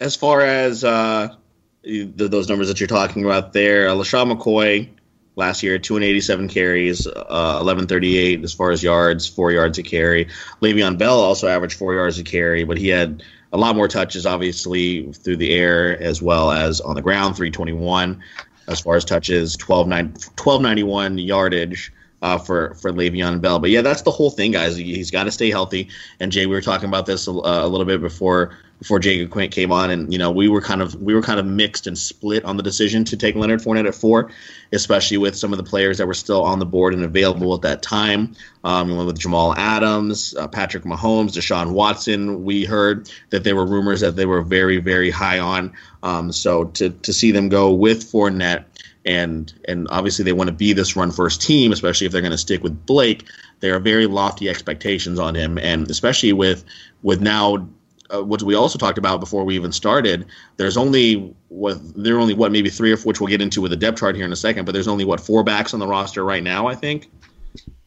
as 0.00 0.16
far 0.16 0.40
as 0.42 0.84
uh, 0.84 1.34
those 1.82 2.48
numbers 2.48 2.68
that 2.68 2.80
you're 2.80 2.86
talking 2.86 3.24
about 3.24 3.52
there, 3.52 3.88
uh, 3.88 3.94
LeSean 3.94 4.32
McCoy 4.32 4.88
last 5.36 5.62
year, 5.62 5.78
287 5.78 6.48
carries, 6.48 7.06
uh, 7.06 7.60
1138 7.62 8.44
as 8.44 8.52
far 8.52 8.70
as 8.70 8.82
yards, 8.82 9.26
four 9.26 9.52
yards 9.52 9.78
a 9.78 9.82
carry. 9.82 10.26
Le'Veon 10.60 10.98
Bell 10.98 11.18
also 11.18 11.48
averaged 11.48 11.78
four 11.78 11.94
yards 11.94 12.18
a 12.18 12.24
carry, 12.24 12.64
but 12.64 12.78
he 12.78 12.88
had 12.88 13.22
a 13.52 13.58
lot 13.58 13.76
more 13.76 13.88
touches, 13.88 14.26
obviously, 14.26 15.12
through 15.12 15.36
the 15.36 15.52
air 15.52 16.00
as 16.00 16.20
well 16.20 16.50
as 16.50 16.80
on 16.80 16.94
the 16.94 17.02
ground, 17.02 17.36
321 17.36 18.22
as 18.66 18.80
far 18.80 18.96
as 18.96 19.04
touches, 19.04 19.56
1291 19.58 21.18
yardage. 21.18 21.92
Uh, 22.24 22.38
for 22.38 22.72
for 22.76 22.90
Le'Veon 22.90 23.38
Bell, 23.38 23.58
but 23.58 23.68
yeah, 23.68 23.82
that's 23.82 24.00
the 24.00 24.10
whole 24.10 24.30
thing, 24.30 24.52
guys. 24.52 24.76
He, 24.76 24.96
has 24.96 25.10
got 25.10 25.24
to 25.24 25.30
stay 25.30 25.50
healthy. 25.50 25.88
And 26.20 26.32
Jay, 26.32 26.46
we 26.46 26.54
were 26.54 26.62
talking 26.62 26.88
about 26.88 27.04
this 27.04 27.26
a, 27.26 27.30
a 27.30 27.68
little 27.68 27.84
bit 27.84 28.00
before 28.00 28.56
before 28.78 28.98
Jacob 28.98 29.30
Quint 29.30 29.52
came 29.52 29.70
on, 29.70 29.90
and 29.90 30.10
you 30.10 30.18
know 30.18 30.30
we 30.30 30.48
were 30.48 30.62
kind 30.62 30.80
of 30.80 30.94
we 31.02 31.14
were 31.14 31.20
kind 31.20 31.38
of 31.38 31.44
mixed 31.44 31.86
and 31.86 31.98
split 31.98 32.42
on 32.46 32.56
the 32.56 32.62
decision 32.62 33.04
to 33.04 33.16
take 33.18 33.34
Leonard 33.34 33.60
Fournette 33.60 33.86
at 33.86 33.94
four, 33.94 34.30
especially 34.72 35.18
with 35.18 35.36
some 35.36 35.52
of 35.52 35.58
the 35.58 35.64
players 35.64 35.98
that 35.98 36.06
were 36.06 36.14
still 36.14 36.42
on 36.42 36.60
the 36.60 36.64
board 36.64 36.94
and 36.94 37.04
available 37.04 37.54
at 37.54 37.60
that 37.60 37.82
time. 37.82 38.34
Um, 38.64 38.88
we 38.88 38.94
went 38.94 39.06
with 39.06 39.18
Jamal 39.18 39.54
Adams, 39.58 40.34
uh, 40.36 40.48
Patrick 40.48 40.84
Mahomes, 40.84 41.32
Deshaun 41.32 41.72
Watson. 41.72 42.42
We 42.42 42.64
heard 42.64 43.10
that 43.28 43.44
there 43.44 43.54
were 43.54 43.66
rumors 43.66 44.00
that 44.00 44.16
they 44.16 44.24
were 44.24 44.40
very 44.40 44.78
very 44.78 45.10
high 45.10 45.38
on. 45.38 45.74
Um, 46.02 46.32
so 46.32 46.64
to 46.64 46.88
to 46.88 47.12
see 47.12 47.32
them 47.32 47.50
go 47.50 47.70
with 47.70 48.10
Fournette 48.10 48.64
and 49.04 49.52
and 49.66 49.86
obviously 49.90 50.24
they 50.24 50.32
want 50.32 50.48
to 50.48 50.54
be 50.54 50.72
this 50.72 50.96
run 50.96 51.10
first 51.10 51.42
team, 51.42 51.72
especially 51.72 52.06
if 52.06 52.12
they're 52.12 52.22
going 52.22 52.32
to 52.32 52.38
stick 52.38 52.62
with 52.62 52.86
Blake. 52.86 53.26
There 53.60 53.74
are 53.74 53.80
very 53.80 54.06
lofty 54.06 54.48
expectations 54.48 55.18
on 55.18 55.34
him, 55.34 55.58
and 55.58 55.90
especially 55.90 56.32
with 56.32 56.64
with 57.02 57.20
now 57.20 57.68
uh, 58.14 58.22
what 58.22 58.42
we 58.42 58.54
also 58.54 58.78
talked 58.78 58.98
about 58.98 59.20
before 59.20 59.44
we 59.44 59.54
even 59.54 59.72
started. 59.72 60.26
There's 60.56 60.76
only 60.76 61.34
what 61.48 61.78
there 61.96 62.16
are 62.16 62.20
only 62.20 62.34
what 62.34 62.52
maybe 62.52 62.70
three 62.70 62.92
or 62.92 62.96
four, 62.96 63.10
which 63.10 63.20
we'll 63.20 63.28
get 63.28 63.42
into 63.42 63.60
with 63.60 63.70
the 63.70 63.76
depth 63.76 63.98
chart 63.98 64.16
here 64.16 64.24
in 64.24 64.32
a 64.32 64.36
second. 64.36 64.64
But 64.64 64.72
there's 64.72 64.88
only 64.88 65.04
what 65.04 65.20
four 65.20 65.44
backs 65.44 65.74
on 65.74 65.80
the 65.80 65.86
roster 65.86 66.24
right 66.24 66.42
now, 66.42 66.66
I 66.66 66.74
think. 66.74 67.10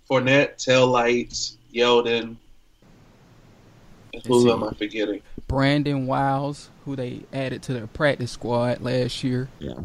Fournette, 0.10 0.58
Tail 0.58 0.88
Lights, 0.88 1.58
Yeldon. 1.74 2.38
Who 4.26 4.52
am 4.52 4.64
I 4.64 4.74
forgetting? 4.74 5.22
Brandon 5.48 6.08
Wilds, 6.08 6.70
who 6.86 6.96
they 6.96 7.22
added 7.32 7.62
to 7.64 7.74
their 7.74 7.88
practice 7.88 8.32
squad 8.32 8.82
last 8.82 9.24
year. 9.24 9.50
Yeah. 9.60 9.76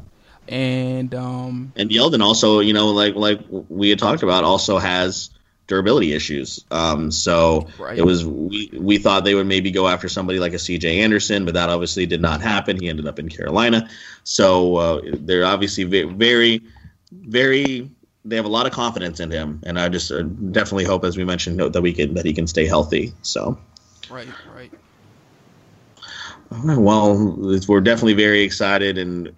And 0.49 1.15
um 1.15 1.73
And 1.77 1.91
Yeldon 1.91 2.21
also, 2.23 2.61
you 2.61 2.73
know, 2.73 2.89
like 2.89 3.15
like 3.15 3.41
we 3.51 3.91
had 3.91 3.99
talked 3.99 4.23
about, 4.23 4.45
also 4.45 4.79
has 4.79 5.31
durability 5.69 6.13
issues. 6.13 6.65
Um, 6.71 7.11
so 7.11 7.69
Right. 7.79 7.99
it 7.99 8.03
was 8.03 8.27
we 8.27 8.71
we 8.79 8.99
thought 8.99 9.25
they 9.25 9.35
would 9.35 9.47
maybe 9.47 9.71
go 9.71 9.89
after 9.89 10.09
somebody 10.09 10.39
like 10.39 10.53
a 10.53 10.59
C.J. 10.59 11.01
Anderson, 11.01 11.45
but 11.45 11.55
that 11.55 11.71
obviously 11.71 12.07
did 12.07 12.21
not 12.21 12.41
happen. 12.41 12.77
He 12.81 12.89
ended 12.89 13.07
up 13.07 13.19
in 13.19 13.29
Carolina. 13.29 13.89
So 14.25 14.77
uh, 14.77 15.01
they're 15.21 15.45
obviously 15.45 15.85
very, 15.85 16.61
very. 17.13 17.91
They 18.25 18.37
have 18.37 18.45
a 18.45 18.49
lot 18.49 18.67
of 18.67 18.73
confidence 18.73 19.19
in 19.19 19.31
him, 19.33 19.61
and 19.65 19.79
I 19.81 19.89
just 19.89 20.13
uh, 20.13 20.23
definitely 20.23 20.85
hope, 20.85 21.05
as 21.05 21.17
we 21.17 21.25
mentioned, 21.25 21.59
that 21.59 21.81
we 21.83 21.93
can 21.93 22.15
that 22.15 22.25
he 22.25 22.33
can 22.33 22.47
stay 22.47 22.67
healthy. 22.67 23.13
So. 23.23 23.59
right, 24.11 24.29
right. 24.55 24.73
All 26.53 26.59
right, 26.63 26.79
Well, 26.79 27.37
we're 27.69 27.81
definitely 27.81 28.15
very 28.15 28.43
excited, 28.43 28.99
and 28.99 29.35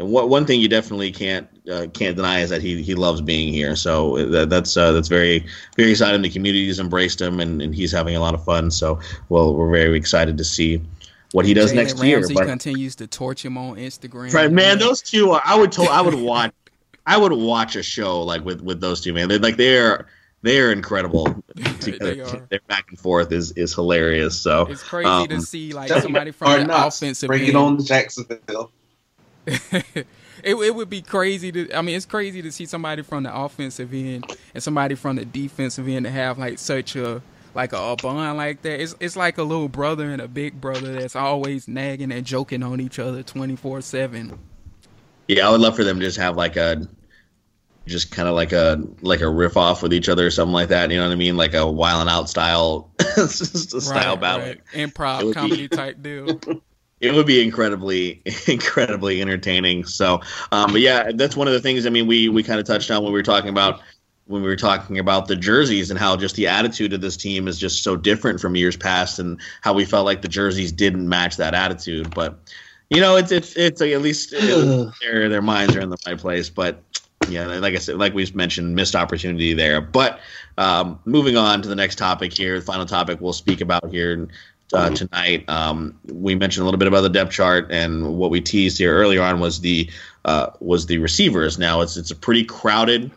what 0.00 0.28
one 0.28 0.46
thing 0.46 0.60
you 0.60 0.68
definitely 0.68 1.12
can't 1.12 1.48
uh, 1.70 1.86
can't 1.92 2.16
deny 2.16 2.40
is 2.40 2.50
that 2.50 2.62
he 2.62 2.82
he 2.82 2.94
loves 2.94 3.20
being 3.20 3.52
here. 3.52 3.76
So 3.76 4.26
that, 4.30 4.48
that's 4.48 4.76
uh, 4.76 4.92
that's 4.92 5.08
very 5.08 5.44
very 5.76 5.90
exciting. 5.90 6.22
The 6.22 6.30
community's 6.30 6.78
embraced 6.78 7.20
him, 7.20 7.40
and, 7.40 7.60
and 7.60 7.74
he's 7.74 7.92
having 7.92 8.16
a 8.16 8.20
lot 8.20 8.34
of 8.34 8.42
fun. 8.44 8.70
So 8.70 9.00
well, 9.28 9.54
we're 9.54 9.70
very 9.70 9.96
excited 9.96 10.38
to 10.38 10.44
see 10.44 10.80
what 11.32 11.44
he 11.44 11.52
does 11.52 11.72
Jalen 11.72 11.76
next 11.76 11.92
Ramsey 11.94 12.08
year. 12.08 12.22
But, 12.34 12.46
continues 12.46 12.96
to 12.96 13.06
torch 13.06 13.44
him 13.44 13.58
on 13.58 13.76
Instagram. 13.76 14.32
right, 14.32 14.50
man, 14.50 14.78
those 14.78 15.02
two 15.02 15.30
are. 15.32 15.42
I 15.44 15.58
would 15.58 15.72
to, 15.72 15.82
I 15.82 16.00
would 16.00 16.14
watch. 16.14 16.52
I 17.04 17.18
would 17.18 17.32
watch 17.32 17.76
a 17.76 17.82
show 17.82 18.22
like 18.22 18.44
with 18.44 18.62
with 18.62 18.80
those 18.80 19.02
two, 19.02 19.12
man. 19.12 19.28
They're 19.28 19.38
like 19.38 19.56
they're 19.56 20.06
they're 20.42 20.72
incredible. 20.72 21.42
They 21.82 22.20
are. 22.20 22.46
Their 22.48 22.60
back 22.68 22.86
and 22.90 22.98
forth 22.98 23.32
is 23.32 23.52
is 23.52 23.74
hilarious. 23.74 24.40
So 24.40 24.66
It's 24.66 24.82
crazy 24.82 25.08
um, 25.08 25.28
to 25.28 25.40
see 25.40 25.72
like 25.72 25.88
somebody 25.90 26.30
from 26.30 26.60
the 26.60 26.64
not. 26.64 26.88
offensive 26.88 27.26
Bring 27.26 27.40
end. 27.42 27.50
it 27.50 27.56
on 27.56 27.76
to 27.76 27.84
Jacksonville. 27.84 28.72
it, 29.46 30.06
it 30.44 30.74
would 30.74 30.88
be 30.88 31.02
crazy 31.02 31.50
to 31.50 31.72
I 31.72 31.82
mean 31.82 31.96
it's 31.96 32.06
crazy 32.06 32.42
to 32.42 32.52
see 32.52 32.66
somebody 32.66 33.02
from 33.02 33.24
the 33.24 33.36
offensive 33.36 33.92
end 33.92 34.36
and 34.54 34.62
somebody 34.62 34.94
from 34.94 35.16
the 35.16 35.24
defensive 35.24 35.88
end 35.88 36.04
to 36.06 36.10
have 36.12 36.38
like 36.38 36.58
such 36.58 36.94
a 36.96 37.22
like 37.54 37.72
a, 37.72 37.76
a 37.76 37.96
bond 37.96 38.38
like 38.38 38.62
that. 38.62 38.80
It's 38.80 38.94
it's 39.00 39.16
like 39.16 39.38
a 39.38 39.42
little 39.42 39.68
brother 39.68 40.10
and 40.10 40.20
a 40.20 40.28
big 40.28 40.60
brother 40.60 40.94
that's 40.94 41.16
always 41.16 41.68
nagging 41.68 42.12
and 42.12 42.24
joking 42.24 42.62
on 42.62 42.80
each 42.80 42.98
other 42.98 43.22
twenty 43.22 43.56
four 43.56 43.80
seven. 43.80 44.38
Yeah, 45.28 45.48
I 45.48 45.50
would 45.50 45.60
love 45.60 45.76
for 45.76 45.84
them 45.84 45.98
to 46.00 46.04
just 46.04 46.18
have 46.18 46.36
like 46.36 46.56
a 46.56 46.86
just 47.86 48.12
kind 48.12 48.28
of 48.28 48.34
like 48.34 48.52
a 48.52 48.82
like 49.00 49.20
a 49.20 49.28
riff 49.28 49.56
off 49.56 49.82
with 49.82 49.92
each 49.92 50.08
other 50.08 50.26
or 50.26 50.30
something 50.30 50.52
like 50.52 50.68
that. 50.68 50.90
You 50.90 50.98
know 50.98 51.06
what 51.06 51.12
I 51.12 51.16
mean? 51.16 51.36
Like 51.36 51.54
a 51.54 51.70
wild 51.70 52.02
and 52.02 52.10
out 52.10 52.28
style 52.28 52.90
style 53.26 54.16
battle. 54.16 54.46
It 54.46 54.60
Improv 54.72 55.24
would 55.24 55.34
be- 55.34 55.34
comedy 55.34 55.68
type 55.68 56.02
deal. 56.02 56.40
It 57.02 57.12
would 57.12 57.26
be 57.26 57.42
incredibly 57.42 58.22
incredibly 58.46 59.20
entertaining. 59.20 59.84
So, 59.84 60.20
um, 60.52 60.72
but 60.72 60.80
yeah, 60.80 61.10
that's 61.12 61.36
one 61.36 61.48
of 61.48 61.52
the 61.52 61.60
things. 61.60 61.84
I 61.84 61.90
mean, 61.90 62.06
we 62.06 62.28
we 62.28 62.42
kind 62.42 62.60
of 62.60 62.66
touched 62.66 62.90
on 62.90 63.02
when 63.02 63.12
we 63.12 63.18
were 63.18 63.24
talking 63.24 63.50
about 63.50 63.80
when 64.26 64.40
we 64.40 64.48
were 64.48 64.56
talking 64.56 64.98
about 65.00 65.26
the 65.26 65.34
jerseys 65.34 65.90
and 65.90 65.98
how 65.98 66.16
just 66.16 66.36
the 66.36 66.46
attitude 66.46 66.92
of 66.92 67.00
this 67.00 67.16
team 67.16 67.48
is 67.48 67.58
just 67.58 67.82
so 67.82 67.96
different 67.96 68.40
from 68.40 68.54
years 68.54 68.76
past, 68.76 69.18
and 69.18 69.40
how 69.62 69.72
we 69.72 69.84
felt 69.84 70.06
like 70.06 70.22
the 70.22 70.28
jerseys 70.28 70.70
didn't 70.70 71.08
match 71.08 71.36
that 71.36 71.54
attitude. 71.54 72.14
But 72.14 72.38
you 72.88 73.00
know, 73.00 73.16
it's 73.16 73.32
it's 73.32 73.56
it's 73.56 73.82
at 73.82 74.00
least 74.00 74.30
their 75.00 75.28
their 75.28 75.42
minds 75.42 75.74
are 75.74 75.80
in 75.80 75.90
the 75.90 75.98
right 76.06 76.16
place. 76.16 76.48
But 76.48 76.80
yeah, 77.28 77.46
like 77.46 77.74
I 77.74 77.78
said, 77.78 77.98
like 77.98 78.14
we've 78.14 78.34
mentioned, 78.34 78.76
missed 78.76 78.94
opportunity 78.94 79.54
there. 79.54 79.80
But 79.80 80.20
um, 80.56 81.00
moving 81.04 81.36
on 81.36 81.62
to 81.62 81.68
the 81.68 81.74
next 81.74 81.96
topic 81.96 82.32
here, 82.32 82.60
the 82.60 82.64
final 82.64 82.86
topic 82.86 83.20
we'll 83.20 83.32
speak 83.32 83.60
about 83.60 83.90
here 83.90 84.28
uh, 84.72 84.90
tonight. 84.90 85.48
Um, 85.48 85.98
we 86.04 86.34
mentioned 86.34 86.62
a 86.62 86.64
little 86.64 86.78
bit 86.78 86.88
about 86.88 87.02
the 87.02 87.08
depth 87.10 87.32
chart, 87.32 87.68
and 87.70 88.16
what 88.16 88.30
we 88.30 88.40
teased 88.40 88.78
here 88.78 88.94
earlier 88.94 89.22
on 89.22 89.40
was 89.40 89.60
the 89.60 89.90
uh, 90.24 90.50
was 90.60 90.86
the 90.86 90.98
receivers. 90.98 91.58
Now 91.58 91.80
it's 91.80 91.96
it's 91.96 92.10
a 92.10 92.16
pretty 92.16 92.44
crowded 92.44 93.10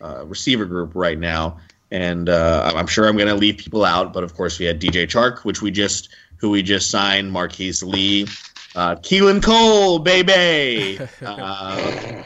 uh, 0.00 0.24
receiver 0.26 0.66
group 0.66 0.92
right 0.94 1.18
now, 1.18 1.58
and 1.90 2.28
uh, 2.28 2.72
I'm 2.74 2.86
sure 2.86 3.08
I'm 3.08 3.16
going 3.16 3.28
to 3.28 3.34
leave 3.34 3.58
people 3.58 3.84
out. 3.84 4.12
But 4.12 4.24
of 4.24 4.34
course, 4.34 4.58
we 4.58 4.66
had 4.66 4.80
DJ 4.80 5.06
Chark, 5.06 5.44
which 5.44 5.62
we 5.62 5.70
just 5.70 6.08
who 6.36 6.50
we 6.50 6.62
just 6.62 6.90
signed, 6.90 7.32
Marquise 7.32 7.82
Lee. 7.82 8.26
Uh, 8.74 8.94
Keelan 8.96 9.42
Cole, 9.42 9.98
baby. 9.98 10.98
Uh, 11.22 12.22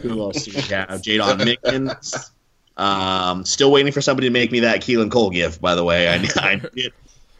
who 0.00 0.20
else 0.20 0.44
do 0.44 0.52
we 0.54 0.60
have? 0.62 0.88
Jaydon 1.02 1.40
Mickens. 1.40 2.30
Um, 2.76 3.44
still 3.44 3.72
waiting 3.72 3.92
for 3.92 4.00
somebody 4.00 4.28
to 4.28 4.32
make 4.32 4.52
me 4.52 4.60
that 4.60 4.80
Keelan 4.80 5.10
Cole 5.10 5.30
gift. 5.30 5.60
By 5.60 5.74
the 5.74 5.84
way, 5.84 6.08
I, 6.08 6.14
I 6.36 6.60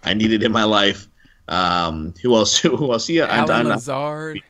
I 0.08 0.14
needed 0.14 0.42
in 0.42 0.50
my 0.52 0.64
life. 0.64 1.06
Um, 1.48 2.14
who 2.22 2.34
else? 2.34 2.58
Who 2.62 2.92
else? 2.92 3.08
Yeah, 3.08 3.24
I'm, 3.24 3.48
Alan 3.50 3.50
I'm, 3.50 3.66
Lazard, 3.68 4.40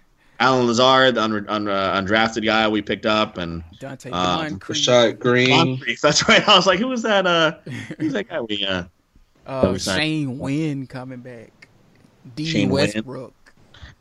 Allen 0.40 0.66
Lazard, 0.66 1.14
the 1.16 1.22
un, 1.22 1.48
un, 1.48 1.68
uh, 1.68 2.00
undrafted 2.00 2.44
guy 2.44 2.68
we 2.68 2.80
picked 2.82 3.06
up, 3.06 3.38
and 3.38 3.62
Donte 3.80 4.06
Um, 4.06 4.12
Moncrief, 4.50 4.78
Rashad 4.78 5.18
Greene. 5.18 5.50
Moncrief. 5.50 6.00
That's 6.00 6.28
right. 6.28 6.46
I 6.48 6.56
was 6.56 6.66
like, 6.66 6.78
who 6.78 6.88
was 6.88 7.02
that? 7.02 7.26
Uh, 7.26 7.52
who's 7.98 8.12
that 8.14 8.28
guy? 8.28 8.40
We 8.40 8.64
uh, 8.64 8.84
uh, 9.46 9.70
we 9.72 9.78
signed- 9.78 10.00
Shane 10.00 10.38
Wynn 10.38 10.86
coming 10.86 11.20
back, 11.20 11.68
D 12.36 12.44
Shane 12.44 12.68
Wynn. 12.70 12.86
Westbrook. 12.86 13.34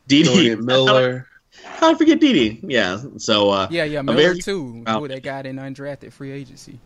Dede 0.06 0.26
Dorian 0.26 0.64
Miller. 0.64 1.26
How 1.64 1.90
I 1.90 1.94
forget 1.94 2.20
Dede? 2.20 2.60
Yeah. 2.62 3.00
So 3.16 3.50
uh, 3.50 3.68
Yeah, 3.70 3.84
yeah, 3.84 4.00
a 4.00 4.02
Miller 4.02 4.16
very- 4.16 4.38
too. 4.40 4.84
Wow. 4.86 5.00
Who 5.00 5.08
they 5.08 5.20
got 5.20 5.44
in 5.46 5.56
undrafted 5.56 6.12
free 6.12 6.30
agency. 6.32 6.78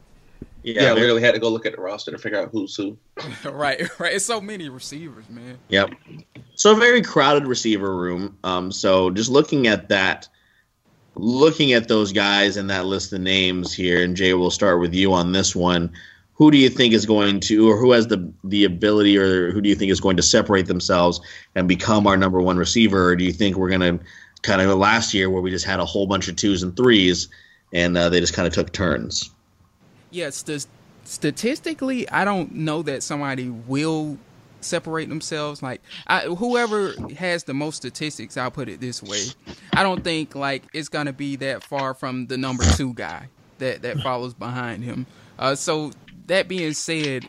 Yeah, 0.62 0.82
Yeah, 0.82 0.92
literally 0.92 1.22
had 1.22 1.34
to 1.34 1.40
go 1.40 1.48
look 1.48 1.66
at 1.66 1.74
the 1.74 1.80
roster 1.80 2.10
to 2.10 2.18
figure 2.18 2.40
out 2.40 2.50
who's 2.52 2.74
who. 2.76 2.96
right, 3.44 3.98
right. 3.98 4.14
It's 4.14 4.24
so 4.24 4.40
many 4.40 4.68
receivers, 4.68 5.28
man. 5.28 5.58
Yep. 5.68 5.90
So 6.54 6.72
a 6.72 6.76
very 6.76 7.02
crowded 7.02 7.46
receiver 7.46 7.96
room. 7.96 8.38
Um, 8.44 8.70
so 8.70 9.10
just 9.10 9.30
looking 9.30 9.66
at 9.66 9.88
that, 9.88 10.28
looking 11.14 11.72
at 11.72 11.88
those 11.88 12.12
guys 12.12 12.56
and 12.56 12.70
that 12.70 12.86
list 12.86 13.12
of 13.12 13.20
names 13.20 13.74
here, 13.74 14.02
and 14.02 14.16
Jay, 14.16 14.34
we'll 14.34 14.50
start 14.50 14.80
with 14.80 14.94
you 14.94 15.12
on 15.12 15.32
this 15.32 15.54
one. 15.56 15.92
Who 16.34 16.50
do 16.50 16.58
you 16.58 16.68
think 16.68 16.94
is 16.94 17.06
going 17.06 17.40
to, 17.40 17.70
or 17.70 17.76
who 17.76 17.92
has 17.92 18.06
the 18.06 18.32
the 18.44 18.64
ability, 18.64 19.18
or 19.18 19.52
who 19.52 19.60
do 19.60 19.68
you 19.68 19.74
think 19.74 19.92
is 19.92 20.00
going 20.00 20.16
to 20.16 20.22
separate 20.22 20.66
themselves 20.66 21.20
and 21.54 21.68
become 21.68 22.06
our 22.06 22.16
number 22.16 22.40
one 22.40 22.56
receiver? 22.56 23.10
Or 23.10 23.16
do 23.16 23.24
you 23.24 23.32
think 23.32 23.56
we're 23.56 23.68
going 23.68 23.98
to 23.98 24.04
kind 24.42 24.60
of 24.60 24.78
last 24.78 25.14
year 25.14 25.30
where 25.30 25.42
we 25.42 25.50
just 25.50 25.66
had 25.66 25.78
a 25.78 25.84
whole 25.84 26.06
bunch 26.06 26.28
of 26.28 26.36
twos 26.36 26.62
and 26.62 26.76
threes, 26.76 27.28
and 27.72 27.96
uh, 27.96 28.08
they 28.08 28.20
just 28.20 28.34
kind 28.34 28.48
of 28.48 28.54
took 28.54 28.72
turns? 28.72 29.30
Yes, 30.12 30.44
yeah, 30.46 30.58
statistically, 31.04 32.08
I 32.10 32.24
don't 32.24 32.54
know 32.54 32.82
that 32.82 33.02
somebody 33.02 33.48
will 33.48 34.18
separate 34.60 35.08
themselves. 35.08 35.62
Like 35.62 35.80
I, 36.06 36.20
whoever 36.20 36.94
has 37.16 37.44
the 37.44 37.54
most 37.54 37.76
statistics, 37.76 38.36
I'll 38.36 38.50
put 38.50 38.68
it 38.68 38.80
this 38.80 39.02
way. 39.02 39.24
I 39.72 39.82
don't 39.82 40.04
think 40.04 40.34
like 40.34 40.64
it's 40.72 40.88
gonna 40.88 41.12
be 41.12 41.36
that 41.36 41.64
far 41.64 41.94
from 41.94 42.26
the 42.26 42.36
number 42.36 42.64
two 42.76 42.94
guy 42.94 43.28
that 43.58 43.82
that 43.82 44.00
follows 44.00 44.34
behind 44.34 44.84
him. 44.84 45.06
Uh, 45.38 45.54
so 45.54 45.92
that 46.26 46.46
being 46.46 46.74
said, 46.74 47.26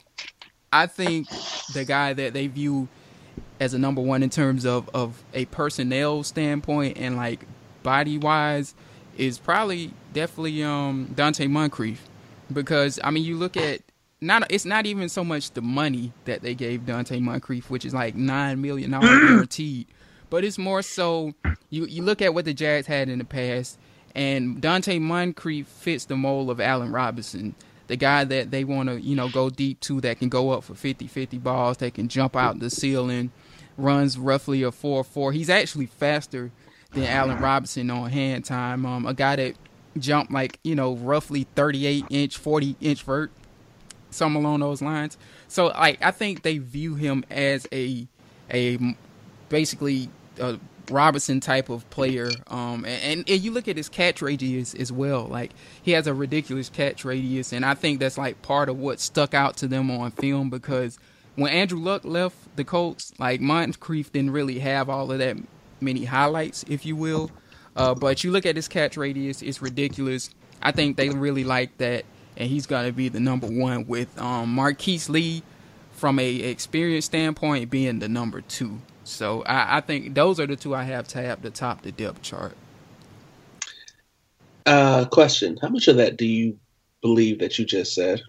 I 0.72 0.88
think 0.88 1.28
the 1.74 1.86
guy 1.86 2.14
that 2.14 2.34
they 2.34 2.48
view 2.48 2.88
as 3.60 3.74
a 3.74 3.80
number 3.80 4.02
one 4.02 4.24
in 4.24 4.30
terms 4.30 4.66
of 4.66 4.90
of 4.94 5.24
a 5.34 5.46
personnel 5.46 6.24
standpoint 6.24 6.98
and 6.98 7.16
like 7.16 7.46
body 7.82 8.18
wise 8.18 8.76
is 9.18 9.38
probably 9.38 9.94
definitely 10.14 10.64
um 10.64 11.14
Donte 11.16 11.50
Moncrief 11.50 12.02
because 12.52 13.00
I 13.04 13.12
mean 13.12 13.24
you 13.24 13.38
look 13.38 13.58
at 13.58 13.82
not 14.24 14.50
it's 14.50 14.66
not 14.66 14.86
even 14.86 15.10
so 15.10 15.24
much 15.24 15.52
the 15.52 15.62
money 15.62 16.14
that 16.26 16.42
they 16.42 16.56
gave 16.56 16.82
Donte 16.82 17.20
Moncrief, 17.22 17.70
which 17.70 17.86
is 17.86 17.94
like 17.94 18.16
nine 18.16 18.62
million 18.62 18.92
dollars 18.92 19.10
guaranteed, 19.28 19.88
but 20.30 20.44
it's 20.44 20.58
more 20.58 20.82
so 20.82 21.34
you 21.70 21.86
you 21.86 22.02
look 22.02 22.22
at 22.22 22.34
what 22.34 22.46
the 22.46 22.54
Jags 22.54 22.88
had 22.88 23.10
in 23.10 23.20
the 23.20 23.26
past, 23.26 23.78
and 24.16 24.62
Donte 24.62 25.00
Moncrief 25.00 25.68
fits 25.68 26.06
the 26.06 26.16
mold 26.16 26.50
of 26.50 26.62
Allen 26.62 26.92
Robinson, 26.92 27.56
the 27.88 27.96
guy 27.96 28.24
that 28.24 28.52
they 28.52 28.64
want 28.64 28.90
to 28.90 29.00
you 29.00 29.16
know 29.16 29.30
go 29.30 29.50
deep 29.50 29.80
to 29.82 30.02
that 30.02 30.20
can 30.20 30.30
go 30.30 30.52
up 30.52 30.64
for 30.64 30.74
50-50 30.74 31.42
balls, 31.44 31.78
that 31.78 31.94
can 31.94 32.08
jump 32.08 32.36
out 32.36 32.60
the 32.60 32.70
ceiling, 32.70 33.32
runs 33.78 34.18
roughly 34.18 34.64
a 34.64 34.72
four 34.72 35.04
four. 35.04 35.32
He's 35.34 35.50
actually 35.50 35.88
faster 35.88 36.52
than 36.94 37.04
Allen 37.04 37.40
Robinson 37.40 37.90
on 37.90 38.10
hand 38.10 38.46
time. 38.46 38.86
Um, 38.86 39.06
a 39.06 39.14
guy 39.14 39.36
that 39.36 39.56
jumped 39.98 40.32
like 40.32 40.60
you 40.64 40.76
know 40.76 40.96
roughly 40.96 41.46
38 41.56 42.06
inch 42.10 42.38
40 42.38 42.76
inch 42.82 43.04
vert 43.04 43.32
something 44.10 44.44
along 44.44 44.60
those 44.62 44.82
lines. 44.82 45.18
So 45.48 45.68
like 45.68 46.02
i 46.02 46.12
think 46.12 46.44
they 46.44 46.58
view 46.58 46.96
him 46.96 47.24
as 47.30 47.68
a 47.72 48.08
a 48.52 48.96
basically 49.50 50.10
a 50.40 50.60
robinson 50.90 51.40
type 51.40 51.70
of 51.70 51.90
player 51.92 52.30
um 52.48 52.84
and, 52.84 53.24
and 53.30 53.42
you 53.42 53.52
look 53.52 53.70
at 53.70 53.78
his 53.78 53.88
catch 53.90 54.22
radius 54.22 54.74
as 54.76 54.92
well. 54.92 55.26
Like 55.26 55.52
he 55.82 55.92
has 55.92 56.08
a 56.08 56.14
ridiculous 56.14 56.70
catch 56.70 57.06
radius 57.06 57.54
and 57.54 57.66
i 57.66 57.74
think 57.74 58.00
that's 58.00 58.18
like 58.18 58.42
part 58.42 58.70
of 58.70 58.78
what 58.78 59.00
stuck 59.00 59.34
out 59.34 59.58
to 59.58 59.68
them 59.68 59.92
on 59.92 60.12
film 60.12 60.50
because 60.50 60.98
when 61.36 61.52
andrew 61.52 61.80
luck 61.80 62.04
left 62.04 62.36
the 62.56 62.64
colts 62.64 63.14
like 63.18 63.42
moncrief 63.42 64.12
didn't 64.12 64.32
really 64.32 64.60
have 64.60 64.90
all 64.90 65.12
of 65.12 65.20
that 65.20 65.38
many 65.82 66.06
highlights 66.06 66.64
if 66.68 66.86
you 66.86 66.96
will 66.96 67.30
uh, 67.76 67.94
but 67.96 68.24
you 68.24 68.32
look 68.32 68.46
at 68.46 68.56
his 68.56 68.68
catch 68.68 68.98
radius, 68.98 69.42
it's 69.42 69.62
ridiculous. 69.62 70.30
I 70.62 70.72
think 70.72 70.98
they 70.98 71.10
really 71.10 71.44
like 71.44 71.78
that, 71.80 72.06
and 72.38 72.50
he's 72.50 72.66
going 72.66 72.86
to 72.86 72.92
be 72.92 73.10
the 73.10 73.20
number 73.20 73.48
one 73.48 73.88
with 73.88 74.18
um, 74.20 74.54
Marquise 74.54 75.10
Lee, 75.10 75.44
from 75.92 76.20
a 76.20 76.36
experience 76.36 77.06
standpoint, 77.06 77.70
being 77.70 78.00
the 78.00 78.10
number 78.10 78.42
two. 78.42 78.80
So 79.04 79.44
I, 79.44 79.78
I 79.78 79.82
think 79.82 80.16
those 80.16 80.40
are 80.40 80.48
the 80.48 80.56
two 80.56 80.76
I 80.76 80.84
have 80.84 81.08
tabbed 81.08 81.46
atop 81.46 81.82
the 81.82 81.92
depth 81.92 82.22
chart. 82.22 82.56
Uh, 84.66 85.06
question: 85.06 85.58
How 85.62 85.70
much 85.70 85.88
of 85.88 85.98
that 85.98 86.18
do 86.18 86.26
you 86.26 86.58
believe 87.02 87.40
that 87.40 87.60
you 87.60 87.66
just 87.66 87.94
said? 87.94 88.22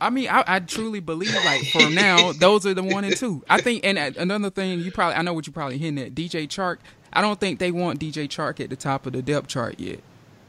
I 0.00 0.10
mean, 0.10 0.28
I, 0.28 0.44
I 0.46 0.60
truly 0.60 1.00
believe 1.00 1.34
like 1.44 1.64
for 1.66 1.90
now, 1.90 2.32
those 2.32 2.66
are 2.66 2.74
the 2.74 2.82
one 2.82 3.04
and 3.04 3.16
two. 3.16 3.44
I 3.48 3.60
think, 3.60 3.84
and 3.84 3.98
another 3.98 4.50
thing, 4.50 4.80
you 4.80 4.92
probably 4.92 5.16
I 5.16 5.22
know 5.22 5.32
what 5.32 5.46
you're 5.46 5.54
probably 5.54 5.78
hitting 5.78 5.98
at. 5.98 6.14
DJ 6.14 6.46
Chark, 6.46 6.78
I 7.12 7.20
don't 7.20 7.40
think 7.40 7.58
they 7.58 7.70
want 7.70 8.00
DJ 8.00 8.28
Chark 8.28 8.60
at 8.60 8.70
the 8.70 8.76
top 8.76 9.06
of 9.06 9.12
the 9.12 9.22
depth 9.22 9.48
chart 9.48 9.78
yet, 9.78 10.00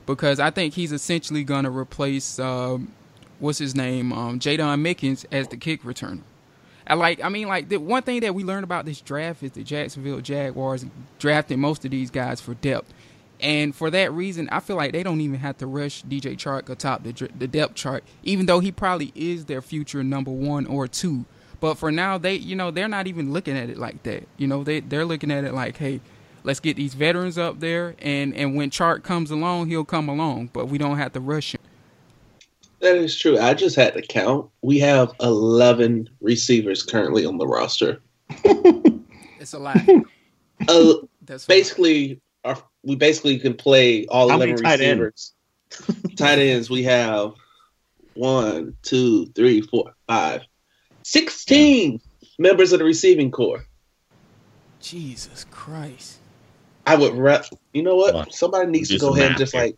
because 0.05 0.39
I 0.39 0.49
think 0.49 0.73
he's 0.73 0.91
essentially 0.91 1.43
gonna 1.43 1.71
replace 1.71 2.39
um, 2.39 2.91
what's 3.39 3.59
his 3.59 3.75
name, 3.75 4.11
um, 4.11 4.39
Jaydon 4.39 4.81
Mickens 4.81 5.25
as 5.31 5.47
the 5.47 5.57
kick 5.57 5.83
returner. 5.83 6.21
I 6.89 6.95
like. 6.95 7.23
I 7.23 7.29
mean, 7.29 7.47
like 7.47 7.69
the 7.69 7.77
one 7.77 8.01
thing 8.01 8.21
that 8.21 8.33
we 8.33 8.43
learned 8.43 8.63
about 8.63 8.85
this 8.85 8.99
draft 8.99 9.43
is 9.43 9.51
the 9.51 9.63
Jacksonville 9.63 10.21
Jaguars 10.21 10.85
drafting 11.19 11.59
most 11.59 11.85
of 11.85 11.91
these 11.91 12.09
guys 12.09 12.41
for 12.41 12.55
depth, 12.55 12.91
and 13.39 13.75
for 13.75 13.91
that 13.91 14.11
reason, 14.11 14.49
I 14.51 14.59
feel 14.59 14.75
like 14.75 14.91
they 14.91 15.03
don't 15.03 15.21
even 15.21 15.39
have 15.39 15.57
to 15.59 15.67
rush 15.67 16.03
DJ 16.03 16.35
Chark 16.35 16.67
atop 16.67 17.03
the 17.03 17.29
the 17.37 17.47
depth 17.47 17.75
chart, 17.75 18.03
even 18.23 18.47
though 18.47 18.59
he 18.59 18.71
probably 18.71 19.11
is 19.15 19.45
their 19.45 19.61
future 19.61 20.03
number 20.03 20.31
one 20.31 20.65
or 20.65 20.87
two. 20.87 21.25
But 21.59 21.75
for 21.75 21.91
now, 21.91 22.17
they 22.17 22.35
you 22.35 22.55
know 22.55 22.71
they're 22.71 22.87
not 22.87 23.05
even 23.05 23.33
looking 23.33 23.55
at 23.55 23.69
it 23.69 23.77
like 23.77 24.01
that. 24.03 24.27
You 24.37 24.47
know, 24.47 24.63
they 24.63 24.79
they're 24.79 25.05
looking 25.05 25.29
at 25.29 25.43
it 25.43 25.53
like, 25.53 25.77
hey, 25.77 26.01
let's 26.43 26.59
get 26.59 26.77
these 26.77 26.93
veterans 26.93 27.37
up 27.37 27.59
there, 27.59 27.95
and 27.99 28.35
and 28.35 28.55
when 28.55 28.69
Chark 28.69 29.03
comes 29.03 29.31
along, 29.31 29.67
he'll 29.67 29.85
come 29.85 30.09
along, 30.09 30.49
but 30.53 30.67
we 30.67 30.77
don't 30.77 30.97
have 30.97 31.13
to 31.13 31.19
rush 31.19 31.55
him. 31.55 31.61
That 32.79 32.95
is 32.95 33.17
true. 33.17 33.37
I 33.37 33.53
just 33.53 33.75
had 33.75 33.93
to 33.95 34.01
count. 34.01 34.49
We 34.61 34.79
have 34.79 35.13
11 35.19 36.09
receivers 36.21 36.81
currently 36.81 37.25
on 37.25 37.37
the 37.37 37.45
roster. 37.45 38.01
it's 38.29 39.53
a 39.53 39.59
lot. 39.59 39.77
Uh, 40.67 40.95
That's 41.21 41.45
basically, 41.45 42.19
our, 42.43 42.61
we 42.83 42.97
basically 42.97 43.39
can 43.39 43.53
play 43.53 44.05
all 44.07 44.27
How 44.27 44.35
11 44.35 44.57
receivers. 44.57 45.33
Tight, 45.69 45.95
tight 46.17 46.39
ends, 46.39 46.69
we 46.69 46.83
have 46.83 47.31
one, 48.13 48.75
two, 48.83 49.27
three, 49.27 49.61
four, 49.61 49.93
five, 50.05 50.41
16 51.03 52.01
members 52.37 52.73
of 52.73 52.79
the 52.79 52.85
receiving 52.85 53.31
corps. 53.31 53.65
Jesus 54.81 55.45
Christ. 55.49 56.18
I 56.89 56.95
would, 56.95 57.13
rep. 57.13 57.45
you 57.73 57.83
know 57.83 57.95
what? 57.95 58.33
Somebody 58.33 58.71
needs 58.71 58.89
to 58.89 58.97
go 58.97 59.13
ahead 59.15 59.29
and 59.29 59.37
just 59.37 59.53
like 59.53 59.77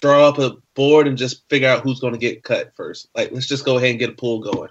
draw 0.00 0.28
up 0.28 0.38
a 0.38 0.56
board 0.74 1.06
and 1.06 1.16
just 1.16 1.48
figure 1.48 1.68
out 1.68 1.82
who's 1.82 2.00
going 2.00 2.12
to 2.14 2.18
get 2.18 2.42
cut 2.42 2.74
first. 2.74 3.08
Like, 3.14 3.30
let's 3.32 3.46
just 3.46 3.64
go 3.64 3.76
ahead 3.76 3.90
and 3.90 3.98
get 3.98 4.10
a 4.10 4.14
pool 4.14 4.40
going. 4.40 4.70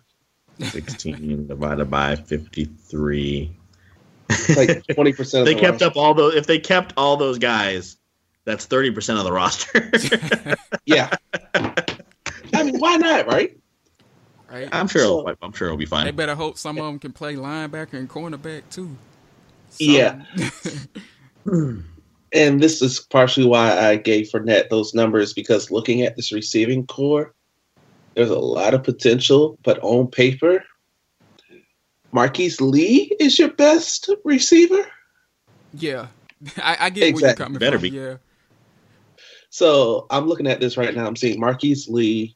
16 0.60 1.47
divided 1.47 1.89
by 1.89 2.15
53. 2.17 3.55
like 4.29 4.38
20% 4.91 5.45
They 5.45 5.53
the 5.53 5.60
kept 5.60 5.71
roster. 5.73 5.86
up 5.86 5.95
all 5.95 6.13
those, 6.13 6.36
if 6.36 6.45
they 6.45 6.60
kept 6.60 6.93
all 6.97 7.15
those 7.17 7.39
guys, 7.39 7.97
that's 8.43 8.67
30% 8.67 9.17
of 9.17 9.23
the 9.23 9.31
roster. 9.31 9.91
yeah. 10.86 11.10
I 12.53 12.63
mean, 12.63 12.79
why 12.79 12.97
not, 12.97 13.27
right? 13.27 13.57
Right. 14.51 14.67
I'm 14.73 14.89
sure. 14.89 15.01
So, 15.01 15.29
it'll, 15.29 15.38
I'm 15.41 15.53
sure 15.53 15.69
it'll 15.69 15.77
be 15.77 15.86
fine. 15.86 16.03
They 16.03 16.12
better 16.12 16.36
hope 16.36 16.57
some 16.57 16.77
of 16.77 16.84
them 16.84 16.99
can 16.99 17.13
play 17.13 17.36
linebacker 17.36 17.93
and 17.93 18.10
cornerback 18.10 18.63
too. 18.69 18.97
So. 19.69 19.86
Yeah. 19.86 20.23
And 21.45 22.62
this 22.62 22.82
is 22.82 22.99
partially 22.99 23.45
why 23.45 23.77
I 23.77 23.95
gave 23.97 24.30
Fournette 24.30 24.69
those 24.69 24.93
numbers 24.93 25.34
because 25.34 25.71
looking 25.71 26.01
at 26.01 26.15
this 26.15 26.32
receiving 26.32 26.88
core, 26.88 27.34
there's 28.15 28.30
a 28.30 28.39
lot 28.39 28.73
of 28.73 28.84
potential, 28.84 29.58
but 29.63 29.80
on 29.82 30.08
paper, 30.08 30.63
Marquise 32.12 32.60
Lee 32.60 33.15
is 33.19 33.39
your 33.39 33.51
best 33.54 34.10
receiver. 34.23 34.86
Yeah, 35.73 36.08
I, 36.58 36.77
I 36.80 36.89
get 36.89 37.08
exactly. 37.08 37.13
where 37.13 37.30
you're 37.30 37.36
coming 37.36 37.60
Better 37.60 37.80
from. 37.80 37.89
Be. 37.89 37.89
Yeah. 37.89 38.17
So 39.49 40.08
I'm 40.10 40.27
looking 40.27 40.47
at 40.47 40.60
this 40.60 40.77
right 40.77 40.95
now. 40.95 41.06
I'm 41.06 41.15
seeing 41.15 41.39
Marquise 41.39 41.88
Lee, 41.89 42.36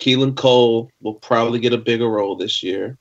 Keelan 0.00 0.36
Cole 0.36 0.90
will 1.00 1.14
probably 1.14 1.60
get 1.60 1.72
a 1.72 1.78
bigger 1.78 2.08
role 2.08 2.36
this 2.36 2.62
year. 2.62 2.98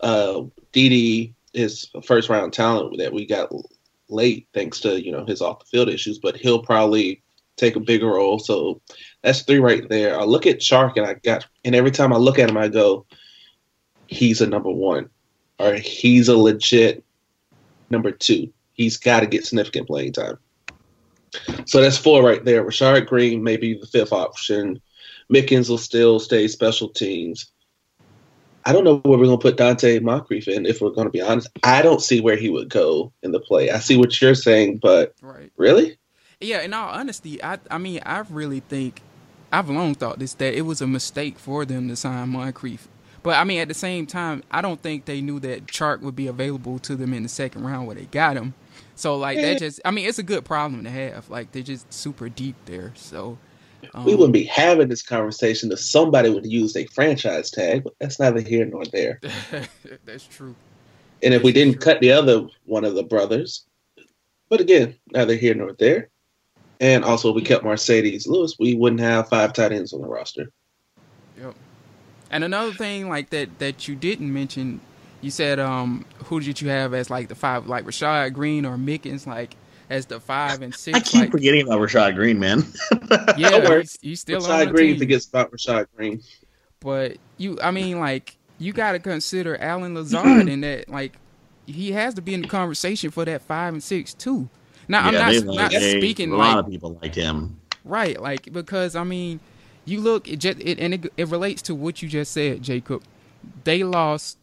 Uh, 0.00 0.44
Dede 0.72 1.34
is 1.52 1.90
a 1.94 2.02
first 2.02 2.28
round 2.28 2.52
talent 2.52 2.98
that 2.98 3.12
we 3.12 3.26
got 3.26 3.52
late 4.14 4.48
thanks 4.54 4.80
to 4.80 5.02
you 5.02 5.12
know 5.12 5.24
his 5.24 5.42
off 5.42 5.60
the 5.60 5.66
field 5.66 5.88
issues, 5.88 6.18
but 6.18 6.36
he'll 6.36 6.62
probably 6.62 7.22
take 7.56 7.76
a 7.76 7.80
bigger 7.80 8.08
role. 8.08 8.38
So 8.38 8.80
that's 9.22 9.42
three 9.42 9.58
right 9.58 9.88
there. 9.88 10.18
I 10.18 10.24
look 10.24 10.46
at 10.46 10.58
Chark 10.60 10.96
and 10.96 11.06
I 11.06 11.14
got 11.14 11.46
and 11.64 11.74
every 11.74 11.90
time 11.90 12.12
I 12.12 12.16
look 12.16 12.38
at 12.38 12.48
him, 12.48 12.56
I 12.56 12.68
go, 12.68 13.06
he's 14.06 14.40
a 14.40 14.46
number 14.46 14.70
one, 14.70 15.10
or 15.58 15.74
he's 15.74 16.28
a 16.28 16.36
legit 16.36 17.04
number 17.90 18.10
two. 18.10 18.52
He's 18.72 18.96
got 18.96 19.20
to 19.20 19.26
get 19.26 19.46
significant 19.46 19.86
playing 19.86 20.12
time. 20.12 20.38
So 21.66 21.80
that's 21.80 21.98
four 21.98 22.22
right 22.22 22.44
there. 22.44 22.64
Rashard 22.64 23.06
Greene 23.06 23.42
may 23.42 23.56
be 23.56 23.74
the 23.74 23.86
fifth 23.86 24.12
option. 24.12 24.80
Mickens 25.32 25.68
will 25.68 25.78
still 25.78 26.20
stay 26.20 26.48
special 26.48 26.88
teams. 26.88 27.50
I 28.66 28.72
don't 28.72 28.84
know 28.84 28.98
where 28.98 29.18
we're 29.18 29.26
going 29.26 29.38
to 29.38 29.42
put 29.42 29.56
Donte 29.56 30.00
Moncrief 30.00 30.48
in. 30.48 30.64
If 30.64 30.80
we're 30.80 30.90
going 30.90 31.06
to 31.06 31.10
be 31.10 31.20
honest, 31.20 31.48
I 31.62 31.82
don't 31.82 32.00
see 32.00 32.20
where 32.20 32.36
he 32.36 32.48
would 32.48 32.70
go 32.70 33.12
in 33.22 33.32
the 33.32 33.40
play. 33.40 33.70
I 33.70 33.78
see 33.78 33.96
what 33.96 34.20
you're 34.20 34.34
saying, 34.34 34.78
but 34.78 35.14
right. 35.20 35.52
really, 35.56 35.98
yeah. 36.40 36.62
In 36.62 36.72
all 36.72 36.88
honesty, 36.88 37.42
I 37.42 37.58
I 37.70 37.78
mean, 37.78 38.00
I 38.06 38.24
really 38.30 38.60
think 38.60 39.02
I've 39.52 39.68
long 39.68 39.94
thought 39.94 40.18
this 40.18 40.34
that 40.34 40.54
it 40.54 40.62
was 40.62 40.80
a 40.80 40.86
mistake 40.86 41.38
for 41.38 41.64
them 41.64 41.88
to 41.88 41.96
sign 41.96 42.30
Moncrief. 42.30 42.88
But 43.22 43.36
I 43.36 43.44
mean, 43.44 43.60
at 43.60 43.68
the 43.68 43.74
same 43.74 44.06
time, 44.06 44.42
I 44.50 44.60
don't 44.60 44.80
think 44.82 45.06
they 45.06 45.20
knew 45.20 45.40
that 45.40 45.66
Chark 45.66 46.00
would 46.00 46.14
be 46.14 46.26
available 46.26 46.78
to 46.80 46.94
them 46.94 47.14
in 47.14 47.22
the 47.22 47.28
second 47.28 47.64
round 47.64 47.86
where 47.86 47.96
they 47.96 48.04
got 48.04 48.36
him. 48.36 48.54
So 48.96 49.16
like 49.16 49.38
that 49.40 49.58
just, 49.58 49.80
I 49.84 49.90
mean, 49.90 50.06
it's 50.06 50.18
a 50.18 50.22
good 50.22 50.44
problem 50.44 50.84
to 50.84 50.90
have. 50.90 51.30
Like 51.30 51.52
they're 51.52 51.62
just 51.62 51.92
super 51.92 52.28
deep 52.28 52.56
there. 52.66 52.92
So 52.94 53.38
um, 53.94 54.04
we 54.04 54.14
wouldn't 54.14 54.32
be 54.32 54.44
having 54.44 54.88
this 54.88 55.02
conversation 55.02 55.70
if 55.72 55.80
somebody 55.80 56.30
would 56.30 56.46
use 56.46 56.76
a 56.76 56.86
franchise 56.86 57.50
tag, 57.50 57.84
but 57.84 57.94
that's 58.00 58.18
neither 58.18 58.40
here 58.40 58.64
nor 58.64 58.84
there. 58.86 59.20
that's 60.04 60.26
true. 60.26 60.54
And 61.22 61.34
if 61.34 61.42
we 61.42 61.52
didn't 61.52 61.74
true. 61.74 61.82
cut 61.82 62.00
the 62.00 62.12
other 62.12 62.46
one 62.64 62.84
of 62.84 62.94
the 62.94 63.02
brothers, 63.02 63.66
but 64.48 64.60
again, 64.60 64.96
neither 65.12 65.34
here 65.34 65.54
nor 65.54 65.72
there. 65.72 66.10
And 66.80 67.04
also, 67.04 67.30
if 67.30 67.36
we 67.36 67.42
kept 67.42 67.64
Marcedes 67.64 68.26
Lewis, 68.26 68.56
we 68.58 68.74
wouldn't 68.74 69.00
have 69.00 69.28
five 69.28 69.52
tight 69.52 69.72
ends 69.72 69.92
on 69.92 70.02
the 70.02 70.08
roster. 70.08 70.50
Yep. 71.38 71.54
And 72.30 72.44
another 72.44 72.72
thing 72.72 73.08
like 73.08 73.30
that 73.30 73.58
that 73.58 73.88
you 73.88 73.94
didn't 73.94 74.32
mention, 74.32 74.80
you 75.20 75.30
said 75.30 75.58
um 75.58 76.04
who 76.24 76.40
did 76.40 76.60
you 76.60 76.68
have 76.68 76.92
as 76.92 77.10
like 77.10 77.28
the 77.28 77.34
five 77.34 77.66
like 77.66 77.84
Rashard 77.84 78.32
Greene 78.32 78.66
or 78.66 78.76
Mickens 78.76 79.26
like 79.26 79.56
as 79.90 80.06
the 80.06 80.20
five 80.20 80.62
and 80.62 80.74
six. 80.74 80.96
I 80.96 81.00
keep 81.00 81.20
like, 81.20 81.30
forgetting 81.30 81.66
about 81.66 81.80
Rashard 81.80 82.14
Greene, 82.14 82.38
man. 82.38 82.64
yeah, 83.36 83.78
he's, 83.78 83.98
he's, 84.00 84.20
still 84.20 84.40
Rashard 84.40 84.68
on 84.68 84.72
Greene 84.74 84.90
team. 84.92 84.98
forgets 84.98 85.26
about 85.26 85.50
Rashard 85.50 85.86
Greene. 85.96 86.22
But 86.80 87.16
you, 87.38 87.58
I 87.62 87.70
mean, 87.70 88.00
like 88.00 88.36
you 88.58 88.72
got 88.72 88.92
to 88.92 88.98
consider 88.98 89.56
Allen 89.60 89.94
Lazard 89.94 90.48
in 90.48 90.60
that. 90.62 90.88
Like 90.88 91.16
he 91.66 91.92
has 91.92 92.14
to 92.14 92.22
be 92.22 92.34
in 92.34 92.42
the 92.42 92.48
conversation 92.48 93.10
for 93.10 93.24
that 93.24 93.42
five 93.42 93.72
and 93.72 93.82
six 93.82 94.14
too. 94.14 94.48
Now 94.88 95.10
yeah, 95.10 95.26
I'm 95.26 95.46
not 95.46 95.54
not 95.54 95.72
speaking. 95.72 96.32
A 96.32 96.36
lot 96.36 96.56
like, 96.56 96.64
of 96.64 96.70
people 96.70 96.98
like 97.02 97.14
him, 97.14 97.58
right? 97.84 98.20
Like 98.20 98.52
because 98.52 98.96
I 98.96 99.04
mean, 99.04 99.40
you 99.84 100.00
look 100.00 100.28
it 100.28 100.36
just 100.36 100.58
it, 100.60 100.78
and 100.78 100.94
it, 100.94 101.12
it 101.16 101.28
relates 101.28 101.62
to 101.62 101.74
what 101.74 102.02
you 102.02 102.08
just 102.08 102.32
said, 102.32 102.62
Jacob. 102.62 103.02
They 103.64 103.82
lost 103.82 104.38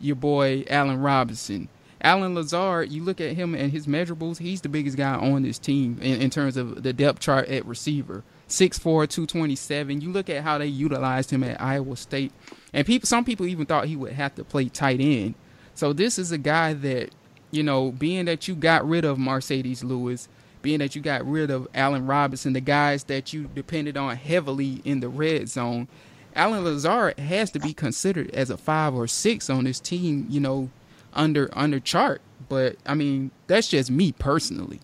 your 0.00 0.16
boy 0.16 0.64
Allen 0.68 1.00
Robinson. 1.00 1.68
Allen 2.02 2.34
Lazard, 2.34 2.92
you 2.92 3.02
look 3.02 3.20
at 3.20 3.36
him 3.36 3.54
and 3.54 3.72
his 3.72 3.86
measurables, 3.86 4.38
he's 4.38 4.60
the 4.60 4.68
biggest 4.68 4.96
guy 4.96 5.14
on 5.14 5.42
this 5.42 5.58
team 5.58 5.98
in, 6.00 6.20
in 6.20 6.30
terms 6.30 6.56
of 6.56 6.82
the 6.82 6.92
depth 6.92 7.20
chart 7.20 7.48
at 7.48 7.64
receiver. 7.66 8.22
6'4", 8.48 8.80
227. 9.08 10.00
You 10.00 10.12
look 10.12 10.30
at 10.30 10.44
how 10.44 10.58
they 10.58 10.66
utilized 10.66 11.30
him 11.30 11.42
at 11.42 11.60
Iowa 11.60 11.96
State. 11.96 12.32
And 12.72 12.86
people 12.86 13.06
some 13.06 13.24
people 13.24 13.46
even 13.46 13.66
thought 13.66 13.86
he 13.86 13.96
would 13.96 14.12
have 14.12 14.34
to 14.36 14.44
play 14.44 14.68
tight 14.68 15.00
end. 15.00 15.34
So 15.74 15.92
this 15.92 16.18
is 16.18 16.32
a 16.32 16.38
guy 16.38 16.72
that, 16.74 17.10
you 17.50 17.62
know, 17.62 17.90
being 17.90 18.26
that 18.26 18.46
you 18.46 18.54
got 18.54 18.86
rid 18.86 19.04
of 19.04 19.18
Marcedes 19.18 19.82
Lewis, 19.82 20.28
being 20.62 20.78
that 20.78 20.94
you 20.94 21.02
got 21.02 21.26
rid 21.26 21.50
of 21.50 21.68
Allen 21.74 22.06
Robinson, 22.06 22.52
the 22.52 22.60
guys 22.60 23.04
that 23.04 23.32
you 23.32 23.50
depended 23.54 23.96
on 23.96 24.16
heavily 24.16 24.80
in 24.84 25.00
the 25.00 25.08
red 25.08 25.48
zone, 25.48 25.88
Allen 26.34 26.64
Lazard 26.64 27.18
has 27.18 27.50
to 27.52 27.58
be 27.58 27.72
considered 27.72 28.30
as 28.30 28.50
a 28.50 28.56
five 28.56 28.94
or 28.94 29.06
six 29.06 29.48
on 29.48 29.64
this 29.64 29.80
team, 29.80 30.26
you 30.28 30.38
know, 30.38 30.70
under 31.16 31.48
under 31.52 31.80
Chark. 31.80 32.18
But 32.48 32.76
I 32.86 32.94
mean, 32.94 33.30
that's 33.46 33.68
just 33.68 33.90
me 33.90 34.12
personally. 34.12 34.80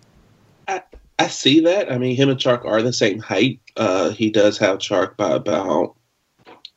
I, 0.66 0.82
I 1.18 1.28
see 1.28 1.60
that. 1.60 1.92
I 1.92 1.98
mean, 1.98 2.16
him 2.16 2.28
and 2.28 2.38
Chark 2.38 2.64
are 2.64 2.82
the 2.82 2.92
same 2.92 3.18
height. 3.18 3.60
Uh, 3.76 4.10
he 4.10 4.30
does 4.30 4.58
have 4.58 4.78
Chark 4.78 5.16
by 5.16 5.30
about 5.30 5.94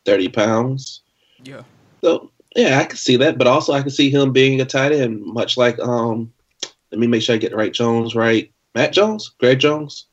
thirty 0.05 0.29
pounds. 0.29 1.01
Yeah. 1.43 1.63
So 2.01 2.31
yeah, 2.55 2.79
I 2.79 2.85
can 2.85 2.97
see 2.97 3.17
that. 3.17 3.37
But 3.37 3.47
also, 3.47 3.73
I 3.73 3.81
can 3.81 3.89
see 3.89 4.09
him 4.09 4.31
being 4.31 4.61
a 4.61 4.65
tight 4.65 4.91
end, 4.91 5.23
much 5.25 5.57
like 5.57 5.79
um. 5.79 6.31
Let 6.91 6.99
me 6.99 7.07
make 7.07 7.23
sure 7.23 7.35
I 7.35 7.39
get 7.39 7.51
the 7.51 7.57
right 7.57 7.73
Jones 7.73 8.15
right. 8.15 8.51
Matt 8.73 8.93
Jones, 8.93 9.29
Greg 9.39 9.59
Jones. 9.59 10.05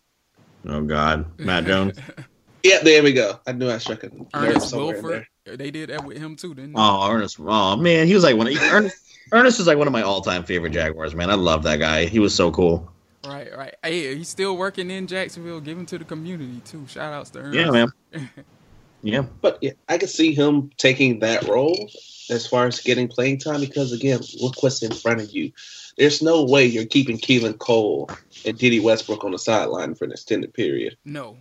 Oh 0.66 0.82
God, 0.82 1.26
Matt 1.38 1.66
Jones. 1.66 1.98
yeah, 2.62 2.78
there 2.82 3.02
we 3.02 3.12
go. 3.12 3.38
I 3.46 3.52
knew 3.52 3.70
I 3.70 3.78
struck 3.78 4.04
a 4.04 4.10
Ernest 4.34 4.74
Wilford. 4.74 5.26
They 5.44 5.70
did 5.70 5.90
that 5.90 6.04
with 6.04 6.18
him 6.18 6.36
too, 6.36 6.54
didn't 6.54 6.72
they? 6.72 6.80
Oh, 6.80 7.08
Ernest. 7.10 7.38
Oh 7.40 7.76
man, 7.76 8.06
he 8.06 8.14
was 8.14 8.22
like 8.24 8.36
one. 8.36 8.48
Of, 8.48 8.56
Ernest. 8.62 9.11
Ernest 9.30 9.60
is 9.60 9.66
like 9.66 9.78
one 9.78 9.86
of 9.86 9.92
my 9.92 10.02
all-time 10.02 10.44
favorite 10.44 10.70
Jaguars, 10.70 11.14
man. 11.14 11.30
I 11.30 11.34
love 11.34 11.62
that 11.62 11.78
guy. 11.78 12.06
He 12.06 12.18
was 12.18 12.34
so 12.34 12.50
cool. 12.50 12.90
Right, 13.24 13.56
right. 13.56 13.74
Hey, 13.82 14.16
he's 14.16 14.28
still 14.28 14.56
working 14.56 14.90
in 14.90 15.06
Jacksonville, 15.06 15.60
giving 15.60 15.86
to 15.86 15.98
the 15.98 16.04
community 16.04 16.60
too. 16.64 16.86
Shout 16.88 17.12
outs 17.12 17.30
to 17.30 17.40
Ernest. 17.40 17.54
Yeah, 17.54 17.70
man. 17.70 18.30
yeah, 19.02 19.22
but 19.40 19.58
yeah, 19.60 19.72
I 19.88 19.98
could 19.98 20.10
see 20.10 20.34
him 20.34 20.70
taking 20.76 21.20
that 21.20 21.46
role 21.46 21.88
as 22.30 22.46
far 22.46 22.66
as 22.66 22.80
getting 22.80 23.08
playing 23.08 23.38
time 23.38 23.60
because 23.60 23.92
again, 23.92 24.20
look 24.40 24.62
what's 24.62 24.82
in 24.82 24.92
front 24.92 25.20
of 25.20 25.30
you. 25.30 25.52
There's 25.98 26.22
no 26.22 26.44
way 26.44 26.64
you're 26.64 26.86
keeping 26.86 27.18
Keelan 27.18 27.58
Cole 27.58 28.10
and 28.44 28.58
Dede 28.58 28.82
Westbrook 28.82 29.24
on 29.24 29.32
the 29.32 29.38
sideline 29.38 29.94
for 29.94 30.04
an 30.04 30.12
extended 30.12 30.52
period. 30.54 30.96
No, 31.04 31.36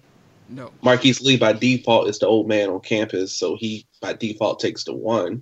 no. 0.49 0.71
Marquise 0.83 1.21
Lee 1.21 1.37
by 1.37 1.53
default 1.53 2.09
is 2.09 2.19
the 2.19 2.27
old 2.27 2.47
man 2.47 2.69
on 2.69 2.81
campus, 2.81 3.33
so 3.33 3.55
he 3.55 3.85
by 4.01 4.13
default 4.13 4.59
takes 4.59 4.83
the 4.83 4.93
one. 4.93 5.41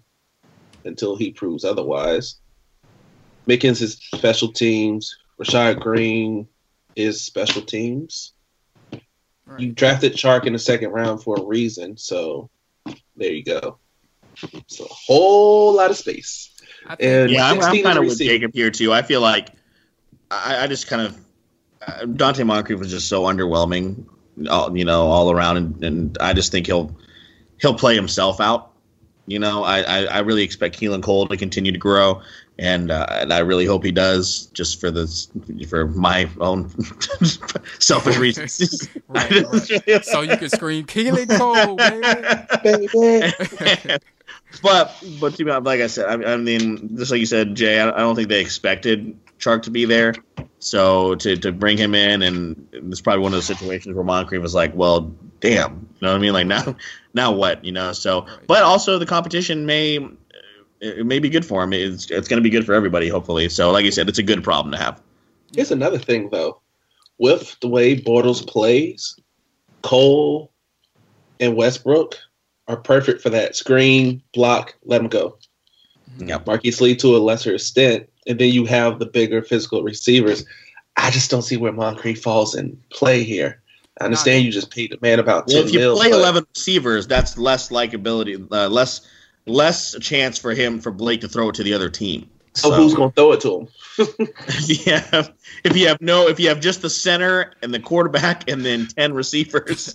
Until 0.85 1.15
he 1.15 1.31
proves 1.31 1.65
otherwise. 1.65 2.35
Mickens 3.47 3.81
is 3.81 3.99
special 4.15 4.51
teams. 4.51 5.17
Rashad 5.39 5.79
Greene 5.79 6.47
is 6.95 7.21
special 7.21 7.61
teams. 7.61 8.33
Right. 8.91 9.59
You 9.59 9.71
drafted 9.71 10.13
Chark 10.13 10.45
in 10.45 10.53
the 10.53 10.59
second 10.59 10.91
round 10.91 11.23
for 11.23 11.37
a 11.37 11.43
reason, 11.43 11.97
so 11.97 12.49
there 13.15 13.31
you 13.31 13.43
go. 13.43 13.79
It's 14.53 14.79
a 14.79 14.85
whole 14.85 15.75
lot 15.75 15.89
of 15.89 15.97
space. 15.97 16.51
And 16.99 17.31
Yeah, 17.31 17.49
I'm, 17.49 17.61
I'm 17.61 17.83
kind 17.83 17.97
of 17.97 18.05
with. 18.05 18.17
Jacob 18.17 18.53
here 18.53 18.71
too. 18.71 18.93
I 18.93 19.01
feel 19.01 19.21
like 19.21 19.49
I, 20.29 20.63
I 20.63 20.67
just 20.67 20.87
kind 20.87 21.01
of 21.01 21.19
uh, 21.85 22.01
Donte 22.05 22.45
Moncrief 22.45 22.79
was 22.79 22.91
just 22.91 23.09
so 23.09 23.23
underwhelming, 23.23 24.05
all, 24.49 24.77
you 24.77 24.85
know, 24.85 25.07
all 25.07 25.31
around, 25.31 25.57
and, 25.57 25.83
and 25.83 26.17
I 26.19 26.33
just 26.33 26.51
think 26.51 26.67
he'll 26.67 26.95
he'll 27.59 27.73
play 27.73 27.95
himself 27.95 28.39
out. 28.39 28.68
You 29.29 29.37
know, 29.37 29.63
I, 29.63 29.81
I, 29.81 30.03
I 30.05 30.19
really 30.19 30.43
expect 30.43 30.79
Keelan 30.79 31.03
Cole 31.03 31.27
to 31.27 31.37
continue 31.37 31.71
to 31.71 31.77
grow, 31.77 32.21
and 32.57 32.89
uh, 32.89 33.05
and 33.09 33.31
I 33.31 33.39
really 33.39 33.65
hope 33.65 33.83
he 33.83 33.91
does, 33.91 34.47
just 34.47 34.79
for 34.79 34.89
this 34.89 35.29
for 35.69 35.85
my 35.87 36.27
own 36.39 36.69
selfish 37.79 38.17
reasons. 38.19 38.89
Right, 39.07 39.31
right. 39.31 40.05
so 40.05 40.21
you 40.21 40.35
can 40.35 40.49
scream 40.49 40.85
Keelan 40.85 41.37
Cole, 41.37 41.75
baby. 42.63 43.99
but 44.63 45.03
but 45.19 45.35
to 45.35 45.45
be 45.45 45.51
honest, 45.51 45.65
like 45.65 45.81
I 45.81 45.87
said, 45.87 46.05
I, 46.07 46.33
I 46.33 46.37
mean, 46.37 46.97
just 46.97 47.11
like 47.11 47.19
you 47.19 47.27
said, 47.27 47.53
Jay, 47.53 47.79
I, 47.79 47.89
I 47.89 47.99
don't 47.99 48.15
think 48.15 48.29
they 48.29 48.41
expected 48.41 49.15
Chark 49.39 49.63
to 49.63 49.71
be 49.71 49.85
there. 49.85 50.15
So 50.57 51.15
to, 51.15 51.37
to 51.37 51.51
bring 51.51 51.77
him 51.77 51.93
in, 51.95 52.21
and 52.23 52.67
it's 52.73 52.99
probably 52.99 53.21
one 53.21 53.31
of 53.31 53.37
those 53.37 53.45
situations 53.45 53.95
where 53.95 54.03
Moncrief 54.03 54.41
was 54.41 54.55
like, 54.55 54.75
"Well, 54.75 55.13
damn," 55.39 55.71
you 55.71 55.87
know 56.01 56.09
what 56.09 56.15
I 56.15 56.19
mean? 56.19 56.33
Like 56.33 56.47
now, 56.47 56.75
now 57.13 57.31
what? 57.31 57.63
You 57.63 57.71
know? 57.71 57.93
So, 57.93 58.25
but 58.47 58.63
also 58.63 58.97
the 58.97 59.05
competition 59.05 59.65
may 59.65 59.99
it 60.81 61.05
may 61.05 61.19
be 61.19 61.29
good 61.29 61.45
for 61.45 61.63
him. 61.63 61.73
It's 61.73 62.09
it's 62.09 62.27
going 62.27 62.37
to 62.37 62.43
be 62.43 62.49
good 62.49 62.65
for 62.65 62.73
everybody, 62.73 63.09
hopefully. 63.09 63.49
So, 63.49 63.71
like 63.71 63.85
you 63.85 63.91
said, 63.91 64.09
it's 64.09 64.19
a 64.19 64.23
good 64.23 64.43
problem 64.43 64.71
to 64.71 64.77
have. 64.77 65.01
Here's 65.53 65.71
another 65.71 65.97
thing, 65.97 66.29
though. 66.29 66.61
With 67.17 67.57
the 67.59 67.67
way 67.67 67.99
Bortles 67.99 68.47
plays, 68.47 69.19
Cole 69.81 70.51
and 71.39 71.55
Westbrook 71.55 72.17
are 72.67 72.77
perfect 72.77 73.21
for 73.21 73.29
that. 73.29 73.55
Screen, 73.55 74.21
block, 74.33 74.75
let 74.85 75.01
him 75.01 75.07
go. 75.07 75.37
Yep. 76.17 76.47
Marquise 76.47 76.81
Lee 76.81 76.95
to 76.97 77.15
a 77.15 77.19
lesser 77.19 77.53
extent. 77.53 78.09
And 78.27 78.39
then 78.39 78.49
you 78.53 78.65
have 78.65 78.99
the 78.99 79.05
bigger 79.05 79.41
physical 79.41 79.83
receivers. 79.83 80.45
I 80.95 81.09
just 81.09 81.31
don't 81.31 81.41
see 81.41 81.57
where 81.57 81.71
Moncrief 81.71 82.21
falls 82.21 82.55
in 82.55 82.81
play 82.89 83.23
here. 83.23 83.61
I 83.99 84.05
understand 84.05 84.45
you 84.45 84.51
just 84.51 84.71
paid 84.71 84.91
the 84.91 84.97
man 85.01 85.19
about 85.19 85.47
Well, 85.47 85.57
10 85.57 85.67
if 85.67 85.73
you 85.73 85.79
mil, 85.79 85.95
play 85.95 86.11
but 86.11 86.19
eleven 86.19 86.45
receivers, 86.55 87.07
that's 87.07 87.37
less 87.37 87.69
likability, 87.69 88.47
uh, 88.51 88.67
less 88.69 89.01
less 89.45 89.97
chance 89.99 90.37
for 90.37 90.53
him 90.53 90.79
for 90.79 90.91
Blake 90.91 91.21
to 91.21 91.27
throw 91.27 91.49
it 91.49 91.55
to 91.55 91.63
the 91.63 91.73
other 91.73 91.89
team. 91.89 92.29
So 92.53 92.71
who's 92.71 92.93
going 92.93 93.11
to 93.11 93.15
throw 93.15 93.31
it 93.33 93.41
to 93.41 93.59
him? 93.59 93.67
if 93.99 94.85
you 94.87 94.93
have 94.93 95.33
if 95.63 95.75
you 95.75 95.87
have 95.87 95.99
no 96.01 96.27
if 96.27 96.39
you 96.39 96.47
have 96.49 96.59
just 96.59 96.81
the 96.81 96.89
center 96.89 97.53
and 97.61 97.73
the 97.73 97.79
quarterback 97.79 98.49
and 98.49 98.65
then 98.65 98.87
10 98.87 99.13
receivers 99.13 99.93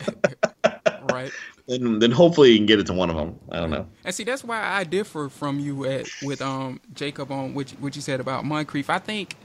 right. 1.11 1.33
then 1.67 1.99
then 2.01 2.11
hopefully 2.11 2.51
you 2.51 2.59
can 2.59 2.67
get 2.67 2.79
it 2.79 2.87
to 2.87 2.93
one 2.93 3.09
of 3.09 3.17
them 3.17 3.39
i 3.51 3.59
don't 3.59 3.71
know 3.71 3.87
And 4.05 4.15
see, 4.15 4.25
that's 4.25 4.45
why 4.45 4.61
I 4.63 4.85
differ 4.85 5.31
from 5.31 5.59
you 5.59 5.87
at 5.87 6.07
with 6.23 6.43
um 6.43 6.81
Jacob 6.93 7.33
on 7.33 7.55
what 7.55 7.71
what 7.81 7.97
you 7.97 8.03
said 8.03 8.21
about 8.21 8.45
Moncrief. 8.45 8.91
I 8.91 8.99
think, 8.99 9.37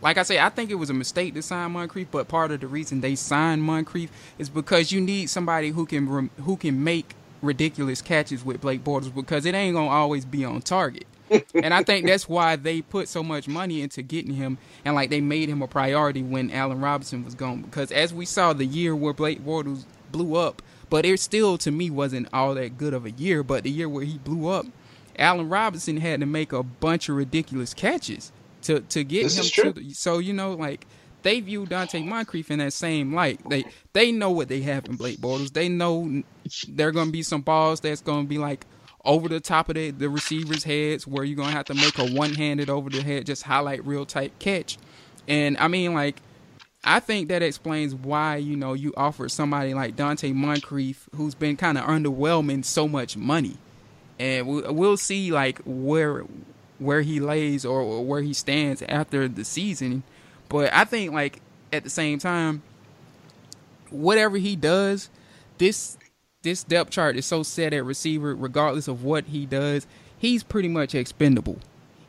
like 0.00 0.16
I 0.18 0.22
say, 0.22 0.38
I 0.38 0.48
think 0.48 0.70
it 0.70 0.76
was 0.76 0.90
a 0.90 0.94
mistake 0.94 1.34
to 1.34 1.42
sign 1.42 1.72
Moncrief, 1.72 2.08
but 2.10 2.28
part 2.28 2.50
of 2.50 2.60
the 2.60 2.68
reason 2.68 3.00
they 3.00 3.14
signed 3.14 3.62
Moncrief 3.62 4.10
is 4.38 4.48
because 4.48 4.92
you 4.92 5.00
need 5.00 5.28
somebody 5.28 5.70
who 5.70 5.86
can 5.86 6.30
who 6.44 6.56
can 6.56 6.84
make 6.84 7.14
ridiculous 7.42 8.02
catches 8.02 8.44
with 8.44 8.60
Blake 8.60 8.84
Bortles 8.84 9.14
because 9.14 9.44
it 9.44 9.54
ain't 9.54 9.74
gonna 9.74 9.88
always 9.88 10.24
be 10.24 10.44
on 10.44 10.62
target. 10.62 11.06
and 11.54 11.74
I 11.74 11.82
think 11.82 12.06
that's 12.06 12.28
why 12.28 12.56
they 12.56 12.80
put 12.80 13.08
so 13.08 13.22
much 13.22 13.48
money 13.48 13.82
into 13.82 14.02
getting 14.02 14.34
him, 14.34 14.58
and 14.84 14.94
like 14.94 15.10
they 15.10 15.20
made 15.20 15.48
him 15.48 15.62
a 15.62 15.68
priority 15.68 16.22
when 16.22 16.50
Allen 16.50 16.80
Robinson 16.80 17.24
was 17.24 17.34
gone. 17.34 17.62
Because 17.62 17.90
as 17.90 18.14
we 18.14 18.24
saw, 18.24 18.52
the 18.52 18.64
year 18.64 18.94
where 18.94 19.12
Blake 19.12 19.44
Bortles 19.44 19.84
blew 20.12 20.36
up, 20.36 20.62
but 20.88 21.04
it 21.04 21.20
still 21.20 21.58
to 21.58 21.70
me 21.70 21.90
wasn't 21.90 22.28
all 22.32 22.54
that 22.54 22.78
good 22.78 22.94
of 22.94 23.04
a 23.04 23.10
year. 23.10 23.42
But 23.42 23.64
the 23.64 23.70
year 23.70 23.88
where 23.88 24.04
he 24.04 24.18
blew 24.18 24.48
up, 24.48 24.66
Allen 25.18 25.48
Robinson 25.48 25.98
had 25.98 26.20
to 26.20 26.26
make 26.26 26.52
a 26.52 26.62
bunch 26.62 27.08
of 27.08 27.16
ridiculous 27.16 27.74
catches 27.74 28.32
to 28.62 28.80
to 28.80 29.04
get 29.04 29.24
This 29.24 29.56
him 29.56 29.72
to. 29.72 29.90
so 29.94 30.18
you 30.18 30.32
know, 30.32 30.52
like 30.54 30.86
they 31.22 31.40
view 31.40 31.66
Donte 31.66 32.04
Moncrief 32.06 32.50
in 32.50 32.58
that 32.58 32.72
same 32.72 33.14
light. 33.14 33.40
They 33.48 33.64
they 33.92 34.12
know 34.12 34.30
what 34.30 34.48
they 34.48 34.60
have 34.62 34.86
in 34.86 34.96
Blake 34.96 35.18
Bortles. 35.18 35.52
They 35.52 35.68
know 35.68 36.22
there 36.68 36.88
are 36.88 36.92
gonna 36.92 37.10
be 37.10 37.22
some 37.22 37.42
balls 37.42 37.80
that's 37.80 38.00
gonna 38.00 38.24
be 38.24 38.38
like 38.38 38.66
over 39.04 39.28
the 39.28 39.40
top 39.40 39.68
of 39.68 39.74
the, 39.74 39.90
the 39.90 40.08
receivers' 40.08 40.64
heads 40.64 41.06
where 41.06 41.24
you're 41.24 41.36
gonna 41.36 41.52
have 41.52 41.66
to 41.66 41.74
make 41.74 41.98
a 41.98 42.06
one 42.12 42.34
handed 42.34 42.68
over 42.70 42.90
the 42.90 43.02
head, 43.02 43.26
just 43.26 43.42
highlight 43.42 43.84
real 43.86 44.04
type 44.04 44.38
catch. 44.38 44.78
And 45.26 45.56
I 45.58 45.68
mean, 45.68 45.94
like, 45.94 46.20
I 46.84 47.00
think 47.00 47.28
that 47.28 47.42
explains 47.42 47.94
why 47.94 48.36
you 48.36 48.56
know 48.56 48.74
you 48.74 48.94
offered 48.96 49.30
somebody 49.30 49.74
like 49.74 49.96
Donte 49.96 50.34
Moncrief, 50.34 51.08
who's 51.14 51.34
been 51.34 51.56
kind 51.56 51.78
of 51.78 51.84
underwhelming, 51.84 52.64
so 52.64 52.86
much 52.88 53.16
money. 53.16 53.56
And 54.18 54.46
we'll, 54.46 54.74
we'll 54.74 54.96
see 54.96 55.32
like 55.32 55.60
where 55.64 56.24
where 56.78 57.02
he 57.02 57.20
lays 57.20 57.64
or, 57.64 57.80
or 57.80 58.04
where 58.04 58.22
he 58.22 58.32
stands 58.32 58.82
after 58.82 59.28
the 59.28 59.44
season. 59.44 60.02
But 60.48 60.72
I 60.72 60.84
think 60.84 61.12
like 61.12 61.40
at 61.72 61.84
the 61.84 61.90
same 61.90 62.18
time, 62.18 62.62
whatever 63.90 64.36
he 64.36 64.56
does, 64.56 65.10
this 65.58 65.98
this 66.42 66.62
depth 66.62 66.90
Chark 66.90 67.16
is 67.16 67.26
so 67.26 67.42
set 67.42 67.72
at 67.72 67.84
receiver, 67.84 68.34
regardless 68.34 68.88
of 68.88 69.02
what 69.02 69.26
he 69.26 69.44
does, 69.44 69.86
he's 70.16 70.42
pretty 70.42 70.68
much 70.68 70.94
expendable. 70.94 71.58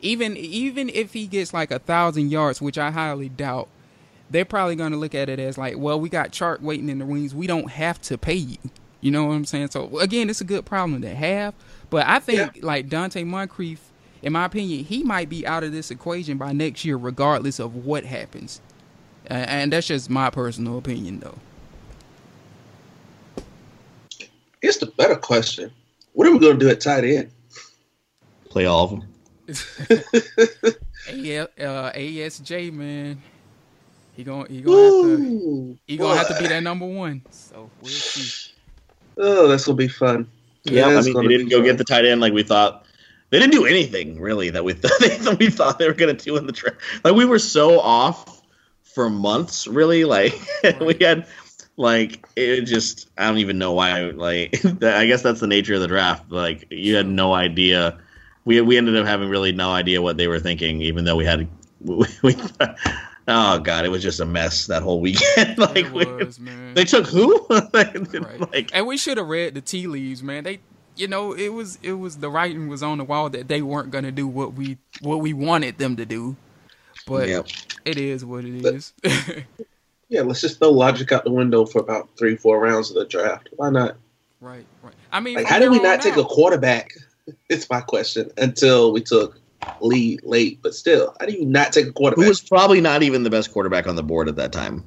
Even 0.00 0.36
even 0.36 0.88
if 0.88 1.12
he 1.12 1.26
gets 1.26 1.52
like 1.52 1.70
a 1.70 1.78
thousand 1.78 2.30
yards, 2.30 2.60
which 2.60 2.78
I 2.78 2.90
highly 2.90 3.28
doubt, 3.28 3.68
they're 4.30 4.44
probably 4.44 4.76
going 4.76 4.92
to 4.92 4.98
look 4.98 5.14
at 5.14 5.28
it 5.28 5.38
as 5.38 5.58
like, 5.58 5.76
well, 5.76 6.00
we 6.00 6.08
got 6.08 6.32
chart 6.32 6.62
waiting 6.62 6.88
in 6.88 6.98
the 6.98 7.06
wings. 7.06 7.34
We 7.34 7.46
don't 7.46 7.70
have 7.70 8.00
to 8.02 8.16
pay 8.16 8.34
you. 8.34 8.58
You 9.00 9.10
know 9.10 9.26
what 9.26 9.34
I'm 9.34 9.44
saying? 9.44 9.70
So 9.70 9.98
again, 9.98 10.30
it's 10.30 10.40
a 10.40 10.44
good 10.44 10.64
problem 10.64 11.02
to 11.02 11.14
have. 11.14 11.54
But 11.90 12.06
I 12.06 12.20
think 12.20 12.62
like 12.62 12.88
Donte 12.88 13.26
Moncrief, 13.26 13.89
in 14.22 14.32
my 14.32 14.44
opinion, 14.44 14.84
he 14.84 15.02
might 15.02 15.28
be 15.28 15.46
out 15.46 15.64
of 15.64 15.72
this 15.72 15.90
equation 15.90 16.38
by 16.38 16.52
next 16.52 16.84
year, 16.84 16.96
regardless 16.96 17.58
of 17.58 17.74
what 17.74 18.04
happens. 18.04 18.60
Uh, 19.30 19.34
and 19.34 19.72
that's 19.72 19.86
just 19.86 20.10
my 20.10 20.30
personal 20.30 20.78
opinion, 20.78 21.20
though. 21.20 21.38
It's 24.62 24.78
the 24.78 24.86
better 24.86 25.16
question. 25.16 25.70
What 26.12 26.26
are 26.26 26.32
we 26.32 26.38
going 26.38 26.58
to 26.58 26.64
do 26.64 26.70
at 26.70 26.80
tight 26.80 27.04
end? 27.04 27.30
play 28.50 28.66
all 28.66 28.84
of 28.84 28.90
them 28.90 29.02
A- 31.08 31.38
uh, 31.38 31.92
ASJ 31.92 32.72
man, 32.72 33.22
he 34.16 34.24
gonna 34.24 34.46
he 34.48 34.60
gonna 34.60 34.82
have 34.82 34.92
to 35.02 35.78
he 35.86 35.96
gonna 35.96 36.16
have 36.16 36.28
to 36.28 36.38
be 36.42 36.48
that 36.48 36.62
number 36.62 36.86
one. 36.86 37.22
So 37.30 37.70
we'll 37.80 37.90
see. 37.90 38.28
Oh, 39.16 39.48
that's 39.48 39.64
going 39.66 39.76
to 39.76 39.82
be 39.84 39.88
fun. 39.88 40.28
yeah 40.64 40.86
i 40.86 41.00
mean 41.00 41.14
gonna 41.14 41.28
they 41.28 41.36
didn't 41.36 41.48
go 41.50 41.58
fun. 41.58 41.64
get 41.64 41.78
the 41.78 41.84
tight 41.84 42.04
end 42.04 42.20
like 42.20 42.32
we 42.32 42.42
thought 42.42 42.86
they 43.30 43.38
didn't 43.38 43.52
do 43.52 43.64
anything 43.66 44.20
really 44.20 44.50
that 44.50 44.64
we 44.64 44.72
thought 44.74 45.38
we 45.38 45.48
thought 45.50 45.78
they 45.78 45.86
were 45.88 45.94
going 45.94 46.14
to 46.16 46.24
do 46.24 46.36
in 46.36 46.46
the 46.46 46.52
draft 46.52 46.76
like 47.04 47.14
we 47.14 47.24
were 47.24 47.38
so 47.38 47.80
off 47.80 48.42
for 48.82 49.08
months 49.08 49.66
really 49.66 50.04
like 50.04 50.34
we 50.80 50.96
had 51.00 51.26
like 51.76 52.26
it 52.36 52.62
just 52.62 53.08
i 53.16 53.26
don't 53.26 53.38
even 53.38 53.56
know 53.58 53.72
why 53.72 54.10
like 54.10 54.54
i 54.82 55.06
guess 55.06 55.22
that's 55.22 55.40
the 55.40 55.46
nature 55.46 55.74
of 55.74 55.80
the 55.80 55.86
draft 55.88 56.30
like 56.30 56.66
you 56.70 56.94
had 56.96 57.06
no 57.06 57.32
idea 57.32 57.98
we 58.44 58.60
we 58.60 58.76
ended 58.76 58.96
up 58.96 59.06
having 59.06 59.28
really 59.28 59.52
no 59.52 59.70
idea 59.70 60.02
what 60.02 60.16
they 60.16 60.26
were 60.28 60.40
thinking 60.40 60.82
even 60.82 61.04
though 61.04 61.16
we 61.16 61.24
had 61.24 61.48
we, 61.80 62.06
we 62.22 62.36
oh 63.28 63.58
god 63.60 63.84
it 63.84 63.90
was 63.90 64.02
just 64.02 64.20
a 64.20 64.26
mess 64.26 64.66
that 64.66 64.82
whole 64.82 65.00
weekend 65.00 65.56
like 65.58 65.86
it 65.86 65.92
we, 65.92 66.04
they 66.74 66.84
took 66.84 67.06
who 67.06 67.46
like, 67.72 67.94
Right. 67.94 68.52
like 68.52 68.70
and 68.74 68.86
we 68.86 68.96
should 68.96 69.16
have 69.16 69.28
read 69.28 69.54
the 69.54 69.60
tea 69.60 69.86
leaves, 69.86 70.22
man. 70.22 70.44
They, 70.44 70.60
you 71.00 71.08
know, 71.08 71.32
it 71.32 71.48
was 71.48 71.78
it 71.82 71.94
was 71.94 72.18
the 72.18 72.28
writing 72.30 72.68
was 72.68 72.82
on 72.82 72.98
the 72.98 73.04
wall 73.04 73.30
that 73.30 73.48
they 73.48 73.62
weren't 73.62 73.90
gonna 73.90 74.12
do 74.12 74.28
what 74.28 74.52
we 74.52 74.76
what 75.00 75.16
we 75.20 75.32
wanted 75.32 75.78
them 75.78 75.96
to 75.96 76.04
do. 76.04 76.36
But 77.06 77.28
Yep. 77.28 77.46
it 77.86 77.96
is 77.98 78.24
what 78.24 78.44
it 78.44 78.64
is. 78.64 78.92
But- 79.02 79.44
Yeah, 80.12 80.22
let's 80.22 80.40
just 80.40 80.58
throw 80.58 80.70
logic 80.70 81.12
out 81.12 81.22
the 81.22 81.30
window 81.30 81.64
for 81.64 81.78
about 81.78 82.08
three, 82.18 82.34
four 82.34 82.58
rounds 82.58 82.90
of 82.90 82.96
the 82.96 83.04
draft. 83.04 83.48
Why 83.54 83.70
not? 83.70 83.96
right, 84.40 84.66
right. 84.82 84.92
I 85.12 85.20
mean, 85.20 85.36
Like, 85.36 85.46
how 85.46 85.60
did 85.60 85.70
we 85.70 85.78
not 85.78 86.02
take 86.02 86.16
a 86.16 86.24
quarterback? 86.24 86.92
It's 87.48 87.70
my 87.70 87.80
question. 87.80 88.28
Until 88.36 88.92
we 88.92 89.02
took 89.02 89.38
Lee 89.80 90.18
late, 90.24 90.58
but 90.62 90.74
still, 90.74 91.14
how 91.20 91.26
do 91.26 91.32
you 91.32 91.44
not 91.46 91.72
take 91.72 91.86
a 91.86 91.92
quarterback? 91.92 92.24
who 92.24 92.28
was 92.28 92.40
probably 92.40 92.80
not 92.80 93.04
even 93.04 93.22
the 93.22 93.30
best 93.30 93.52
quarterback 93.52 93.86
on 93.86 93.94
the 93.94 94.02
board 94.02 94.28
at 94.28 94.34
that 94.34 94.50
time 94.50 94.82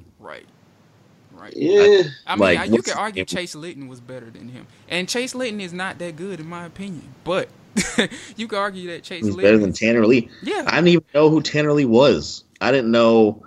Right, 1.44 1.52
right. 1.54 1.56
yeah, 1.56 2.02
I 2.26 2.34
mean, 2.36 2.40
Like, 2.40 2.58
I- 2.58 2.64
you 2.64 2.80
could 2.82 2.94
argue 2.94 3.24
Chase 3.26 3.54
Litton 3.54 3.86
was 3.86 4.00
better 4.00 4.30
than 4.30 4.48
him, 4.48 4.66
and 4.88 5.06
Chase 5.08 5.34
Litton 5.34 5.60
is 5.60 5.72
not 5.74 5.98
that 5.98 6.16
good 6.16 6.40
in 6.40 6.46
my 6.48 6.64
opinion. 6.64 7.02
But 7.22 7.48
you 8.36 8.48
could 8.48 8.58
argue 8.58 8.88
that 8.92 9.02
Chase 9.02 9.24
He's 9.24 9.34
Litton 9.34 9.42
better 9.42 9.58
than 9.58 9.72
Tanner 9.74 10.06
Lee. 10.06 10.30
Yeah, 10.42 10.64
I 10.66 10.76
didn't 10.76 10.88
even 10.88 11.04
know 11.14 11.28
who 11.28 11.42
Tanner 11.42 11.72
Lee 11.72 11.84
was. 11.84 12.44
I 12.60 12.70
didn't 12.70 12.90
know. 12.90 13.44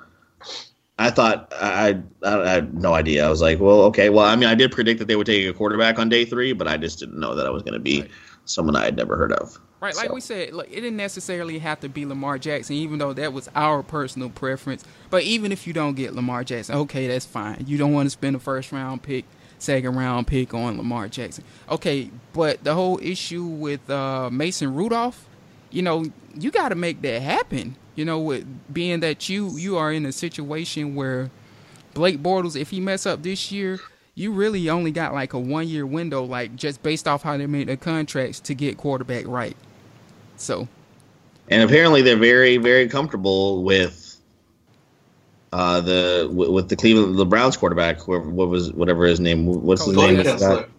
I 1.00 1.10
thought 1.12 1.52
I, 1.60 2.02
I, 2.24 2.36
I 2.44 2.50
had 2.50 2.74
no 2.76 2.94
idea. 2.94 3.26
I 3.26 3.30
was 3.30 3.42
like, 3.42 3.60
well, 3.60 3.82
okay. 3.84 4.10
Well, 4.10 4.26
I 4.26 4.36
mean, 4.36 4.50
I 4.50 4.56
did 4.56 4.72
predict 4.72 5.00
that 5.00 5.08
they 5.08 5.16
would 5.16 5.28
take 5.28 5.48
a 5.48 5.54
quarterback 5.54 5.98
on 6.00 6.10
day 6.10 6.26
three, 6.26 6.54
but 6.54 6.68
I 6.68 6.78
just 6.78 7.00
didn't 7.00 7.20
know 7.20 7.36
that 7.36 7.46
I 7.48 7.50
was 7.50 7.64
going 7.64 7.74
to 7.74 7.80
be 7.80 8.02
Right. 8.02 8.12
someone 8.46 8.76
I 8.76 8.86
had 8.86 8.96
never 8.98 9.16
heard 9.18 9.32
of. 9.32 9.60
Right, 9.80 9.96
like 9.96 10.08
So- 10.08 10.14
we 10.16 10.22
said, 10.22 10.54
like, 10.54 10.72
it 10.72 10.76
didn't 10.82 10.98
necessarily 10.98 11.60
have 11.60 11.80
to 11.82 11.90
be 11.90 12.06
Lamar 12.06 12.40
Jackson, 12.40 12.76
even 12.76 12.98
though 12.98 13.14
that 13.14 13.32
was 13.32 13.48
our 13.56 13.84
personal 13.84 14.30
preference. 14.30 14.84
But 15.12 15.24
even 15.24 15.52
if 15.52 15.68
you 15.68 15.74
don't 15.74 15.96
get 15.96 16.16
Lamar 16.16 16.44
Jackson, 16.44 16.76
okay, 16.76 17.08
that's 17.08 17.26
fine. 17.26 17.64
You 17.68 17.78
don't 17.78 17.94
want 17.94 18.08
to 18.08 18.10
spend 18.10 18.36
a 18.36 18.40
first 18.40 18.72
round 18.72 19.04
pick, 19.04 19.26
second 19.60 19.96
round 19.96 20.26
pick 20.26 20.54
on 20.54 20.78
Lamar 20.78 21.08
Jackson. 21.10 21.44
Okay, 21.70 22.10
but 22.34 22.64
the 22.64 22.74
whole 22.74 23.00
issue 23.04 23.44
with 23.44 23.88
uh, 23.90 24.30
Mason 24.32 24.74
Rudolph, 24.74 25.26
you 25.70 25.84
know, 25.84 26.06
you 26.40 26.50
got 26.50 26.70
to 26.70 26.76
make 26.76 27.02
that 27.04 27.22
happen. 27.22 27.76
You 27.96 28.06
know, 28.06 28.20
with 28.20 28.46
being 28.74 29.00
that 29.02 29.28
you 29.30 29.58
you 29.58 29.78
are 29.78 29.92
in 29.92 30.06
a 30.06 30.12
situation 30.12 30.94
where 30.96 31.30
Blake 31.94 32.22
Bortles, 32.22 32.60
if 32.60 32.70
he 32.70 32.80
mess 32.80 33.06
up 33.08 33.24
this 33.24 33.52
year, 33.52 33.80
you 34.14 34.32
really 34.32 34.70
only 34.70 34.92
got 34.92 35.14
like 35.14 35.34
a 35.34 35.40
one 35.40 35.68
year 35.68 35.86
window, 35.86 36.24
like 36.24 36.56
just 36.56 36.82
based 36.84 37.08
off 37.08 37.24
how 37.24 37.38
they 37.38 37.46
made 37.48 37.68
the 37.68 37.78
contracts 37.78 38.40
to 38.42 38.54
get 38.56 38.78
quarterback 38.78 39.26
right. 39.28 39.56
So 40.38 40.68
And 41.50 41.62
apparently, 41.62 42.02
they're 42.02 42.18
very, 42.18 42.58
very 42.58 42.88
comfortable 42.88 43.64
with 43.64 44.08
uh, 45.54 45.82
the 45.82 46.30
with 46.32 46.50
with 46.50 46.70
the 46.70 46.76
Cleveland 46.76 47.18
the 47.18 47.26
Browns 47.26 47.58
quarterback. 47.58 48.00
Whoever, 48.00 48.30
what 48.30 48.50
was 48.50 48.72
whatever 48.74 49.06
his 49.06 49.20
name? 49.20 49.46
What's 49.46 49.86
his 49.86 49.96
name? 49.96 50.22
Kessler. 50.24 50.70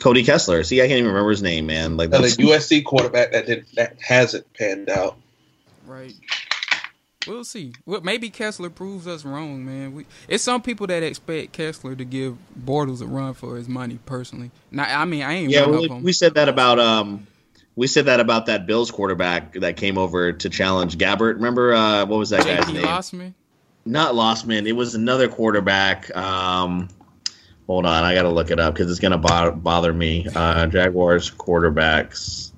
Cody 0.00 0.24
Kessler. 0.24 0.62
See, 0.62 0.82
I 0.82 0.88
can't 0.88 0.98
even 0.98 1.08
remember 1.08 1.30
his 1.30 1.42
name, 1.42 1.66
man. 1.66 1.96
Like 1.96 2.06
And 2.06 2.16
a 2.16 2.18
that's 2.22 2.36
USC 2.36 2.84
quarterback 2.84 3.32
that 3.32 3.46
did 3.46 3.66
that 3.74 3.96
hasn't 4.00 4.52
panned 4.54 4.90
out. 4.90 5.16
Right. 5.86 6.14
We'll 7.26 7.44
see. 7.44 7.72
Well, 7.86 8.02
maybe 8.02 8.30
Kessler 8.30 8.70
proves 8.70 9.08
us 9.08 9.24
wrong, 9.24 9.64
man. 9.64 9.94
We, 9.94 10.06
it's 10.28 10.44
some 10.44 10.62
people 10.62 10.86
that 10.86 11.02
expect 11.02 11.52
Kessler 11.52 11.96
to 11.96 12.04
give 12.04 12.36
Bortles 12.58 13.02
a 13.02 13.06
run 13.06 13.34
for 13.34 13.56
his 13.56 13.68
money. 13.68 13.98
Personally, 14.06 14.50
now 14.70 15.00
I 15.00 15.04
mean 15.04 15.22
I 15.22 15.34
ain't 15.34 15.50
yeah. 15.50 15.66
We, 15.66 15.88
of 15.88 16.02
we 16.02 16.12
said 16.12 16.34
that 16.34 16.48
about 16.48 16.78
um. 16.78 17.26
We 17.76 17.86
said 17.86 18.06
that 18.06 18.20
about 18.20 18.46
that 18.46 18.66
Bills 18.66 18.90
quarterback 18.90 19.52
that 19.54 19.76
came 19.76 19.98
over 19.98 20.32
to 20.32 20.48
challenge 20.48 20.96
Gabbert. 20.96 21.34
Remember 21.34 21.74
uh, 21.74 22.06
what 22.06 22.18
was 22.18 22.30
that 22.30 22.44
guy's 22.44 22.64
J.P. 22.64 22.72
name? 22.72 22.84
Losman. 22.84 23.34
Not 23.84 24.14
Losman. 24.14 24.66
It 24.66 24.72
was 24.72 24.94
another 24.94 25.28
quarterback. 25.28 26.14
Um, 26.16 26.88
hold 27.66 27.84
on, 27.84 28.02
I 28.02 28.14
got 28.14 28.22
to 28.22 28.30
look 28.30 28.50
it 28.50 28.58
up 28.58 28.74
because 28.74 28.90
it's 28.90 28.98
gonna 28.98 29.18
bo- 29.18 29.52
bother 29.52 29.92
me. 29.92 30.26
Uh, 30.34 30.66
Jaguars 30.66 31.30
quarterbacks. 31.30 32.52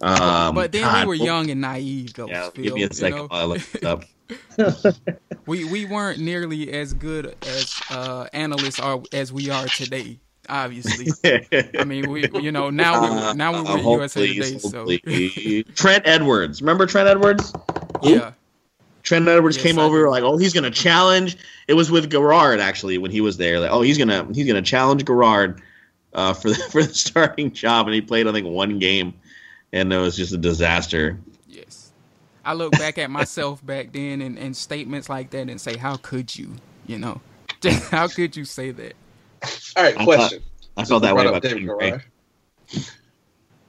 Um, 0.00 0.54
but 0.54 0.70
then 0.70 0.82
God, 0.82 1.02
we 1.02 1.08
were 1.08 1.24
young 1.24 1.50
and 1.50 1.60
naive, 1.60 2.14
though. 2.14 2.28
Yeah, 2.28 2.50
Phil, 2.50 2.64
give 2.64 2.74
me 2.74 2.82
a 2.82 2.86
you 2.86 2.92
second 2.92 3.16
know? 3.16 3.26
while 3.26 3.40
I 3.40 3.44
look 3.44 3.74
it 3.74 3.84
up. 3.84 4.04
we 5.46 5.64
we 5.64 5.86
weren't 5.86 6.20
nearly 6.20 6.70
as 6.72 6.92
good 6.92 7.34
as 7.42 7.74
uh, 7.90 8.28
analysts 8.32 8.78
are 8.78 9.02
as 9.12 9.32
we 9.32 9.50
are 9.50 9.66
today. 9.66 10.20
Obviously, 10.48 11.08
I 11.78 11.84
mean 11.84 12.10
we 12.10 12.28
you 12.40 12.50
know 12.52 12.70
now 12.70 13.00
we 13.00 13.06
Uh, 13.08 13.32
now 13.34 13.52
we're 13.52 13.62
with 13.74 13.84
USA 14.16 14.20
please, 14.26 14.62
Today, 14.62 15.62
so. 15.66 15.72
Trent 15.74 16.06
Edwards. 16.06 16.62
Remember 16.62 16.86
Trent 16.86 17.08
Edwards? 17.08 17.52
yeah. 18.02 18.32
Trent 19.02 19.26
Edwards 19.28 19.56
Yes, 19.56 19.64
came 19.64 19.78
I 19.78 19.82
over 19.82 20.04
do. 20.04 20.10
like, 20.10 20.22
oh, 20.22 20.36
he's 20.36 20.52
gonna 20.52 20.70
challenge. 20.70 21.36
It 21.66 21.74
was 21.74 21.90
with 21.90 22.10
Garrard 22.10 22.60
actually 22.60 22.98
when 22.98 23.10
he 23.10 23.20
was 23.20 23.36
there. 23.36 23.60
Like, 23.60 23.70
oh, 23.70 23.80
he's 23.82 23.96
gonna 23.98 24.26
he's 24.34 24.46
gonna 24.46 24.62
challenge 24.62 25.04
Garrard 25.04 25.62
uh, 26.14 26.32
for 26.34 26.48
the 26.48 26.54
for 26.72 26.82
the 26.82 26.94
starting 26.94 27.52
job, 27.52 27.86
and 27.86 27.94
he 27.94 28.00
played 28.00 28.26
I 28.26 28.32
think 28.32 28.46
one 28.46 28.78
game, 28.78 29.14
and 29.72 29.92
it 29.92 29.98
was 29.98 30.16
just 30.16 30.32
a 30.32 30.38
disaster. 30.38 31.18
Yes. 31.46 31.92
I 32.44 32.54
look 32.54 32.72
back 32.72 32.98
at 32.98 33.10
myself 33.10 33.64
back 33.64 33.92
then 33.92 34.22
and, 34.22 34.38
and 34.38 34.56
statements 34.56 35.08
like 35.10 35.30
that 35.30 35.48
and 35.50 35.60
say, 35.60 35.76
how 35.76 35.96
could 35.96 36.34
you? 36.36 36.56
You 36.86 36.98
know, 36.98 37.20
how 37.90 38.08
could 38.08 38.36
you 38.36 38.44
say 38.46 38.70
that? 38.70 38.94
All 39.76 39.82
right, 39.82 39.98
I 39.98 40.04
question. 40.04 40.42
I 40.76 40.84
felt 40.84 41.02
that 41.02 41.14
way 41.14 41.26
about 41.26 41.42
David 41.42 41.60
David 41.60 41.68
Gray. 41.68 41.90
Garrard. 41.90 42.04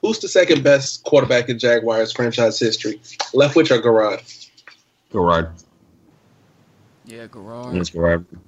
Who's 0.02 0.20
the 0.20 0.28
second 0.28 0.64
best 0.64 1.04
quarterback 1.04 1.50
in 1.50 1.60
Jaguars 1.60 2.14
franchise 2.14 2.58
history? 2.60 3.00
Leftwich 3.34 3.70
or 3.72 3.82
Garrard? 3.82 4.22
Garrard. 5.12 5.52
Yeah, 7.06 7.28
Garrard. 7.28 7.76
It's 7.76 7.90
Garrard. 7.90 8.26
It 8.32 8.40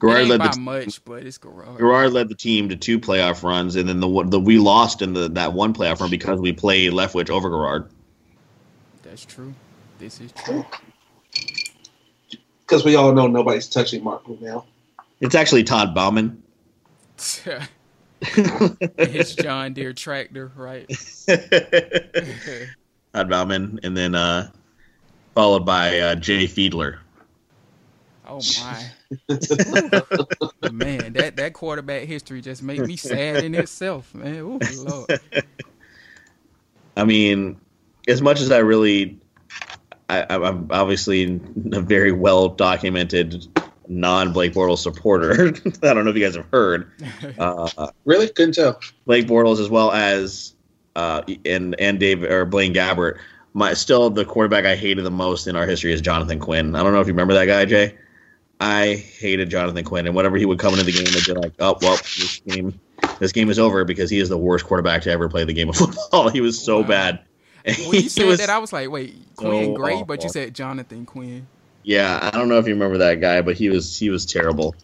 Garrard 0.00 0.28
led 0.28 0.38
by 0.38 0.48
the 0.48 0.60
much, 0.60 1.04
but 1.04 1.24
it's 1.24 1.38
Garrard. 1.38 1.78
Garrard 1.78 2.12
led 2.12 2.28
the 2.28 2.34
team 2.34 2.68
to 2.70 2.76
two 2.76 2.98
playoff 2.98 3.42
runs, 3.42 3.76
and 3.76 3.88
then 3.88 4.00
the 4.00 4.24
the 4.24 4.40
we 4.40 4.58
lost 4.58 5.02
in 5.02 5.12
the 5.12 5.28
that 5.30 5.52
one 5.52 5.72
playoff 5.74 6.00
run 6.00 6.10
because 6.10 6.40
we 6.40 6.52
played 6.52 6.92
Leftwich 6.92 7.30
over 7.30 7.48
Garrard. 7.50 7.90
That's 9.02 9.24
true. 9.24 9.54
This 9.98 10.20
is 10.20 10.32
true. 10.32 10.64
Because 12.60 12.84
we 12.84 12.96
all 12.96 13.12
know 13.12 13.26
nobody's 13.26 13.68
touching 13.68 14.04
Mark 14.04 14.28
now. 14.40 14.64
It's 15.20 15.34
actually 15.34 15.64
Todd 15.64 15.94
Bouman. 15.94 16.42
His 18.98 19.34
John 19.36 19.74
Deere 19.74 19.92
tractor, 19.92 20.52
right? 20.56 20.88
Todd 23.12 23.28
Bouman, 23.28 23.80
and 23.82 23.96
then 23.96 24.14
uh, 24.14 24.50
followed 25.34 25.64
by 25.64 25.98
uh, 25.98 26.14
Jay 26.16 26.44
Fiedler. 26.44 26.98
Oh 28.26 28.40
my. 28.60 28.90
man, 30.70 31.14
that, 31.14 31.36
that 31.36 31.54
quarterback 31.54 32.02
history 32.02 32.42
just 32.42 32.62
made 32.62 32.80
me 32.80 32.96
sad 32.96 33.42
in 33.42 33.54
itself, 33.54 34.14
man. 34.14 34.36
Ooh, 34.36 34.60
Lord. 34.76 35.20
I 36.96 37.04
mean, 37.04 37.58
as 38.06 38.20
much 38.20 38.40
as 38.40 38.50
I 38.50 38.58
really, 38.58 39.18
I, 40.10 40.26
I'm 40.28 40.66
obviously 40.70 41.40
a 41.72 41.80
very 41.80 42.12
well 42.12 42.48
documented 42.48 43.46
non 43.88 44.32
Blake 44.32 44.52
Bortles 44.52 44.78
supporter. 44.78 45.32
I 45.82 45.94
don't 45.94 46.04
know 46.04 46.10
if 46.10 46.16
you 46.16 46.24
guys 46.24 46.36
have 46.36 46.46
heard. 46.52 46.90
Uh, 47.38 47.90
Really? 48.04 48.28
Couldn't 48.28 48.54
tell. 48.54 48.80
Blake 49.06 49.26
Bortles 49.26 49.60
as 49.60 49.68
well 49.70 49.92
as 49.92 50.54
uh, 50.96 51.22
and 51.44 51.74
and 51.80 51.98
Dave 52.00 52.22
or 52.22 52.44
Blaine 52.44 52.74
Gabbert. 52.74 53.18
My 53.54 53.74
still 53.74 54.10
the 54.10 54.24
quarterback 54.24 54.64
I 54.64 54.76
hated 54.76 55.04
the 55.04 55.10
most 55.10 55.46
in 55.46 55.56
our 55.56 55.66
history 55.66 55.92
is 55.92 56.00
Jonathan 56.00 56.38
Quinn. 56.38 56.74
I 56.74 56.82
don't 56.82 56.92
know 56.92 57.00
if 57.00 57.06
you 57.06 57.12
remember 57.12 57.34
that 57.34 57.46
guy, 57.46 57.64
Jay. 57.64 57.96
I 58.60 58.96
hated 59.18 59.50
Jonathan 59.50 59.84
Quinn, 59.84 60.06
and 60.06 60.16
whenever 60.16 60.36
he 60.36 60.44
would 60.44 60.58
come 60.58 60.72
into 60.74 60.84
the 60.84 60.92
game, 60.92 61.04
they'd 61.04 61.24
be 61.24 61.32
like, 61.40 61.52
"Oh, 61.60 61.78
well, 61.80 61.96
this 61.96 62.40
game, 62.40 62.78
this 63.20 63.30
game 63.32 63.50
is 63.50 63.58
over 63.58 63.84
because 63.84 64.10
he 64.10 64.18
is 64.18 64.28
the 64.28 64.36
worst 64.38 64.64
quarterback 64.66 65.02
to 65.02 65.10
ever 65.12 65.28
play 65.28 65.44
the 65.44 65.52
game 65.52 65.68
of 65.68 65.76
football. 65.76 66.28
he 66.28 66.40
was 66.40 66.60
so 66.60 66.80
Wow. 66.80 66.88
bad." 66.88 67.20
When 67.64 68.02
you 68.02 68.08
said 68.08 68.26
was- 68.26 68.38
that, 68.38 68.50
I 68.50 68.58
was 68.58 68.72
like, 68.72 68.90
wait, 68.90 69.14
Quinn 69.36 69.66
so 69.66 69.74
Gray, 69.74 70.02
but 70.02 70.22
you 70.24 70.28
said 70.28 70.54
Jonathan 70.54 71.06
Quinn. 71.06 71.46
Yeah, 71.88 72.20
I 72.20 72.36
don't 72.36 72.50
know 72.50 72.58
if 72.58 72.66
you 72.66 72.74
remember 72.74 72.98
that 72.98 73.18
guy, 73.18 73.40
but 73.40 73.56
he 73.56 73.70
was 73.70 73.98
he 73.98 74.10
was 74.10 74.26
terrible. 74.26 74.74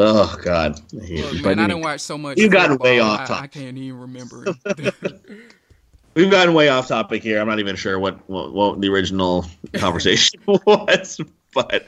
Oh 0.00 0.36
God, 0.42 0.80
I 0.92 0.96
Look, 0.96 1.32
man, 1.32 1.42
But 1.44 1.58
I 1.60 1.66
didn't 1.68 1.82
watch 1.82 2.00
so 2.00 2.18
much. 2.18 2.38
You've 2.38 2.50
gotten 2.50 2.76
way 2.78 2.98
off 2.98 3.20
I, 3.20 3.24
topic. 3.26 3.42
I 3.44 3.46
can't 3.46 3.78
even 3.78 4.00
remember. 4.00 4.44
We've 6.14 6.28
gotten 6.28 6.54
way 6.54 6.70
off 6.70 6.88
topic 6.88 7.22
here. 7.22 7.40
I'm 7.40 7.46
not 7.46 7.60
even 7.60 7.76
sure 7.76 8.00
what 8.00 8.28
what, 8.28 8.52
what 8.52 8.80
the 8.80 8.88
original 8.88 9.46
conversation 9.74 10.40
was, 10.46 11.20
but 11.54 11.86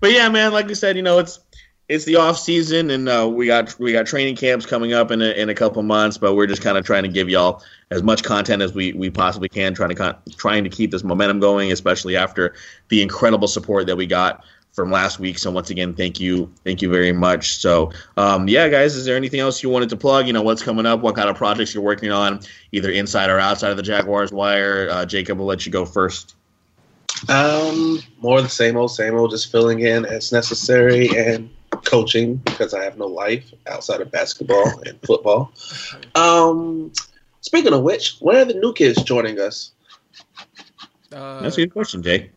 but 0.00 0.10
yeah, 0.10 0.30
man. 0.30 0.54
Like 0.54 0.68
we 0.68 0.74
said, 0.74 0.96
you 0.96 1.02
know, 1.02 1.18
it's 1.18 1.40
it's 1.88 2.04
the 2.04 2.16
off 2.16 2.38
season, 2.38 2.90
and 2.90 3.08
uh, 3.08 3.28
we 3.32 3.46
got 3.46 3.78
we 3.78 3.92
got 3.92 4.06
training 4.06 4.36
camps 4.36 4.66
coming 4.66 4.92
up 4.92 5.10
in 5.10 5.22
a, 5.22 5.30
in 5.30 5.48
a 5.48 5.54
couple 5.54 5.82
months. 5.82 6.18
But 6.18 6.34
we're 6.34 6.46
just 6.46 6.62
kind 6.62 6.76
of 6.76 6.84
trying 6.84 7.04
to 7.04 7.08
give 7.08 7.28
y'all 7.28 7.62
as 7.90 8.02
much 8.02 8.24
content 8.24 8.62
as 8.62 8.74
we, 8.74 8.92
we 8.92 9.10
possibly 9.10 9.48
can, 9.48 9.74
trying 9.74 9.90
to 9.90 9.94
con- 9.94 10.16
trying 10.36 10.64
to 10.64 10.70
keep 10.70 10.90
this 10.90 11.04
momentum 11.04 11.38
going, 11.38 11.70
especially 11.70 12.16
after 12.16 12.54
the 12.88 13.02
incredible 13.02 13.46
support 13.48 13.86
that 13.86 13.96
we 13.96 14.06
got 14.06 14.44
from 14.72 14.90
last 14.90 15.18
week. 15.18 15.38
So 15.38 15.50
once 15.50 15.70
again, 15.70 15.94
thank 15.94 16.20
you, 16.20 16.52
thank 16.64 16.82
you 16.82 16.90
very 16.90 17.12
much. 17.12 17.58
So 17.58 17.92
um, 18.16 18.48
yeah, 18.48 18.68
guys, 18.68 18.96
is 18.96 19.04
there 19.04 19.16
anything 19.16 19.40
else 19.40 19.62
you 19.62 19.70
wanted 19.70 19.88
to 19.90 19.96
plug? 19.96 20.26
You 20.26 20.32
know, 20.32 20.42
what's 20.42 20.62
coming 20.62 20.86
up? 20.86 21.00
What 21.00 21.14
kind 21.14 21.30
of 21.30 21.36
projects 21.36 21.72
you're 21.72 21.84
working 21.84 22.10
on, 22.10 22.40
either 22.72 22.90
inside 22.90 23.30
or 23.30 23.38
outside 23.38 23.70
of 23.70 23.76
the 23.76 23.82
Jaguars 23.82 24.32
wire? 24.32 24.88
Uh, 24.90 25.06
Jacob, 25.06 25.38
we'll 25.38 25.46
let 25.46 25.64
you 25.64 25.72
go 25.72 25.86
first. 25.86 26.34
Um, 27.28 28.00
more 28.20 28.38
of 28.38 28.44
the 28.44 28.50
same 28.50 28.76
old, 28.76 28.90
same 28.90 29.14
old, 29.14 29.30
just 29.30 29.50
filling 29.50 29.80
in 29.80 30.04
as 30.04 30.32
necessary 30.32 31.08
and 31.16 31.48
coaching 31.84 32.36
because 32.36 32.74
I 32.74 32.82
have 32.84 32.96
no 32.98 33.06
life 33.06 33.52
outside 33.66 34.00
of 34.00 34.10
basketball 34.10 34.80
and 34.86 35.00
football. 35.02 35.52
Um, 36.14 36.92
speaking 37.40 37.72
of 37.72 37.82
which, 37.82 38.16
when 38.20 38.36
are 38.36 38.44
the 38.44 38.54
new 38.54 38.72
kids 38.72 39.02
joining 39.02 39.38
us? 39.40 39.72
Uh, 41.12 41.40
That's 41.40 41.56
a 41.56 41.62
good 41.62 41.72
question, 41.72 42.02
Jay. 42.02 42.30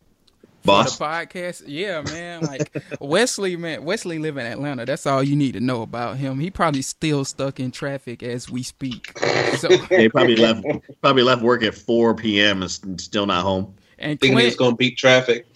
Boss. 0.62 0.98
podcast. 0.98 1.62
Yeah, 1.66 2.02
man. 2.02 2.42
Like 2.42 2.70
Wesley, 3.00 3.56
man. 3.56 3.82
Wesley 3.84 4.18
live 4.18 4.36
in 4.36 4.44
Atlanta. 4.44 4.84
That's 4.84 5.06
all 5.06 5.22
you 5.22 5.34
need 5.34 5.52
to 5.54 5.60
know 5.60 5.80
about 5.82 6.18
him. 6.18 6.38
He 6.38 6.50
probably 6.50 6.82
still 6.82 7.24
stuck 7.24 7.58
in 7.58 7.70
traffic 7.70 8.22
as 8.22 8.50
we 8.50 8.62
speak. 8.62 9.18
So 9.56 9.68
They 9.88 10.08
probably 10.10 10.36
left 10.36 10.62
probably 11.00 11.22
left 11.22 11.42
work 11.42 11.62
at 11.62 11.74
4 11.74 12.14
p.m. 12.14 12.62
and 12.62 13.00
still 13.00 13.24
not 13.26 13.42
home. 13.42 13.74
and 13.98 14.20
Thinking 14.20 14.38
he's 14.38 14.54
going 14.56 14.72
to 14.72 14.76
beat 14.76 14.98
traffic. 14.98 15.46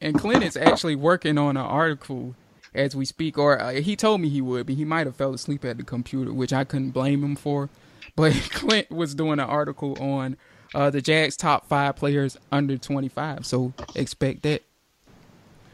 and 0.00 0.16
Clint 0.16 0.44
is 0.44 0.56
actually 0.56 0.94
working 0.94 1.38
on 1.38 1.56
an 1.56 1.64
article 1.64 2.36
as 2.74 2.96
we 2.96 3.04
speak. 3.04 3.38
Or 3.38 3.60
uh, 3.60 3.72
he 3.74 3.96
told 3.96 4.20
me 4.20 4.28
he 4.28 4.40
would, 4.40 4.66
but 4.66 4.76
he 4.76 4.84
might 4.84 5.06
have 5.06 5.16
fell 5.16 5.34
asleep 5.34 5.64
at 5.64 5.76
the 5.78 5.84
computer, 5.84 6.32
which 6.32 6.52
I 6.52 6.64
couldn't 6.64 6.90
blame 6.90 7.22
him 7.24 7.36
for. 7.36 7.70
But 8.16 8.34
Clint 8.50 8.90
was 8.90 9.14
doing 9.14 9.34
an 9.40 9.40
article 9.48 9.96
on 10.02 10.36
uh, 10.74 10.90
the 10.90 11.00
Jags' 11.00 11.36
top 11.36 11.66
five 11.68 11.96
players 11.96 12.36
under 12.50 12.76
25. 12.76 13.46
So 13.46 13.72
expect 13.94 14.42
that. 14.42 14.62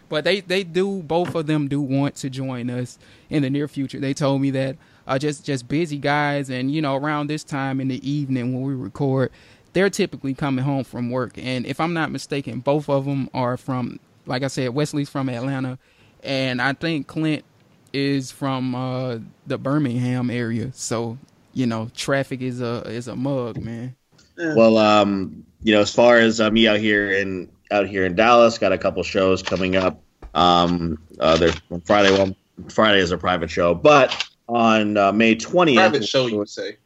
but 0.09 0.25
they 0.25 0.41
they 0.41 0.65
do 0.65 1.03
both 1.03 1.35
of 1.35 1.47
them 1.47 1.69
do 1.69 1.81
want 1.81 2.15
to 2.17 2.31
join 2.31 2.71
us 2.71 2.99
in 3.31 3.43
the 3.43 3.51
near 3.51 3.69
future. 3.69 3.99
They 4.01 4.15
told 4.15 4.41
me 4.41 4.51
that 4.53 4.77
uh, 5.07 5.19
just 5.19 5.45
just 5.45 5.69
busy 5.69 5.99
guys, 5.99 6.51
and 6.51 6.71
you 6.73 6.81
know 6.83 6.97
around 6.97 7.29
this 7.29 7.45
time 7.45 7.81
in 7.81 7.89
the 7.89 8.09
evening 8.09 8.55
when 8.55 8.63
we 8.63 8.75
record, 8.75 9.31
they're 9.73 9.91
typically 9.91 10.35
coming 10.35 10.65
home 10.65 10.85
from 10.85 11.11
work. 11.11 11.39
And 11.39 11.67
if 11.67 11.81
I'm 11.81 11.95
not 11.95 12.11
mistaken, 12.11 12.61
both 12.61 12.89
of 12.89 13.05
them 13.07 13.31
are 13.35 13.57
from, 13.57 14.01
like 14.27 14.43
I 14.43 14.49
said, 14.49 14.71
Wesley's 14.71 15.09
from 15.11 15.29
Atlanta, 15.29 15.79
and 16.23 16.61
I 16.61 16.73
think 16.73 17.07
Clint 17.07 17.45
is 17.93 18.31
from 18.31 18.75
uh, 18.75 19.19
the 19.47 19.59
Birmingham 19.59 20.31
area. 20.31 20.71
So 20.73 21.19
you 21.53 21.67
know, 21.67 21.91
traffic 21.95 22.41
is 22.41 22.61
a 22.61 22.83
is 22.87 23.09
a 23.09 23.17
mug, 23.17 23.59
man. 23.59 23.97
Well, 24.37 24.79
um, 24.79 25.45
you 25.63 25.75
know, 25.75 25.81
as 25.81 25.93
far 25.93 26.19
as 26.19 26.41
uh, 26.41 26.51
me 26.51 26.69
out 26.69 26.79
here 26.79 27.11
in 27.11 27.51
out 27.71 27.89
here 27.89 28.05
in 28.05 28.15
Dallas, 28.15 28.59
got 28.59 28.73
a 28.73 28.79
couple 28.79 29.03
shows 29.03 29.43
coming 29.43 29.77
up. 29.77 30.01
Um, 30.35 30.99
uh, 31.19 31.37
there's 31.37 31.61
Friday 31.85 32.17
one. 32.17 32.37
Friday 32.69 33.01
is 33.01 33.11
a 33.11 33.19
private 33.19 33.51
show, 33.51 33.75
but 33.75 34.29
on 34.49 34.97
uh, 34.97 35.13
May 35.13 35.35
twentieth, 35.35 35.79
private 35.79 36.07
show 36.07 36.27
you 36.27 36.39
would 36.39 36.49
say. 36.49 36.77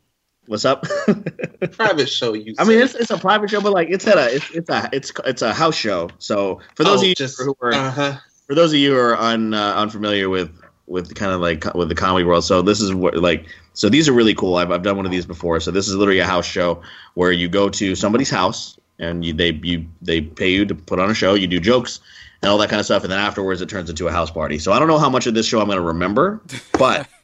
What's 0.47 0.65
up? 0.65 0.87
private 1.73 2.09
show 2.09 2.33
you. 2.33 2.55
I 2.59 2.65
mean, 2.65 2.81
it's, 2.81 2.95
it's 2.95 3.11
a 3.11 3.19
private 3.19 3.51
show, 3.51 3.61
but 3.61 3.73
like 3.73 3.89
it's 3.91 4.07
at 4.07 4.19
a 4.19 4.35
it's 4.35 4.51
it's 4.51 4.71
a 4.71 4.89
it's 4.93 5.13
it's 5.25 5.43
a 5.43 5.55
house 5.55 5.77
show. 5.77 6.09
So 6.19 6.61
for 6.75 6.85
those 6.85 7.01
oh, 7.01 7.03
of 7.03 7.09
you 7.09 7.15
just, 7.15 7.41
who 7.41 7.55
are 7.61 7.73
uh-huh. 7.73 8.17
For 8.53 8.57
those 8.57 8.75
of 8.75 8.79
you 8.79 8.93
who 8.93 8.99
are 8.99 9.17
un, 9.17 9.55
uh, 9.55 9.75
unfamiliar 9.77 10.29
with 10.29 10.51
with 10.87 11.15
kind 11.15 11.33
of 11.33 11.41
like 11.41 11.73
with 11.75 11.89
the 11.89 11.95
comedy 11.95 12.23
world, 12.23 12.45
so 12.45 12.61
this 12.61 12.83
is 12.83 12.93
what 12.93 13.17
like 13.17 13.47
so 13.73 13.89
these 13.89 14.11
are 14.11 14.13
really 14.13 14.35
cool. 14.35 14.57
I've 14.57 14.71
I've 14.71 14.83
done 14.83 14.99
one 14.99 15.07
of 15.07 15.11
these 15.11 15.25
before. 15.25 15.59
So 15.59 15.71
this 15.71 15.89
is 15.89 15.95
literally 15.95 16.19
a 16.19 16.27
house 16.27 16.45
show 16.45 16.83
where 17.15 17.33
you 17.33 17.49
go 17.49 17.71
to 17.71 17.95
somebody's 17.95 18.29
house 18.29 18.79
and 18.99 19.25
you, 19.25 19.33
they 19.33 19.53
you 19.63 19.87
they 20.03 20.21
pay 20.21 20.51
you 20.51 20.67
to 20.67 20.75
put 20.75 20.99
on 20.99 21.09
a 21.09 21.15
show. 21.15 21.33
You 21.33 21.47
do 21.47 21.61
jokes 21.61 22.01
and 22.43 22.51
all 22.51 22.59
that 22.59 22.69
kind 22.69 22.79
of 22.79 22.85
stuff, 22.85 23.05
and 23.05 23.11
then 23.11 23.19
afterwards 23.19 23.63
it 23.63 23.71
turns 23.71 23.89
into 23.89 24.07
a 24.07 24.13
house 24.13 24.31
party. 24.31 24.59
So 24.59 24.71
I 24.71 24.79
don't 24.79 24.89
know 24.89 24.99
how 24.99 25.09
much 25.09 25.27
of 25.27 25.33
this 25.33 25.47
show 25.47 25.61
I'm 25.61 25.67
going 25.67 25.79
to 25.79 25.83
remember, 25.83 26.43
but 26.73 27.09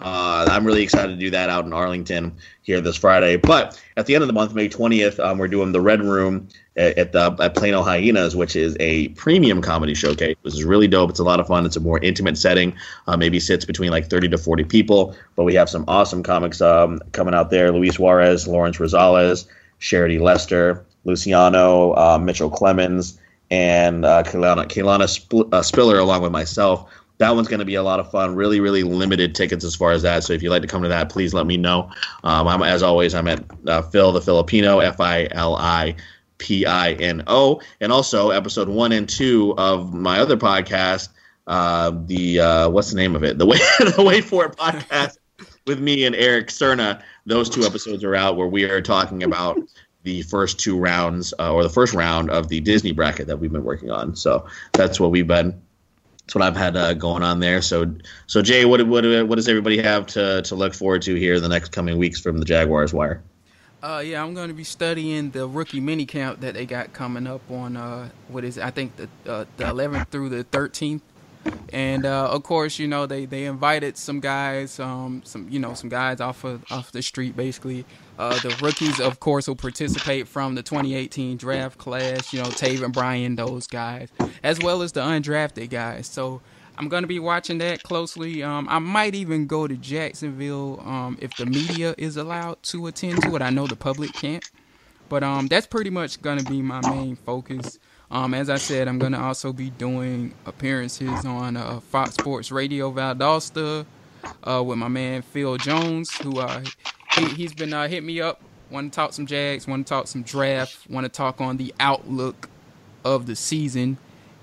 uh, 0.00 0.46
I'm 0.50 0.64
really 0.64 0.82
excited 0.82 1.12
to 1.12 1.16
do 1.16 1.30
that 1.30 1.50
out 1.50 1.64
in 1.64 1.72
Arlington 1.72 2.34
here 2.62 2.80
this 2.80 2.96
Friday. 2.96 3.36
But 3.36 3.80
at 3.96 4.06
the 4.06 4.14
end 4.14 4.22
of 4.22 4.28
the 4.28 4.32
month, 4.32 4.54
May 4.54 4.68
20th, 4.68 5.18
um, 5.18 5.38
we're 5.38 5.48
doing 5.48 5.72
the 5.72 5.80
Red 5.80 6.02
Room 6.02 6.48
at, 6.76 6.96
at 6.98 7.12
the 7.12 7.36
at 7.40 7.54
Plano 7.54 7.82
Hyenas, 7.82 8.34
which 8.34 8.56
is 8.56 8.76
a 8.80 9.08
premium 9.08 9.60
comedy 9.60 9.94
showcase. 9.94 10.36
This 10.42 10.54
is 10.54 10.64
really 10.64 10.88
dope. 10.88 11.10
It's 11.10 11.18
a 11.18 11.24
lot 11.24 11.40
of 11.40 11.46
fun. 11.46 11.66
It's 11.66 11.76
a 11.76 11.80
more 11.80 11.98
intimate 12.00 12.38
setting. 12.38 12.74
Uh, 13.06 13.16
maybe 13.16 13.38
sits 13.38 13.64
between 13.64 13.90
like 13.90 14.08
30 14.08 14.28
to 14.30 14.38
40 14.38 14.64
people, 14.64 15.14
but 15.36 15.44
we 15.44 15.54
have 15.54 15.68
some 15.68 15.84
awesome 15.86 16.22
comics 16.22 16.60
um, 16.60 17.00
coming 17.12 17.34
out 17.34 17.50
there. 17.50 17.70
Luis 17.72 17.98
Juarez, 17.98 18.48
Lawrence 18.48 18.78
Rosales, 18.78 19.46
Charity 19.78 20.18
Lester, 20.18 20.84
Luciano, 21.04 21.94
uh, 21.94 22.18
Mitchell 22.18 22.50
Clemens 22.50 23.18
and 23.50 24.04
uh, 24.04 24.22
Sp- 25.10 25.50
uh, 25.52 25.62
Spiller 25.62 25.98
along 25.98 26.22
with 26.22 26.32
myself. 26.32 26.90
That 27.20 27.34
one's 27.34 27.48
going 27.48 27.60
to 27.60 27.66
be 27.66 27.74
a 27.74 27.82
lot 27.82 28.00
of 28.00 28.10
fun. 28.10 28.34
Really, 28.34 28.60
really 28.60 28.82
limited 28.82 29.34
tickets 29.34 29.62
as 29.62 29.74
far 29.74 29.92
as 29.92 30.00
that. 30.02 30.24
So 30.24 30.32
if 30.32 30.42
you'd 30.42 30.48
like 30.48 30.62
to 30.62 30.68
come 30.68 30.82
to 30.82 30.88
that, 30.88 31.10
please 31.10 31.34
let 31.34 31.46
me 31.46 31.58
know. 31.58 31.90
Um, 32.24 32.48
I'm, 32.48 32.62
as 32.62 32.82
always, 32.82 33.14
I'm 33.14 33.28
at 33.28 33.44
uh, 33.66 33.82
Phil 33.82 34.10
the 34.12 34.22
Filipino, 34.22 34.78
F 34.78 35.00
I 35.00 35.28
L 35.32 35.54
I 35.54 35.96
P 36.38 36.64
I 36.64 36.92
N 36.94 37.22
O, 37.26 37.60
and 37.78 37.92
also 37.92 38.30
episode 38.30 38.70
one 38.70 38.92
and 38.92 39.06
two 39.06 39.54
of 39.58 39.92
my 39.92 40.18
other 40.18 40.38
podcast. 40.38 41.10
Uh, 41.46 41.92
the 42.06 42.40
uh, 42.40 42.70
what's 42.70 42.88
the 42.88 42.96
name 42.96 43.14
of 43.14 43.22
it? 43.22 43.36
The 43.36 43.44
way 43.44 43.58
the 43.78 44.02
Wait 44.02 44.24
for 44.24 44.46
It 44.46 44.56
podcast 44.56 45.18
with 45.66 45.78
me 45.78 46.06
and 46.06 46.16
Eric 46.16 46.48
Cerna. 46.48 47.02
Those 47.26 47.50
two 47.50 47.64
episodes 47.64 48.02
are 48.02 48.14
out 48.14 48.38
where 48.38 48.48
we 48.48 48.64
are 48.64 48.80
talking 48.80 49.22
about 49.24 49.60
the 50.04 50.22
first 50.22 50.58
two 50.58 50.78
rounds 50.78 51.34
uh, 51.38 51.52
or 51.52 51.62
the 51.62 51.68
first 51.68 51.92
round 51.92 52.30
of 52.30 52.48
the 52.48 52.60
Disney 52.60 52.92
bracket 52.92 53.26
that 53.26 53.36
we've 53.36 53.52
been 53.52 53.64
working 53.64 53.90
on. 53.90 54.16
So 54.16 54.46
that's 54.72 54.98
what 54.98 55.10
we've 55.10 55.26
been. 55.26 55.60
That's 56.30 56.36
what 56.36 56.44
I've 56.44 56.56
had 56.56 56.76
uh, 56.76 56.94
going 56.94 57.24
on 57.24 57.40
there. 57.40 57.60
So, 57.60 57.92
so 58.28 58.40
Jay, 58.40 58.64
what, 58.64 58.86
what 58.86 59.04
what 59.26 59.34
does 59.34 59.48
everybody 59.48 59.82
have 59.82 60.06
to 60.06 60.42
to 60.42 60.54
look 60.54 60.74
forward 60.74 61.02
to 61.02 61.16
here 61.16 61.34
in 61.34 61.42
the 61.42 61.48
next 61.48 61.72
coming 61.72 61.98
weeks 61.98 62.20
from 62.20 62.38
the 62.38 62.44
Jaguars 62.44 62.94
wire? 62.94 63.20
Uh, 63.82 64.00
yeah, 64.06 64.22
I'm 64.22 64.32
going 64.32 64.46
to 64.46 64.54
be 64.54 64.62
studying 64.62 65.32
the 65.32 65.48
rookie 65.48 65.80
mini 65.80 66.06
camp 66.06 66.38
that 66.42 66.54
they 66.54 66.66
got 66.66 66.92
coming 66.92 67.26
up 67.26 67.40
on 67.50 67.76
uh, 67.76 68.10
what 68.28 68.44
is 68.44 68.58
it? 68.58 68.64
I 68.64 68.70
think 68.70 68.94
the 68.94 69.08
uh, 69.26 69.44
the 69.56 69.64
11th 69.64 70.06
through 70.10 70.28
the 70.28 70.44
13th 70.44 71.00
and 71.72 72.04
uh, 72.04 72.28
of 72.30 72.42
course, 72.42 72.78
you 72.78 72.88
know 72.88 73.06
they, 73.06 73.24
they 73.24 73.44
invited 73.44 73.96
some 73.96 74.20
guys, 74.20 74.78
um, 74.80 75.22
some 75.24 75.48
you 75.48 75.58
know 75.58 75.74
some 75.74 75.88
guys 75.88 76.20
off 76.20 76.44
of 76.44 76.64
off 76.70 76.92
the 76.92 77.02
street, 77.02 77.36
basically. 77.36 77.84
Uh, 78.18 78.38
the 78.40 78.54
rookies, 78.60 79.00
of 79.00 79.18
course, 79.18 79.48
will 79.48 79.56
participate 79.56 80.28
from 80.28 80.54
the 80.54 80.62
2018 80.62 81.38
draft 81.38 81.78
class. 81.78 82.32
You 82.32 82.40
know, 82.40 82.48
Taven 82.48 82.92
Bryan, 82.92 83.36
those 83.36 83.66
guys, 83.66 84.08
as 84.42 84.60
well 84.60 84.82
as 84.82 84.92
the 84.92 85.00
undrafted 85.00 85.70
guys. 85.70 86.06
So 86.06 86.42
I'm 86.76 86.88
gonna 86.88 87.06
be 87.06 87.18
watching 87.18 87.58
that 87.58 87.82
closely. 87.82 88.42
Um, 88.42 88.66
I 88.68 88.78
might 88.78 89.14
even 89.14 89.46
go 89.46 89.66
to 89.66 89.76
Jacksonville 89.76 90.80
um, 90.80 91.18
if 91.20 91.36
the 91.36 91.46
media 91.46 91.94
is 91.98 92.16
allowed 92.16 92.62
to 92.64 92.86
attend 92.88 93.22
to 93.22 93.36
it. 93.36 93.42
I 93.42 93.50
know 93.50 93.66
the 93.66 93.76
public 93.76 94.12
can't, 94.12 94.44
but 95.08 95.22
um, 95.22 95.46
that's 95.46 95.66
pretty 95.66 95.90
much 95.90 96.20
gonna 96.20 96.42
be 96.42 96.60
my 96.62 96.80
main 96.88 97.16
focus. 97.16 97.78
Um, 98.10 98.34
as 98.34 98.50
I 98.50 98.56
said, 98.56 98.88
I'm 98.88 98.98
going 98.98 99.12
to 99.12 99.20
also 99.20 99.52
be 99.52 99.70
doing 99.70 100.34
appearances 100.44 101.24
on 101.24 101.56
uh, 101.56 101.78
Fox 101.78 102.14
Sports 102.14 102.50
Radio 102.50 102.90
Valdosta 102.90 103.86
uh, 104.42 104.62
with 104.66 104.78
my 104.78 104.88
man 104.88 105.22
Phil 105.22 105.56
Jones, 105.58 106.12
who 106.16 106.40
uh, 106.40 106.62
he, 107.16 107.44
has 107.44 107.54
been 107.54 107.72
uh, 107.72 107.86
hitting 107.86 108.06
me 108.06 108.20
up. 108.20 108.40
Want 108.68 108.92
to 108.92 108.96
talk 108.96 109.12
some 109.12 109.26
Jags, 109.26 109.66
want 109.66 109.86
to 109.86 109.88
talk 109.88 110.08
some 110.08 110.22
draft, 110.22 110.90
want 110.90 111.04
to 111.04 111.08
talk 111.08 111.40
on 111.40 111.56
the 111.56 111.72
outlook 111.78 112.48
of 113.04 113.26
the 113.26 113.36
season. 113.36 113.96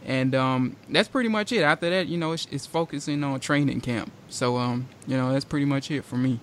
And 0.05 0.33
um, 0.33 0.77
that's 0.89 1.09
pretty 1.09 1.29
much 1.29 1.51
it. 1.51 1.63
After 1.63 1.89
that, 1.89 2.07
you 2.07 2.17
know, 2.17 2.31
it's, 2.31 2.47
it's 2.51 2.65
focusing 2.65 3.23
on 3.23 3.39
training 3.41 3.81
camp. 3.81 4.11
So, 4.29 4.57
um, 4.57 4.87
you 5.05 5.17
know, 5.17 5.33
that's 5.33 5.45
pretty 5.45 5.65
much 5.65 5.91
it 5.91 6.05
for 6.05 6.15
me. 6.15 6.39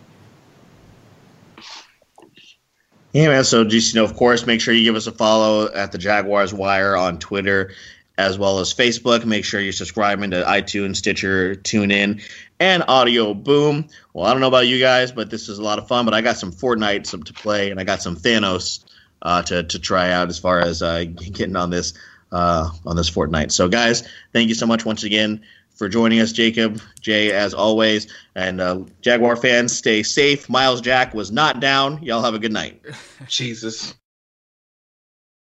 Yeah, 3.15 3.29
man. 3.29 3.45
So 3.45 3.63
just 3.63 3.95
you 3.95 4.01
know, 4.01 4.05
of 4.05 4.17
course, 4.17 4.45
make 4.45 4.61
sure 4.61 4.75
you 4.75 4.83
give 4.83 4.97
us 4.97 5.07
a 5.07 5.13
follow 5.13 5.73
at 5.73 5.93
the 5.93 5.99
Jaguars 5.99 6.53
Wire 6.53 6.97
on 6.97 7.21
Twitter 7.21 7.71
as 8.19 8.41
well 8.41 8.59
as 8.59 8.75
Facebook. 8.75 9.25
Make 9.25 9.45
sure 9.45 9.61
you're 9.61 9.73
subscribing 9.73 10.33
to 10.33 10.43
iTunes, 10.43 10.97
Stitcher, 10.97 11.55
TuneIn, 11.55 12.29
and 12.59 12.83
Audio 12.89 13.33
Boom. 13.33 13.87
Well, 14.13 14.27
I 14.27 14.33
don't 14.33 14.41
know 14.41 14.49
about 14.49 14.67
you 14.67 14.81
guys, 14.81 15.13
but 15.13 15.31
this 15.31 15.49
is 15.49 15.61
a 15.61 15.63
lot 15.63 15.79
of 15.79 15.87
fun. 15.87 16.05
But 16.05 16.15
I 16.15 16.23
got 16.23 16.39
some 16.39 16.51
Fortnite 16.51 17.07
some 17.07 17.23
to 17.23 17.33
play, 17.33 17.71
and 17.71 17.79
I 17.79 17.85
got 17.85 18.03
some 18.03 18.17
Thanos 18.17 18.85
uh, 19.23 19.43
to 19.43 19.63
to 19.63 19.79
try 19.79 20.11
out 20.11 20.29
as 20.29 20.41
far 20.41 20.59
as 20.59 20.83
uh, 20.83 21.05
getting 21.05 21.55
on 21.55 21.71
this 21.71 21.95
uh, 22.33 22.69
on 22.85 22.97
this 22.97 23.09
Fortnite. 23.09 23.53
So, 23.53 23.69
guys, 23.69 24.03
thank 24.33 24.49
you 24.49 24.57
so 24.57 24.67
much 24.67 24.85
once 24.85 25.05
again 25.05 25.41
for 25.75 25.89
joining 25.89 26.21
us, 26.21 26.33
Jacob, 26.33 26.81
Jay, 27.01 27.33
as 27.33 27.55
always. 27.55 28.13
And 28.35 28.61
uh, 28.61 28.81
Jaguar 29.01 29.37
fans, 29.37 29.77
stay 29.77 30.03
safe. 30.03 30.49
Myles 30.49 30.81
Jack 30.81 31.15
was 31.15 31.31
not 31.31 31.61
down. 31.61 32.03
Y'all 32.03 32.23
have 32.23 32.35
a 32.35 32.39
good 32.39 32.53
night. 32.53 32.81
Jesus. 33.29 33.95